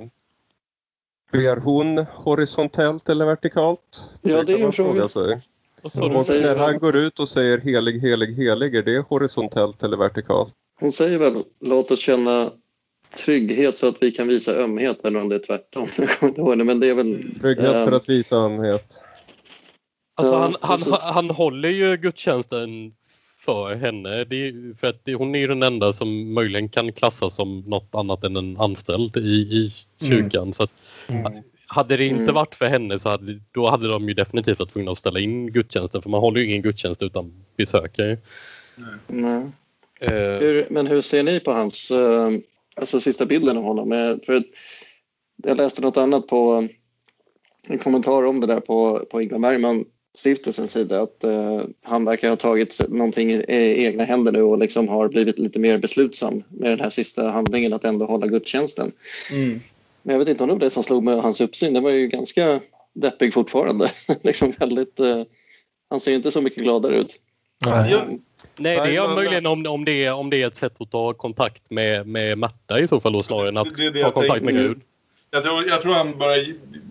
[1.32, 4.10] ber hon horisontellt eller vertikalt?
[4.22, 5.10] Ja, det är kan en fråga.
[5.10, 5.42] sig.
[5.84, 9.98] Och säger när han går ut och säger helig, helig, helig, är det horisontellt eller
[9.98, 10.54] vertikalt?
[10.80, 12.52] Hon säger väl låt oss känna
[13.18, 15.88] trygghet så att vi kan visa ömhet eller om det är tvärtom.
[15.98, 17.36] Jag kommer inte ihåg det, men det är väl...
[17.42, 19.02] Trygghet eh, för att visa ömhet.
[20.16, 22.94] Alltså han, han, han håller ju gudstjänsten
[23.46, 24.24] för henne.
[24.24, 27.60] Det är, för att det, hon är ju den enda som möjligen kan klassas som
[27.60, 29.74] något annat än en anställd i, i
[30.06, 30.54] kyrkan.
[30.54, 30.72] Så att,
[31.68, 32.36] hade det inte Mm.
[32.36, 35.52] varit för henne så hade, då hade de ju definitivt varit tvungna att ställa in
[35.52, 38.18] gudstjänsten för man håller ju ingen gudstjänst utan besökare.
[39.08, 39.44] Nej.
[40.00, 42.30] Eh, Hur, men hur ser ni på hans eh,
[42.82, 43.92] alltså sista bilden av honom?
[43.92, 44.44] Eh, För
[45.44, 46.68] jag läste något annat på
[47.68, 49.86] en kommentar om det där på, på Ingmar Bergman
[50.18, 54.58] stiftelsens sida att eh, han verkar ha tagit någonting i, i egna händer nu och
[54.58, 58.92] liksom har blivit lite mer beslutsam med den här sista handlingen att ändå hålla gudstjänsten.
[59.32, 59.60] Mm.
[60.02, 61.74] Men jag vet inte om det var det som slog med hans uppsyn.
[61.74, 62.60] Den var ju ganska
[62.94, 63.92] deppig fortfarande.
[64.22, 65.24] liksom väldigt, eh,
[65.90, 67.20] han ser inte så mycket gladare ut.
[67.66, 67.92] Nej.
[67.92, 68.06] Ja,
[68.58, 71.14] nej, det är möjligen om, om, det är, om det är ett sätt att ta
[71.14, 74.44] kontakt med, med Märta i så fall då snarare än att Det det ta kontakt
[74.44, 74.68] med tänker.
[74.68, 74.82] Gud.
[75.32, 76.38] Jag tror, jag tror han börjar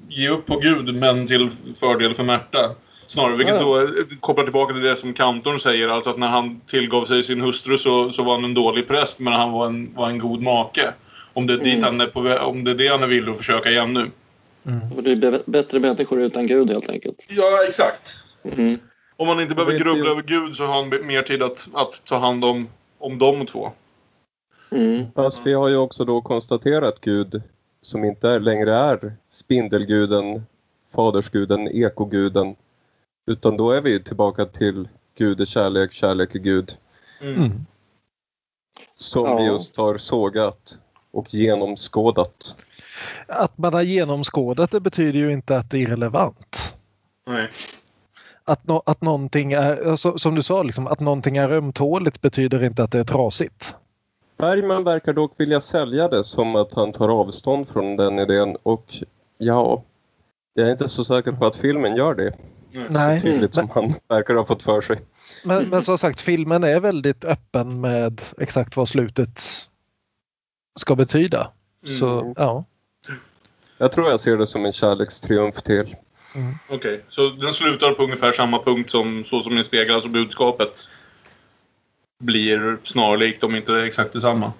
[0.08, 1.48] ge- upp på Gud, men till
[1.80, 2.74] fördel för Märta.
[3.06, 3.62] Snarare, vilket Ja.
[3.62, 3.88] då
[4.20, 5.88] kopplar tillbaka till det som kantorn säger.
[5.88, 9.20] Alltså att när han tillgav sig sin hustru så, så var han en dålig präst,
[9.20, 10.92] men han var en, var en god make.
[11.32, 11.84] Om det, är dit Mm.
[11.84, 14.10] han är på, om det är det han är villig att försöka igen nu.
[14.96, 17.26] Och det är bättre människor utan Gud helt enkelt.
[17.28, 18.10] Ja, exakt.
[18.44, 18.78] Mm.
[19.20, 22.02] Om man inte behöver grubbla ju- över Gud så har han mer tid att, att
[22.04, 22.68] ta hand om,
[22.98, 23.72] om de två.
[24.70, 25.04] Mm.
[25.14, 27.42] Fast vi har ju också då konstaterat Gud
[27.82, 30.46] som inte är, längre är spindelguden,
[30.94, 32.56] fadersguden, ekoguden.
[33.30, 34.88] Utan då är vi tillbaka till
[35.18, 36.76] Gud är kärlek, kärlek är Gud.
[37.20, 37.52] Mm.
[38.94, 39.36] Som Ja.
[39.36, 40.78] vi just har sågat
[41.10, 42.56] och genomskådat.
[43.26, 46.74] Att man har genomskådat det betyder ju inte att det är irrelevant.
[47.26, 47.50] Nej.
[48.44, 52.64] Att, no, att någonting är, alltså, som du sa, liksom, att någonting är ömtåligt betyder
[52.64, 53.74] inte att det är trasigt.
[54.38, 58.84] Bergman verkar dock vilja sälja det som att han tar avstånd från den idén och
[59.38, 59.82] ja,
[60.54, 62.34] jag är inte så säker på att filmen gör det
[62.88, 63.20] Nej.
[63.20, 65.00] tydligt som han verkar ha fått för sig.
[65.44, 69.40] Men, men som sagt, filmen är väldigt öppen med exakt vad slutet
[70.80, 71.50] ska betyda.
[71.98, 72.34] Så Mm.
[72.36, 72.64] ja.
[73.78, 75.96] Jag tror jag ser det som en kärlekstriumf till.
[76.68, 80.88] Okej, så den slutar på ungefär samma punkt som så som det speglas och budskapet
[82.22, 84.52] blir snarlikt om inte exakt detsamma.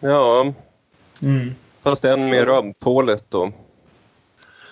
[0.00, 0.54] Ja,
[1.22, 1.54] Mm.
[1.82, 3.52] fast än mer ömtåligt då.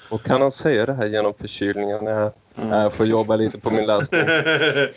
[0.08, 2.06] Och kan han säga det här genom förkylningen?
[2.06, 4.20] Jag, jag får jobba lite på min läsning.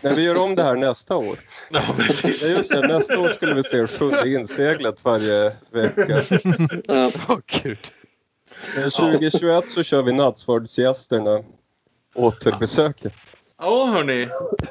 [0.03, 1.39] När vi gör om det här nästa år.
[1.71, 2.49] Ja, precis.
[2.49, 2.87] Ja, just det.
[2.87, 6.21] Nästa år skulle vi se Sjunde inseglet varje vecka.
[6.87, 7.11] Ja.
[7.29, 7.79] Åh gud.
[8.75, 11.39] Men 2021 så kör vi Nattsvardsgästerna.
[12.15, 13.13] Återbesöket.
[13.57, 14.27] Ja, hörni.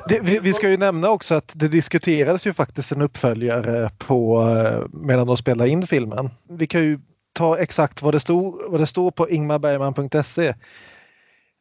[0.08, 4.42] Det, vi, vi ska ju nämna också att det diskuterades ju faktiskt en uppföljare på
[4.42, 6.30] eh, medan de spelade in filmen.
[6.48, 6.98] Vi kan ju
[7.32, 10.54] ta exakt vad det, stod, vad det står på ingmarbergman.se.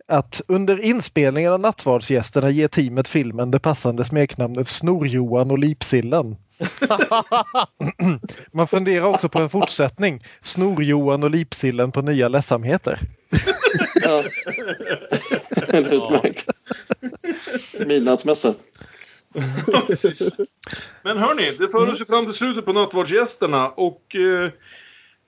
[0.08, 6.36] Att under inspelningen av Nattvardsgästerna ger teamet filmen det passande smeknamnet Snor-Johan och Lipsillen.
[8.52, 10.24] Man funderar också på en fortsättning.
[10.42, 13.00] Snor-Johan och Lipsillen på nya ledsamheter.
[14.04, 14.24] Ja.
[15.68, 16.46] Utmärkt.
[17.86, 18.54] Midnattsmässa.
[19.88, 20.40] Precis.
[21.04, 24.50] Men hörni, det för oss ju fram till slutet på nattvardsgästerna och eh,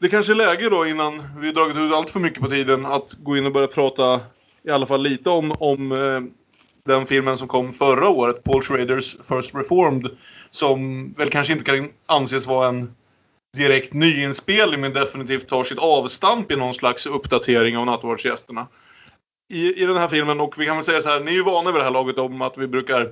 [0.01, 2.85] det kanske är läge då innan vi har dragit ut allt för mycket på tiden
[2.85, 4.21] att gå in och börja prata
[4.63, 6.21] i alla fall lite om, om eh,
[6.89, 10.09] den filmen som kom förra året, Paul Schraders First Reformed,
[10.49, 12.95] som väl kanske inte kan anses vara en
[13.57, 18.67] direkt nyinspelning men definitivt tar sitt avstamp i någon slags uppdatering av nattvardsgästerna.
[19.53, 21.43] I, I den här filmen, och vi kan väl säga så här, ni är ju
[21.43, 23.11] vana vid det här laget om att vi brukar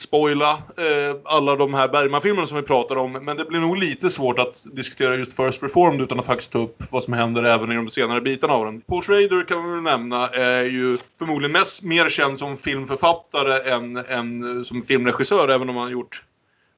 [0.00, 3.12] spoila eh, alla de här Bergman-filmerna som vi pratar om.
[3.12, 6.58] Men det blir nog lite svårt att diskutera just First Reformed utan att faktiskt ta
[6.58, 8.80] upp vad som händer även i de senare bitarna av den.
[8.80, 13.96] Paul Schrader kan vi väl nämna är ju förmodligen mest, mer känd som filmförfattare än,
[13.96, 16.22] än eh, som filmregissör även om han har gjort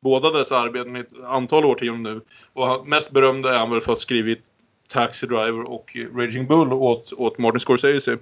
[0.01, 2.21] båda dessa arbeten i ett antal årtionden nu.
[2.53, 4.41] Och mest berömd är han väl för att ha skrivit
[4.89, 8.19] Taxi Driver och Raging Bull åt, åt Martin Scorsese.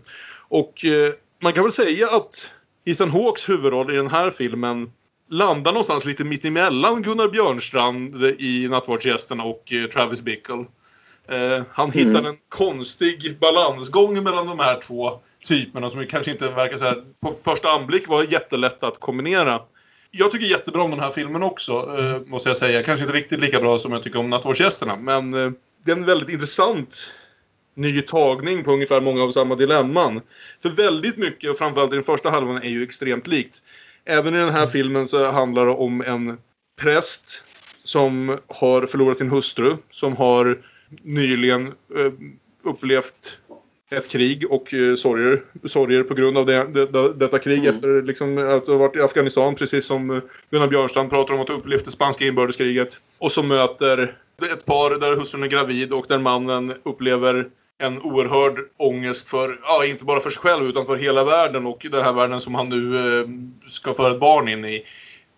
[0.48, 1.12] Och eh,
[1.42, 2.50] man kan väl säga att
[2.84, 4.92] Ethan Hawks huvudroll i den här filmen
[5.30, 10.64] landar någonstans lite mittemellan Gunnar Björnstrand i Nattvardsgästerna och eh, Travis Bickle.
[11.28, 12.26] Eh, han hittar Mm.
[12.26, 17.32] en konstig balansgång mellan de här två typerna som kanske inte verkar så här på
[17.44, 19.60] första anblick vara jättelätta att kombinera.
[20.10, 22.82] Jag tycker jättebra om den här filmen också, eh, måste jag säga.
[22.82, 25.50] Kanske inte riktigt lika bra som jag tycker om Nattvardsgästerna, men eh,
[25.84, 27.12] det är en väldigt intressant
[27.74, 30.20] ny tagning på ungefär många av samma dilemman.
[30.62, 33.62] För väldigt mycket, och framförallt i den första halvan, är ju extremt likt.
[34.04, 36.38] Även i den här filmen så handlar det om en
[36.80, 37.42] präst
[37.82, 40.58] som har förlorat sin hustru, som har
[41.02, 42.12] nyligen eh,
[42.64, 43.38] upplevt
[43.90, 47.74] ett krig och eh, sorger, sorger på grund av det, det, detta krig Mm.
[47.74, 51.48] efter liksom, att ha varit i Afghanistan precis som eh, Gunnar Björnstrand pratar om att
[51.48, 53.00] ha upplevt det spanska inbördeskriget.
[53.18, 54.16] Och som möter
[54.52, 57.48] ett par där hustrun är gravid och där mannen upplever
[57.80, 61.86] en oerhörd ångest för, ja, inte bara för sig själv utan för hela världen och
[61.90, 63.26] den här världen som han nu eh,
[63.66, 64.82] ska föra ett barn in i.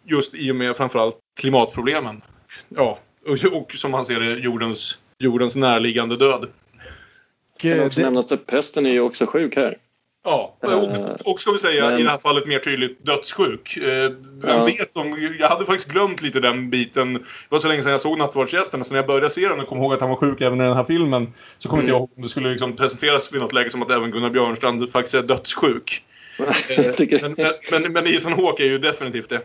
[0.04, 2.22] Just i och med framförallt klimatproblemen.
[2.68, 6.48] Ja, och, och som han ser det, jordens, jordens närliggande död.
[7.58, 9.76] Kan också det- nämnas att prästen är ju också sjuk här.
[10.24, 13.76] Ja, Eh, och, och ska vi säga men- i det här fallet mer tydligt dödssjuk.
[13.76, 13.82] Eh,
[14.42, 14.64] vem Ja.
[14.64, 15.18] vet om...
[15.40, 17.12] Jag hade faktiskt glömt lite den biten.
[17.14, 19.66] Det var så länge sedan jag såg Nattvardsgästerna så när jag började se den och
[19.66, 21.88] kom ihåg att han var sjuk även i den här filmen så inte Mm.
[21.88, 24.90] jag ihåg om det skulle liksom presenteras vid något läge som att även Gunnar Björnstrand
[24.92, 26.02] faktiskt är dödssjuk.
[26.70, 27.34] Eh, men,
[27.82, 29.40] men, men, Ethan Hawke är ju definitivt det.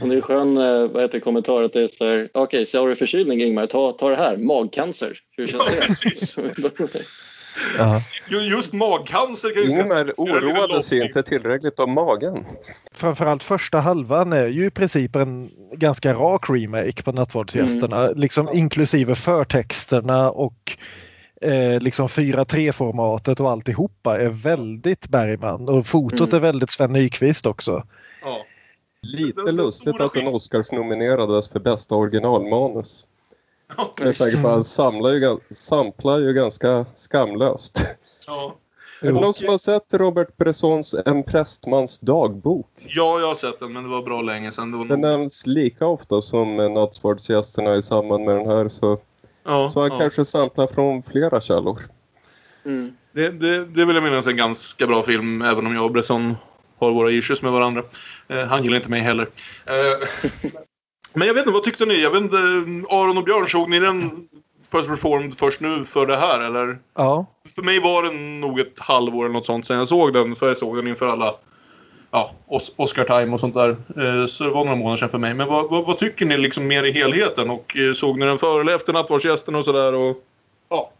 [0.00, 0.54] Och det är en skön
[0.92, 3.92] vad heter, kommentar att det är så här, okej, så har du förkylning Ingmar, ta,
[3.92, 5.18] ta det här, magcancer.
[5.36, 5.80] Hur känns det?
[5.86, 6.38] Precis.
[7.78, 8.00] Ja.
[8.28, 12.44] Ju- Just magcancer kan ju Ingemar oroade sig inte tillräckligt om magen.
[12.94, 18.10] Framförallt första halvan är ju i princip en ganska rak remake på Nattvardsgästerna.
[18.10, 20.76] Liksom inklusive förtexterna och
[21.42, 25.68] eh, liksom 4.3-formatet och alltihopa är väldigt Bergman.
[25.68, 26.34] Och fotot Mm.
[26.34, 27.82] är väldigt Sven Nykvist också.
[28.24, 28.36] Ja.
[29.02, 33.04] Lite lustigt att den Oscars nominerades för bästa originalmanus.
[34.00, 37.82] Med tanke på att han samlar ju, samplar ju ganska skamlöst.
[38.26, 38.56] Ja.
[39.02, 42.68] Är det någon som har sett Robert Bressons En prästmans dagbok?
[42.78, 44.70] ja, jag har sett den men det var bra länge sedan.
[44.70, 45.10] Det var Den nog...
[45.10, 48.98] nämns lika ofta som Nattvardsgästerna i samband med den här så,
[49.44, 49.98] ja, så han ja.
[49.98, 51.80] kanske samplar från flera källor.
[52.64, 52.92] Mm.
[53.12, 55.92] Det, det, det vill jag minnas är en ganska bra film, även om jag och
[55.92, 56.36] Bresson
[56.78, 57.82] har våra issues med varandra.
[58.28, 59.28] Eh, han gillar inte mig heller.
[59.66, 60.50] Eh,
[61.14, 62.02] men jag vet inte, vad tyckte ni?
[62.02, 62.36] Jag vet inte,
[62.90, 64.28] Aron och Björn, såg ni den
[64.72, 66.78] First Reformed först nu för det här, eller?
[66.94, 67.26] Ja.
[67.54, 68.10] För mig var det
[68.40, 71.06] nog ett halvår eller något sånt sen jag såg den, för jag såg den inför
[71.06, 71.34] alla
[72.10, 73.68] ja, Os- Oscar-time och sånt där.
[73.70, 75.34] Eh, så det var några månader sedan för mig.
[75.34, 77.50] Men vad, vad, vad tycker ni liksom mer i helheten?
[77.50, 79.94] Och eh, såg ni den före eller efter Nattvardsgästen och sådär?
[79.94, 80.16] Och...
[80.68, 80.90] Ja.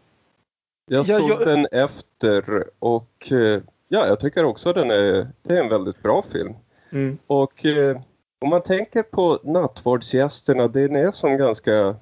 [0.91, 5.57] Jag Ja, såg jag- den efter och eh, ja, jag tycker också den är, det
[5.57, 6.53] är en väldigt bra film.
[6.91, 7.17] Mm.
[7.27, 7.97] Och eh,
[8.43, 11.95] om man tänker på Nattvardsgästerna, den är som ganska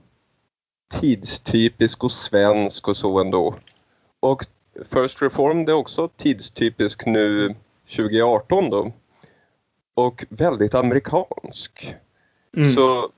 [0.93, 3.55] tidstypisk och svensk och så ändå.
[4.19, 4.45] Och
[4.85, 7.55] First Reformed är också tidstypisk nu
[7.95, 8.91] 2018 då.
[9.93, 11.95] Och väldigt amerikansk.
[12.57, 12.71] Mm.
[12.71, 13.09] Så,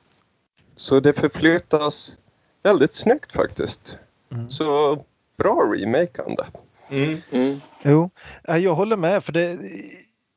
[0.76, 2.18] så det förflyttas
[2.64, 3.98] väldigt snyggt faktiskt.
[4.32, 4.50] Mm.
[4.50, 4.98] Så
[5.38, 6.44] bra remakande.
[6.90, 7.22] Mm.
[7.32, 7.62] Mm.
[7.84, 8.10] Jo,
[8.44, 9.60] Ja, jag håller med för det,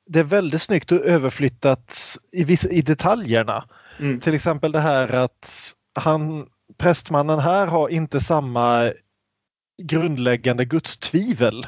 [0.06, 3.64] det är väldigt snyggt och överflyttat i, viss, i detaljerna.
[4.00, 4.20] Mm.
[4.20, 6.46] Till exempel det här att han,
[6.78, 8.92] prästmannen här har inte samma
[9.82, 11.66] grundläggande gudstvivel.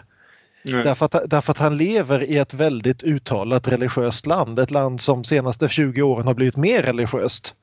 [0.65, 0.85] Nej.
[0.85, 4.59] Därför att, därför att han lever i ett väldigt uttalat religiöst land.
[4.59, 7.55] Ett land som senaste 20 åren har blivit mer religiöst.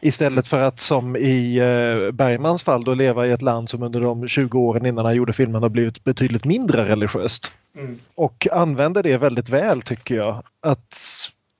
[0.00, 4.00] Istället för att som i eh, Bergmans fall då leva i ett land som under
[4.00, 7.52] de 20 åren innan han gjorde filmen har blivit betydligt mindre religiöst.
[7.76, 7.98] Mm.
[8.14, 10.42] Och använder det väldigt väl tycker jag.
[10.60, 10.98] Att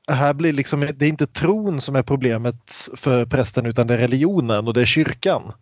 [0.09, 3.99] här blir liksom, det är inte tron som är problemet för prästen utan det är
[3.99, 5.53] religionen och det är kyrkan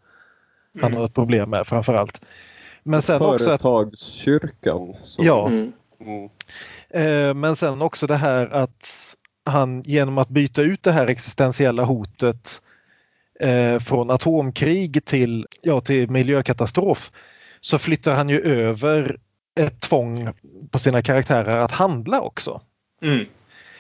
[0.81, 2.21] han har ett problem med framförallt.
[2.83, 4.95] Men sen också att Företagskyrkan.
[5.01, 5.25] Så.
[5.25, 5.49] Ja.
[5.49, 5.73] Mm.
[6.01, 6.29] Mm.
[6.91, 9.15] Eh, Men sen också det här att
[9.45, 12.63] han genom att byta ut det här existentiella hotet
[13.41, 17.11] eh, från atomkrig till, ja, till miljökatastrof
[17.61, 19.17] så flyttar han ju över
[19.61, 20.29] ett tvång
[20.71, 22.61] på sina karaktärer att handla också.
[23.03, 23.27] Mm.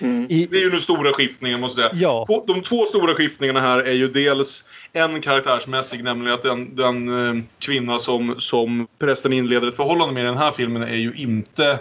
[0.01, 0.27] Mm.
[0.31, 2.03] I, Det är ju den stora skiftningen måste jag säga.
[2.03, 2.45] Ja.
[2.47, 7.43] De två stora skiftningarna här är ju dels en karaktärsmässig, nämligen att den, den eh,
[7.59, 11.79] kvinna som, som prästen inleder ett förhållande med i den här filmen är ju inte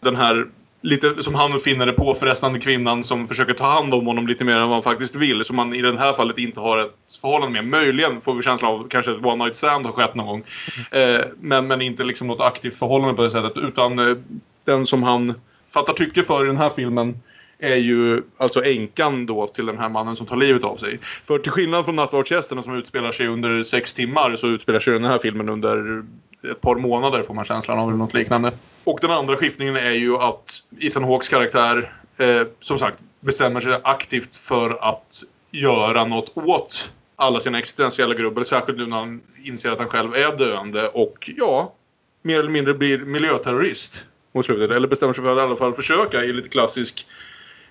[0.00, 0.46] den här
[0.80, 4.52] lite som han finner det påfrestande kvinnan som försöker ta hand om honom lite mer
[4.52, 5.44] än vad han faktiskt vill.
[5.44, 7.70] Som man i det här fallet inte har ett förhållande med.
[7.70, 10.44] Möjligen får vi känslan av kanske ett one night stand har skett någon gång.
[10.90, 13.56] Eh, men, men inte liksom något aktivt förhållande på det sättet.
[13.56, 14.16] Utan eh,
[14.64, 15.34] den som han
[15.68, 17.18] fattar tycke för i den här filmen
[17.58, 20.98] är ju alltså änkan då till den här mannen som tar livet av sig.
[21.02, 25.04] För till skillnad från Nattvardsgästerna som utspelar sig under sex timmar så utspelar sig den
[25.04, 26.04] här filmen under
[26.50, 28.52] ett par månader får man känslan av eller något liknande.
[28.84, 33.80] Och den andra skiftningen är ju att Ethan Hawks karaktär eh, som sagt bestämmer sig
[33.82, 38.44] aktivt för att göra något åt alla sina existentiella grubbel.
[38.44, 41.74] Särskilt nu när han inser att han själv är döende och ja,
[42.22, 44.76] mer eller mindre blir miljöterrorist mot slutet.
[44.76, 47.06] Eller bestämmer sig för att i alla fall försöka i lite klassisk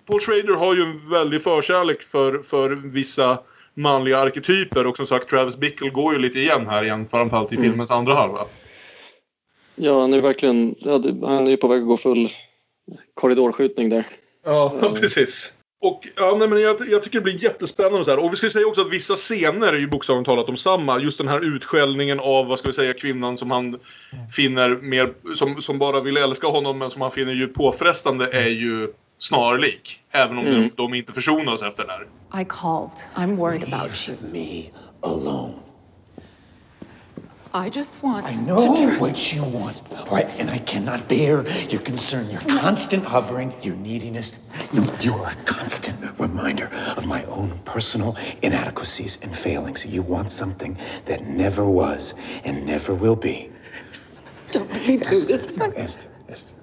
[0.07, 3.39] Paul Schrader har ju en väldig förkärlek för, för vissa
[3.73, 7.55] manliga arketyper och som sagt Travis Bickle går ju lite igen här igen framförallt i
[7.55, 7.69] Mm.
[7.69, 8.39] filmens andra halva.
[9.75, 12.29] Ja, han är verkligen ja, han är ju på väg att gå full
[13.13, 14.05] korridorskjutning där.
[14.45, 15.53] Ja, precis.
[15.81, 18.05] Och ja, nej, men jag, jag tycker det blir jättespännande.
[18.05, 18.19] Så här.
[18.19, 20.99] Och vi ska säga också att vissa scener är ju bokstavligt talat om samma.
[20.99, 23.79] Just den här utskällningen av, vad ska vi säga, kvinnan som han
[24.35, 28.49] finner mer, som, som bara vill älska honom men som han finner djupt påfrestande är
[28.49, 28.87] ju
[29.17, 29.99] snarlik.
[30.11, 30.61] Även om Mm.
[30.61, 32.41] de, de inte försonas efter den här.
[32.41, 32.91] I called.
[33.15, 34.17] I'm worried about you.
[34.33, 34.69] Me
[35.01, 35.53] alone.
[37.53, 39.81] I just want I to know try- what you want.
[39.91, 44.35] All right, and I cannot bear your concern, your constant hovering, your neediness.
[44.73, 49.85] No, you are a constant reminder of my own personal inadequacies and failings.
[49.85, 52.13] You want something that never was
[52.45, 53.49] and never will be.
[54.51, 55.57] Don't let me do this.
[55.57, 56.55] No, Esther, Esther.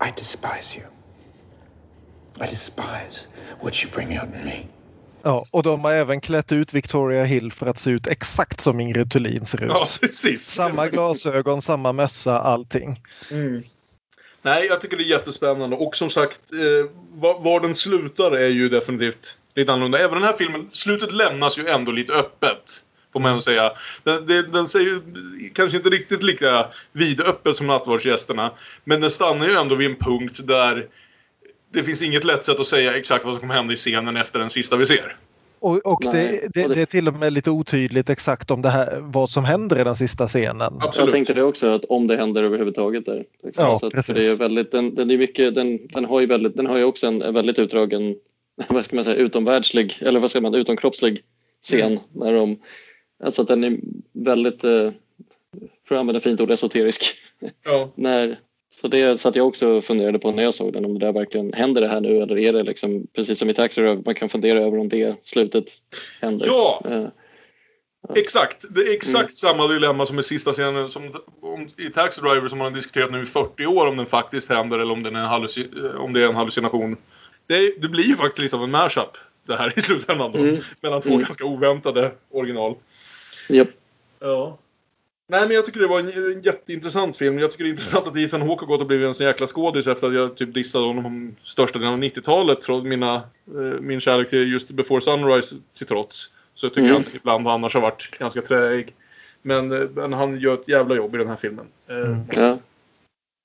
[0.00, 0.84] I despise you.
[2.40, 3.28] I despise
[3.62, 4.66] what you bring out in me.
[5.22, 8.80] Ja, och de har även klätt ut Victoria Hill för att se ut exakt som
[8.80, 9.70] Ingrid Thulin ser ut.
[9.70, 10.46] Ja, precis.
[10.46, 13.02] Samma glasögon, samma mössa, allting.
[13.30, 13.62] Mm.
[14.42, 15.76] Nej, jag tycker det är jättespännande.
[15.76, 19.98] Och som sagt, eh, var, var den slutar är ju definitivt lite annorlunda.
[19.98, 22.82] Även den här filmen, slutet lämnas ju ändå lite öppet.
[23.12, 23.72] Får man ändå säga.
[24.02, 25.00] Den, den, den säger ju
[25.54, 28.52] kanske inte riktigt lika vidöppet som nattvardsgästerna.
[28.84, 30.86] Men den stannar ju ändå vid en punkt där
[31.72, 34.38] det finns inget lätt sätt att säga exakt vad som kommer hända i scenen efter
[34.38, 35.16] den sista vi ser.
[35.60, 36.10] Och, och det,
[36.54, 39.30] det, och det- det är till och med lite otydligt exakt om det här, vad
[39.30, 40.80] som händer i den sista scenen.
[40.96, 43.24] Jag tänkte det också, att om det händer överhuvudtaget där.
[43.56, 44.06] Ja, så precis.
[44.06, 46.76] för det är väldigt, den, den, är mycket, den, den, har ju väldigt, den har
[46.76, 48.16] ju också en, en väldigt utdragen,
[48.68, 51.20] vad ska man säga, utomvärldslig, eller vad ska man, utomkroppslig
[51.62, 51.86] scen.
[51.86, 51.98] Mm.
[52.12, 52.58] När de,
[53.24, 53.78] alltså att den är
[54.12, 54.90] väldigt, eh,
[55.88, 57.02] för att använda fint ord, esoterisk.
[57.64, 57.92] Ja.
[57.96, 58.38] när,
[58.80, 61.12] så det så att jag också funderade på när jag såg den, om det där
[61.12, 64.14] verkligen händer det här nu eller är det liksom, precis som i Taxi Driver, man
[64.14, 65.64] kan fundera över om det slutet
[66.20, 66.46] händer.
[66.46, 66.82] Ja!
[66.90, 67.06] Eh,
[68.14, 68.64] Exakt.
[68.70, 69.28] Det är exakt Mm.
[69.28, 71.02] samma dilemma som i sista scenen som
[71.40, 74.48] om, i Taxi Driver som man har diskuterat nu i 40 år om den faktiskt
[74.48, 76.96] händer eller om, den är en eh, om det är en hallucination.
[77.46, 80.38] Det, det blir ju faktiskt lite av en mashup det här i slutändan då.
[80.38, 80.56] Mm.
[80.82, 81.22] Mellan två Mm.
[81.22, 82.74] ganska oväntade original.
[83.48, 83.68] Japp.
[84.20, 84.58] Ja.
[85.30, 87.38] Nej men jag tycker det var en, en jätteintressant film.
[87.38, 89.46] Jag tycker det är intressant att Ethan Hawke har gått och blivit en sån jäkla
[89.46, 93.80] skådis efter att jag typ dissade honom om största delen av 90-talet trots mina, eh,
[93.80, 96.30] min kärlek till just Before Sunrise till trots.
[96.54, 96.94] Så jag tycker Mm.
[96.94, 98.94] han ibland annars har varit ganska träig.
[99.42, 101.66] Men, eh, men han gör ett jävla jobb i den här filmen.
[101.88, 102.58] Eh, Ja.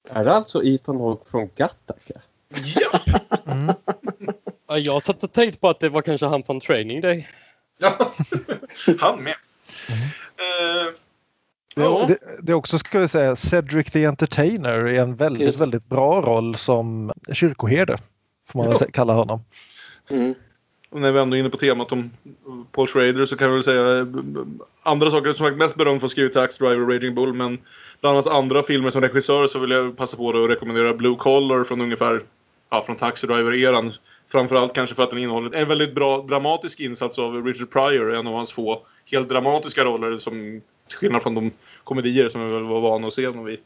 [0.09, 2.21] Är det alltså Ethan Hawke från Gattaca?
[4.67, 7.27] Ja, Jag satt och tänkte på att det var kanske han från Training Day.
[8.99, 9.35] Han med.
[10.37, 10.93] Eh,
[11.75, 16.21] Det, det, också, ska vi säga, Cedric the Entertainer i en väldigt, Just väldigt bra
[16.21, 17.97] roll som kyrkoherde.
[18.47, 19.43] Får man väl kalla honom.
[20.09, 20.35] Mm.
[20.89, 22.11] Och när vi ändå är inne på temat om
[22.71, 24.07] Paul Schrader så kan vi väl säga
[24.83, 27.57] andra saker som är mest berömd för att skriva Tax Driver och Raging Bull men
[28.01, 31.63] bland annat andra filmer som regissör så vill jag passa på att rekommendera Blue Collar
[31.63, 32.23] från ungefär
[32.69, 33.93] ja, från Taxi Driver-eran.
[34.27, 38.27] Framförallt kanske för att den innehåller en väldigt bra dramatisk insats av Richard Pryor, en
[38.27, 38.81] av hans få
[39.11, 41.51] helt dramatiska roller som till skillnad från de
[41.83, 43.59] komedier som vi väl var vana att se honom vid.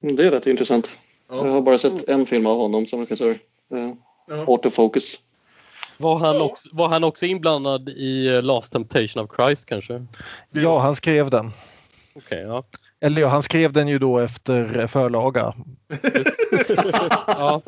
[0.00, 0.98] Det är rätt intressant.
[1.28, 3.30] Jag har bara sett en film av honom som regissör.
[3.74, 3.92] Eh,
[4.28, 4.44] Ja.
[4.46, 5.18] Autofocus.
[5.98, 10.06] Var han, också, var han också inblandad i eh, Last Temptation of Christ kanske?
[10.50, 11.52] Ja, han skrev den.
[12.14, 12.64] Okej, ja.
[13.00, 15.54] Eller ja, han skrev den ju då efter förlaga.
[17.26, 17.62] ja.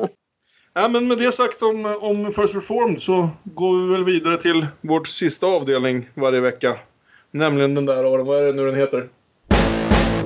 [0.73, 4.67] Ja, men med det sagt om, om First Reformed så går vi väl vidare till
[4.81, 6.79] vår sista avdelning varje vecka.
[7.31, 9.09] Nämligen den där Aron, vad är det nu den heter?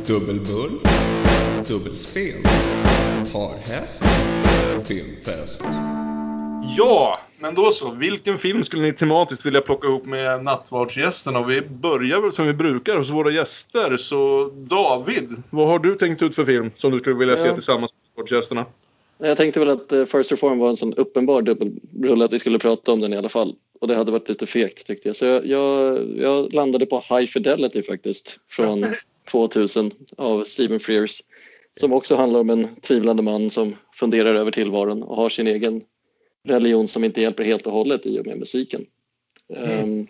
[0.07, 0.79] Dubbelbull,
[1.67, 2.33] dubbelspel,
[3.33, 4.03] parhäst,
[4.87, 5.61] filmfest.
[6.77, 7.91] Ja, men då så.
[7.91, 11.39] Vilken film skulle ni tematiskt vilja plocka ihop med nattvardsgästerna?
[11.39, 13.97] Och vi börjar väl som vi brukar hos våra gäster.
[13.97, 17.53] Så David, vad har du tänkt ut för film som du skulle vilja se Ja.
[17.53, 18.65] tillsammans med nattvardsgästerna?
[19.17, 22.59] Jag tänkte väl att eh, First Reform var en sån uppenbar dubbelrulle att vi skulle
[22.59, 23.55] prata om den i alla fall.
[23.79, 25.15] Och det hade varit lite fegt tyckte jag.
[25.15, 28.39] Så jag, jag, jag landade på High Fidelity faktiskt.
[28.49, 28.85] Från
[29.31, 31.21] 2000 av Stephen Frears.
[31.79, 35.81] Som också handlar om en tvivlande man som funderar över tillvaron och har sin egen
[36.47, 38.85] religion som inte hjälper helt och hållet i och med musiken.
[39.55, 40.07] Ehm,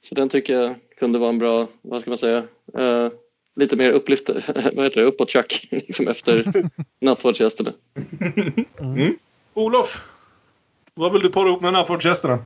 [0.00, 2.44] så den tycker jag kunde vara en bra, vad ska man säga,
[2.78, 3.08] eh,
[3.56, 4.28] lite mer upplyft,
[4.72, 6.52] vad heter det, uppåt tjack liksom efter
[7.00, 7.72] nattvardsgästerna.
[8.80, 9.18] Mm.
[9.54, 10.04] Olof,
[10.94, 12.44] vad vill du para ihop med nattvardsgästerna?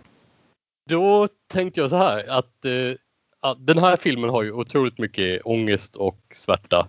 [0.90, 2.96] Då tänkte jag så här att eh,
[3.40, 6.88] att den här filmen har ju otroligt mycket ångest och svärta.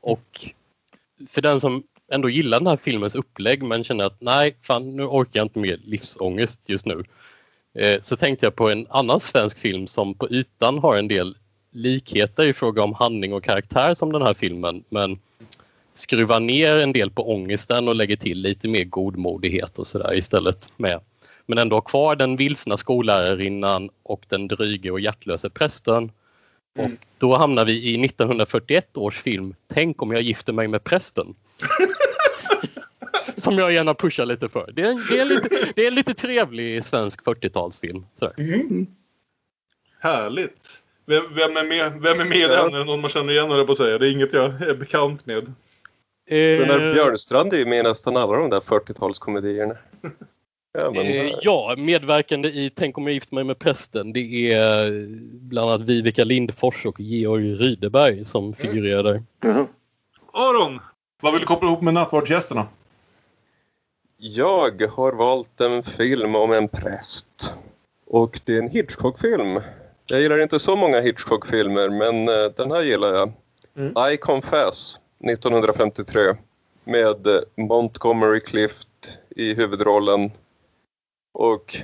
[0.00, 0.50] Och
[1.28, 1.82] för den som
[2.12, 5.58] ändå gillar den här filmens upplägg men känner att nej, fan nu orkar jag inte
[5.58, 7.04] mer livsångest just nu.
[7.74, 11.36] Eh, så tänkte jag på en annan svensk film som på ytan har en del
[11.76, 15.18] likheter i fråga om handling och karaktär som den här filmen men
[15.94, 20.72] skruvar ner en del på ångesten och lägger till lite mer godmodighet och sådär istället
[20.76, 21.00] med.
[21.46, 26.12] Men ändå kvar den vilsna skollärarinnan och den dryge och hjärtlöse prästen.
[26.78, 31.34] Och då hamnar vi i 1941 års film Tänk om jag gifter mig med prästen.
[33.36, 34.70] Som jag gärna pushar lite för.
[34.72, 38.04] Det är, en- det är, lite, det är en lite trevlig svensk 40-talsfil.
[38.18, 38.34] sådär.
[38.38, 38.86] Mm.
[40.00, 40.82] Härligt.
[41.06, 42.74] Vem, vem, är med, vem är med i den?
[42.74, 43.98] Är det någon man känner igen på att säga.
[43.98, 45.52] Det är inget jag är bekant med.
[46.28, 49.76] Gunnar Björnstrand är ju med i nästan alla de där 40-talskomedierna.
[50.78, 55.06] Ja, men, Eh, ja, medverkande i Tänk om jag gift mig med prästen det är
[55.40, 59.22] bland annat Vivica Lindfors och Georg Rydeberg som figurerar där.
[60.32, 60.80] Aron,
[61.22, 62.68] vad vill du koppla ihop med nattvardsgästerna?
[64.18, 67.54] Jag har valt en film om en präst.
[68.06, 69.60] Och det är en Hitchcock-film.
[70.08, 74.12] Jag gillar inte så många Hitchcock-filmer, men eh, den här gillar jag.
[74.12, 76.36] I Confess, 1953.
[76.84, 80.30] Med eh, Montgomery Clift i huvudrollen.
[81.34, 81.76] Och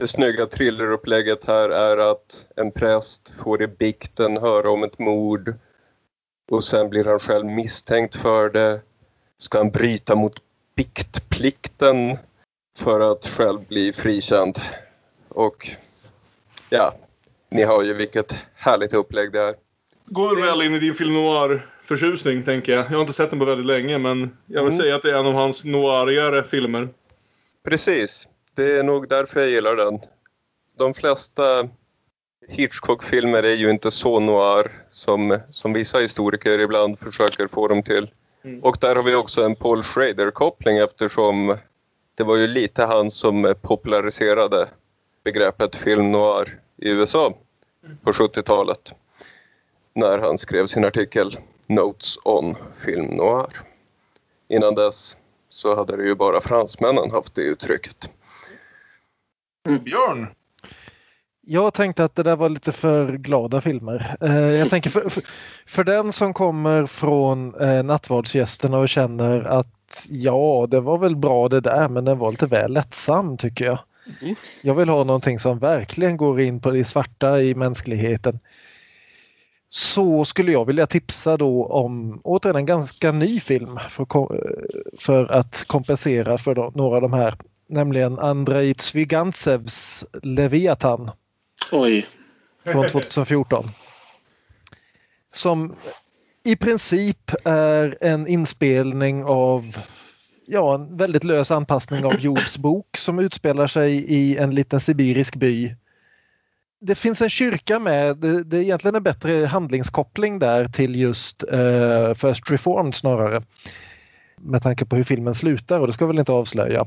[0.00, 5.54] det snygga thrillerupplägget här är att en präst får i bikten höra om ett mord
[6.50, 8.80] och sen blir han själv misstänkt för det.
[9.38, 10.34] Ska han bryta mot
[10.76, 12.18] biktplikten
[12.78, 14.58] för att själv bli frikänd.
[15.28, 15.68] Och
[16.70, 16.94] ja,
[17.52, 19.54] ni har ju vilket härligt upplägg det är.
[20.06, 22.84] Går väl in i din film noir-förtjusning, tänker jag.
[22.84, 24.82] Jag har inte sett den på väldigt länge, men jag vill Mm.
[24.82, 26.88] säga att det är en av hans noirigare filmer.
[27.64, 30.00] Precis, det är nog därför jag gillar den.
[30.78, 31.42] De flesta
[32.48, 38.10] Hitchcock-filmer är ju inte så noir som, som vissa historiker ibland försöker få dem till.
[38.62, 41.56] Och där har vi också en Paul Schrader-koppling eftersom
[42.14, 44.68] det var ju lite han som populariserade
[45.24, 47.34] begreppet film noir i USA
[48.02, 48.94] på 70-talet.
[49.94, 52.54] När han skrev sin artikel Notes on
[52.86, 53.46] film noir.
[54.48, 55.16] Innan dess
[55.48, 58.10] så hade det ju bara fransmännen haft det uttrycket.
[59.64, 60.26] Björn?
[61.40, 64.16] Jag tänkte att det där var lite för glada filmer.
[64.20, 65.22] Eh, jag tänker för, för,
[65.66, 71.48] för den som kommer från eh, nattvardsgästerna och känner att ja, det var väl bra
[71.48, 73.78] det där men den var lite väl lättsam tycker jag.
[74.62, 78.38] Jag vill ha någonting som verkligen går in på det svarta i mänskligheten.
[79.68, 84.06] Så skulle jag vilja tipsa då om återigen en ganska ny film för,
[84.98, 87.36] för att kompensera för de, några av de här.
[87.68, 91.10] Nämligen Andrei Zvygantsevs Leviathan
[91.72, 92.06] Oj.
[92.64, 93.64] från 2014.
[95.34, 95.74] Som
[96.44, 99.76] i princip är en inspelning av
[100.52, 105.36] ja, en väldigt lös anpassning av Jobs bok som utspelar sig i en liten sibirisk
[105.36, 105.74] by.
[106.80, 111.44] Det finns en kyrka med, det, det är egentligen en bättre handlingskoppling där till just
[111.52, 113.42] eh, First Reformed snarare.
[114.36, 116.86] Med tanke på hur filmen slutar och det ska jag väl inte avslöja.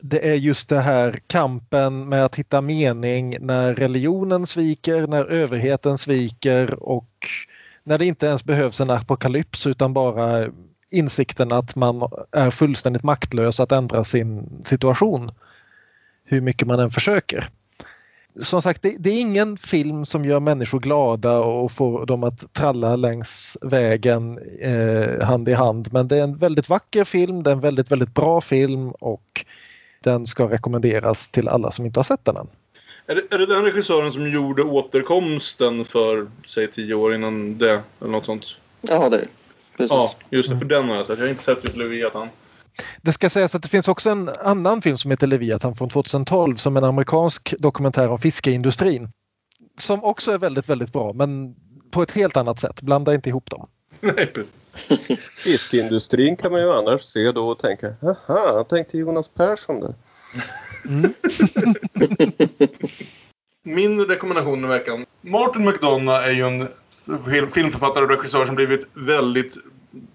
[0.00, 5.98] Det är just det här kampen med att hitta mening när religionen sviker, när överheten
[5.98, 7.26] sviker och
[7.84, 10.48] när det inte ens behövs en apokalyps utan bara
[10.92, 15.30] insikten att man är fullständigt maktlös att ändra sin situation.
[16.24, 17.48] Hur mycket man än försöker.
[18.40, 22.52] Som sagt, det, det är ingen film som gör människor glada och får dem att
[22.52, 25.92] tralla längs vägen eh, hand i hand.
[25.92, 29.44] Men det är en väldigt vacker film, det är en väldigt, väldigt bra film och
[30.00, 32.48] den ska rekommenderas till alla som inte har sett den än.
[33.06, 37.82] Är det, är det den regissören som gjorde återkomsten för, säg tio år innan det?
[38.00, 38.44] Eller något sånt?
[38.80, 39.28] Ja, det är det.
[39.88, 40.16] Precis.
[40.30, 40.58] Ja, just det.
[40.58, 41.18] För den har jag sett.
[41.18, 42.28] Jag har inte sett just Leviathan.
[43.02, 46.56] Det ska sägas att det finns också en annan film som heter Leviathan från 2012
[46.56, 49.10] som en amerikansk dokumentär om fiskeindustrin.
[49.78, 51.54] Som också är väldigt, väldigt bra men
[51.90, 52.82] på ett helt annat sätt.
[52.82, 53.68] Blanda inte ihop dem.
[54.00, 54.88] Nej, precis.
[55.44, 59.94] Fiskindustrin kan man ju annars se då och tänka, haha, tänkte Jonas Persson det.
[63.64, 65.06] Min rekommendation i veckan.
[65.20, 66.68] Martin McDonough är ju en
[67.24, 69.56] fil- filmförfattare och regissör som blivit väldigt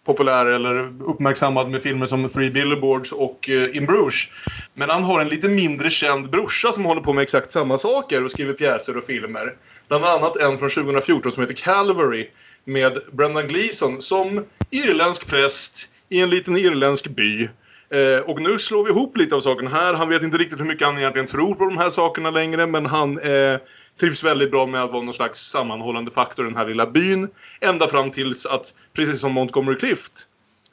[0.05, 4.27] populär eller uppmärksammad med filmer som Three Billboards och eh, In Bruges.
[4.73, 8.23] Men han har en lite mindre känd brorsa som håller på med exakt samma saker
[8.23, 9.53] och skriver pjäser och filmer.
[9.87, 12.29] Bland annat en från 2014 som heter Calvary
[12.65, 17.49] med Brendan Gleeson som irländsk präst i en liten irländsk by.
[17.89, 19.93] Eh, och nu slår vi ihop lite av sakerna här.
[19.93, 22.85] Han vet inte riktigt hur mycket han egentligen tror på de här sakerna längre men
[22.85, 23.59] han eh,
[23.99, 27.29] trivs väldigt bra med att vara någon slags sammanhållande faktor i den här lilla byn.
[27.61, 30.27] Ända fram tills att, precis som Montgomery Clift,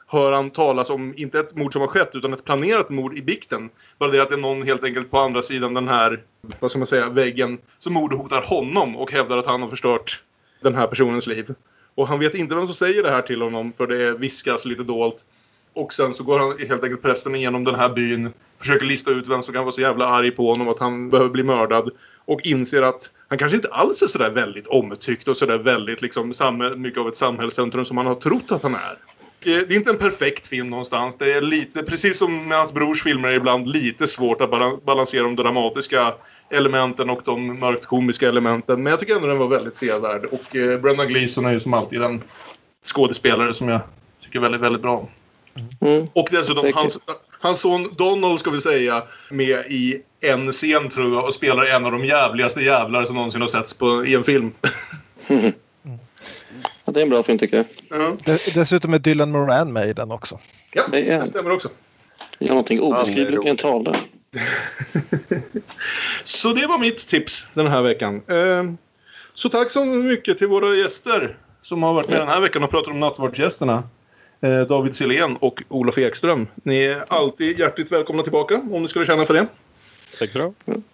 [0.06, 3.22] hör han talas om, inte ett mord som har skett, utan ett planerat mord i
[3.22, 3.70] bikten.
[3.98, 6.22] Bara det att det är någon helt enkelt på andra sidan den här,
[6.60, 10.22] vad ska man säga, väggen som mordhotar honom och hävdar att han har förstört
[10.60, 11.55] den här personens liv.
[11.94, 14.82] Och han vet inte vem som säger det här till honom för det viskas lite
[14.82, 15.24] dolt.
[15.72, 19.28] Och sen så går han helt enkelt prästen igenom den här byn, försöker lista ut
[19.28, 21.90] vem som kan vara så jävla arg på honom att han behöver bli mördad.
[22.26, 26.34] Och inser att han kanske inte alls är sådär väldigt omtyckt och sådär väldigt liksom
[26.76, 28.98] mycket av ett samhällscentrum som han har trott att han är.
[29.44, 31.16] Det är inte en perfekt film någonstans.
[31.18, 34.51] Det är lite, precis som med hans brors filmer, är ibland lite svårt att
[34.84, 36.14] balansera de dramatiska
[36.51, 38.82] elementen och de mörkt komiska elementen.
[38.82, 40.24] Men jag tycker ändå den var väldigt sevärd.
[40.24, 42.22] Och eh, Brendan Gleeson är ju som alltid en
[42.84, 43.80] skådespelare som jag
[44.20, 45.09] tycker väldigt, väldigt bra om.
[45.80, 46.06] Mm.
[46.12, 46.98] Och dessutom hans,
[47.45, 51.85] hans son Donald ska vi säga med i en scen tror jag och spelar en
[51.85, 54.53] av de jävligaste jävlar som någonsin har setts på, i en film.
[56.85, 57.66] ja, det är en bra film tycker jag.
[58.25, 58.37] Ja.
[58.55, 60.39] Dessutom är Dylan Moran med i den också.
[60.73, 61.69] Ja, Det är- det stämmer också.
[62.39, 63.95] Gör någonting obeskrivligt med en tavla.
[66.25, 68.23] Så det var mitt tips den här veckan.
[68.29, 68.65] Eh,
[69.35, 72.71] Så tack så mycket till våra gäster som har varit med den här veckan och
[72.71, 73.83] pratat om nattvardsgästerna.
[74.45, 76.47] Eh, David Silén och Olof Ekström.
[76.55, 79.47] Ni är alltid hjärtligt välkomna tillbaka om ni skulle känna för det.
[80.19, 80.53] Tack för det.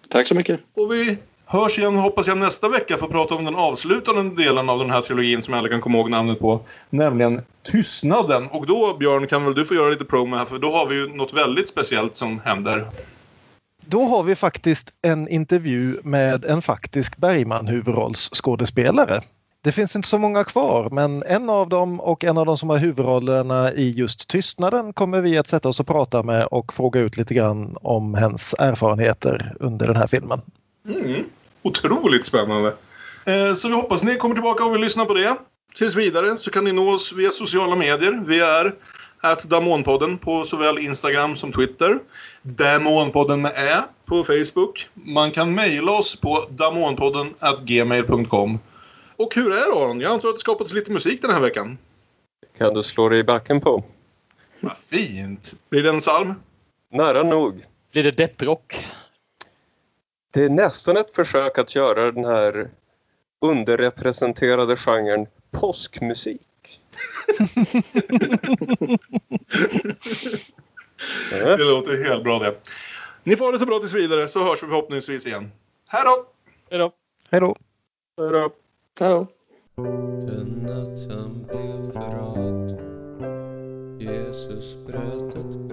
[0.09, 0.59] Tack så mycket.
[0.75, 4.69] Och vi hörs igen hoppas jag nästa vecka för att prata om den avslutande delen
[4.69, 6.61] av den här trilogin som jag aldrig kan komma ihåg namnet på.
[6.89, 8.47] Nämligen Tystnaden.
[8.47, 10.95] Och då Björn kan väl du få göra lite promo här för då har vi
[10.95, 12.87] ju något väldigt speciellt som händer.
[13.85, 19.23] Då har vi faktiskt en intervju med en faktisk Bergman-huvudrollsskådespelare.
[19.63, 22.69] Det finns inte så många kvar men en av dem och en av de som
[22.69, 26.99] har huvudrollerna i just Tystnaden kommer vi att sätta oss och prata med och fråga
[26.99, 30.41] ut lite grann om hennes erfarenheter under den här filmen.
[30.89, 31.25] Mm.
[31.61, 32.73] Otroligt spännande.
[33.25, 35.35] Eh, så vi hoppas ni kommer tillbaka och vill lyssna på det.
[35.75, 38.23] Tills vidare så kan ni nå oss via sociala medier.
[38.27, 38.73] Vi är
[39.21, 41.99] att Damonpodden på såväl Instagram som Twitter.
[42.41, 44.89] Damonpodden med Ä på Facebook.
[44.93, 47.27] Man kan mejla oss på damonpodden
[47.63, 48.59] gmail.com.
[49.21, 50.01] Och hur är det Aron?
[50.01, 51.77] Jag antar att det skapats lite musik den här veckan.
[52.57, 53.83] Kan du slå dig i backen på?
[54.59, 55.53] Vad fint!
[55.69, 56.33] Blir det en psalm?
[56.91, 57.65] Nära nog.
[57.91, 58.85] Blir det depprock?
[60.33, 62.69] Det är nästan ett försök att göra den här
[63.41, 66.41] underrepresenterade genren påskmusik.
[71.29, 72.55] Det låter helt bra det.
[73.23, 75.51] Ni får ha det så bra tills vidare så hörs vi förhoppningsvis igen.
[75.87, 76.25] Hej då!
[76.69, 76.93] Hej då!
[77.31, 77.39] Hej
[78.31, 78.51] då!
[78.99, 79.27] Hallå!
[79.75, 79.83] då!
[80.27, 82.79] Den natt han blev förrådd
[83.99, 85.70] Jesus bröt ett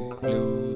[0.00, 0.67] blue.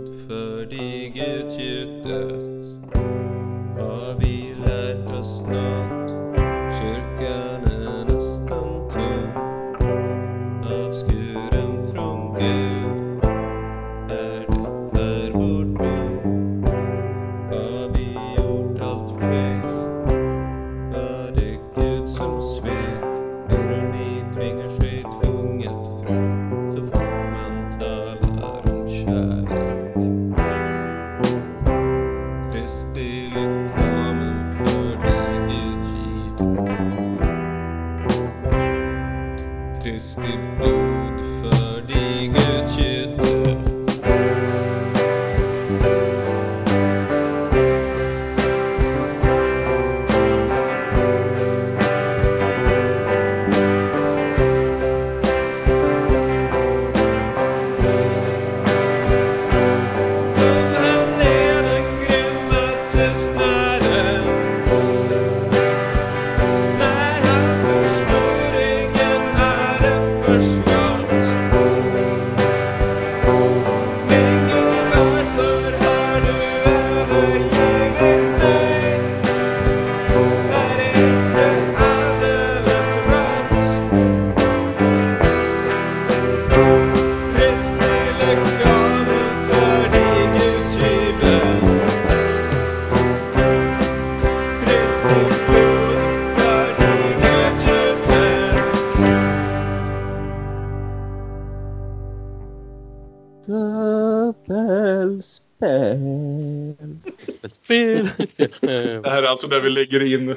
[109.32, 110.36] Alltså där vi lägger in...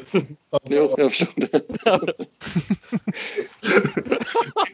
[0.69, 1.61] Jo, jag förstod det.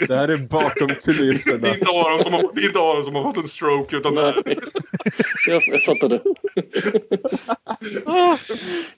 [0.08, 1.58] Det här är bakom kulisserna.
[1.58, 3.98] Det är inte Aron som har, det är inte Aron som har fått en stroke
[3.98, 4.44] utan det här.
[5.48, 6.22] Jag, jag fattar det.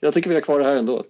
[0.00, 1.04] Jag tycker vi har kvar det här ändå.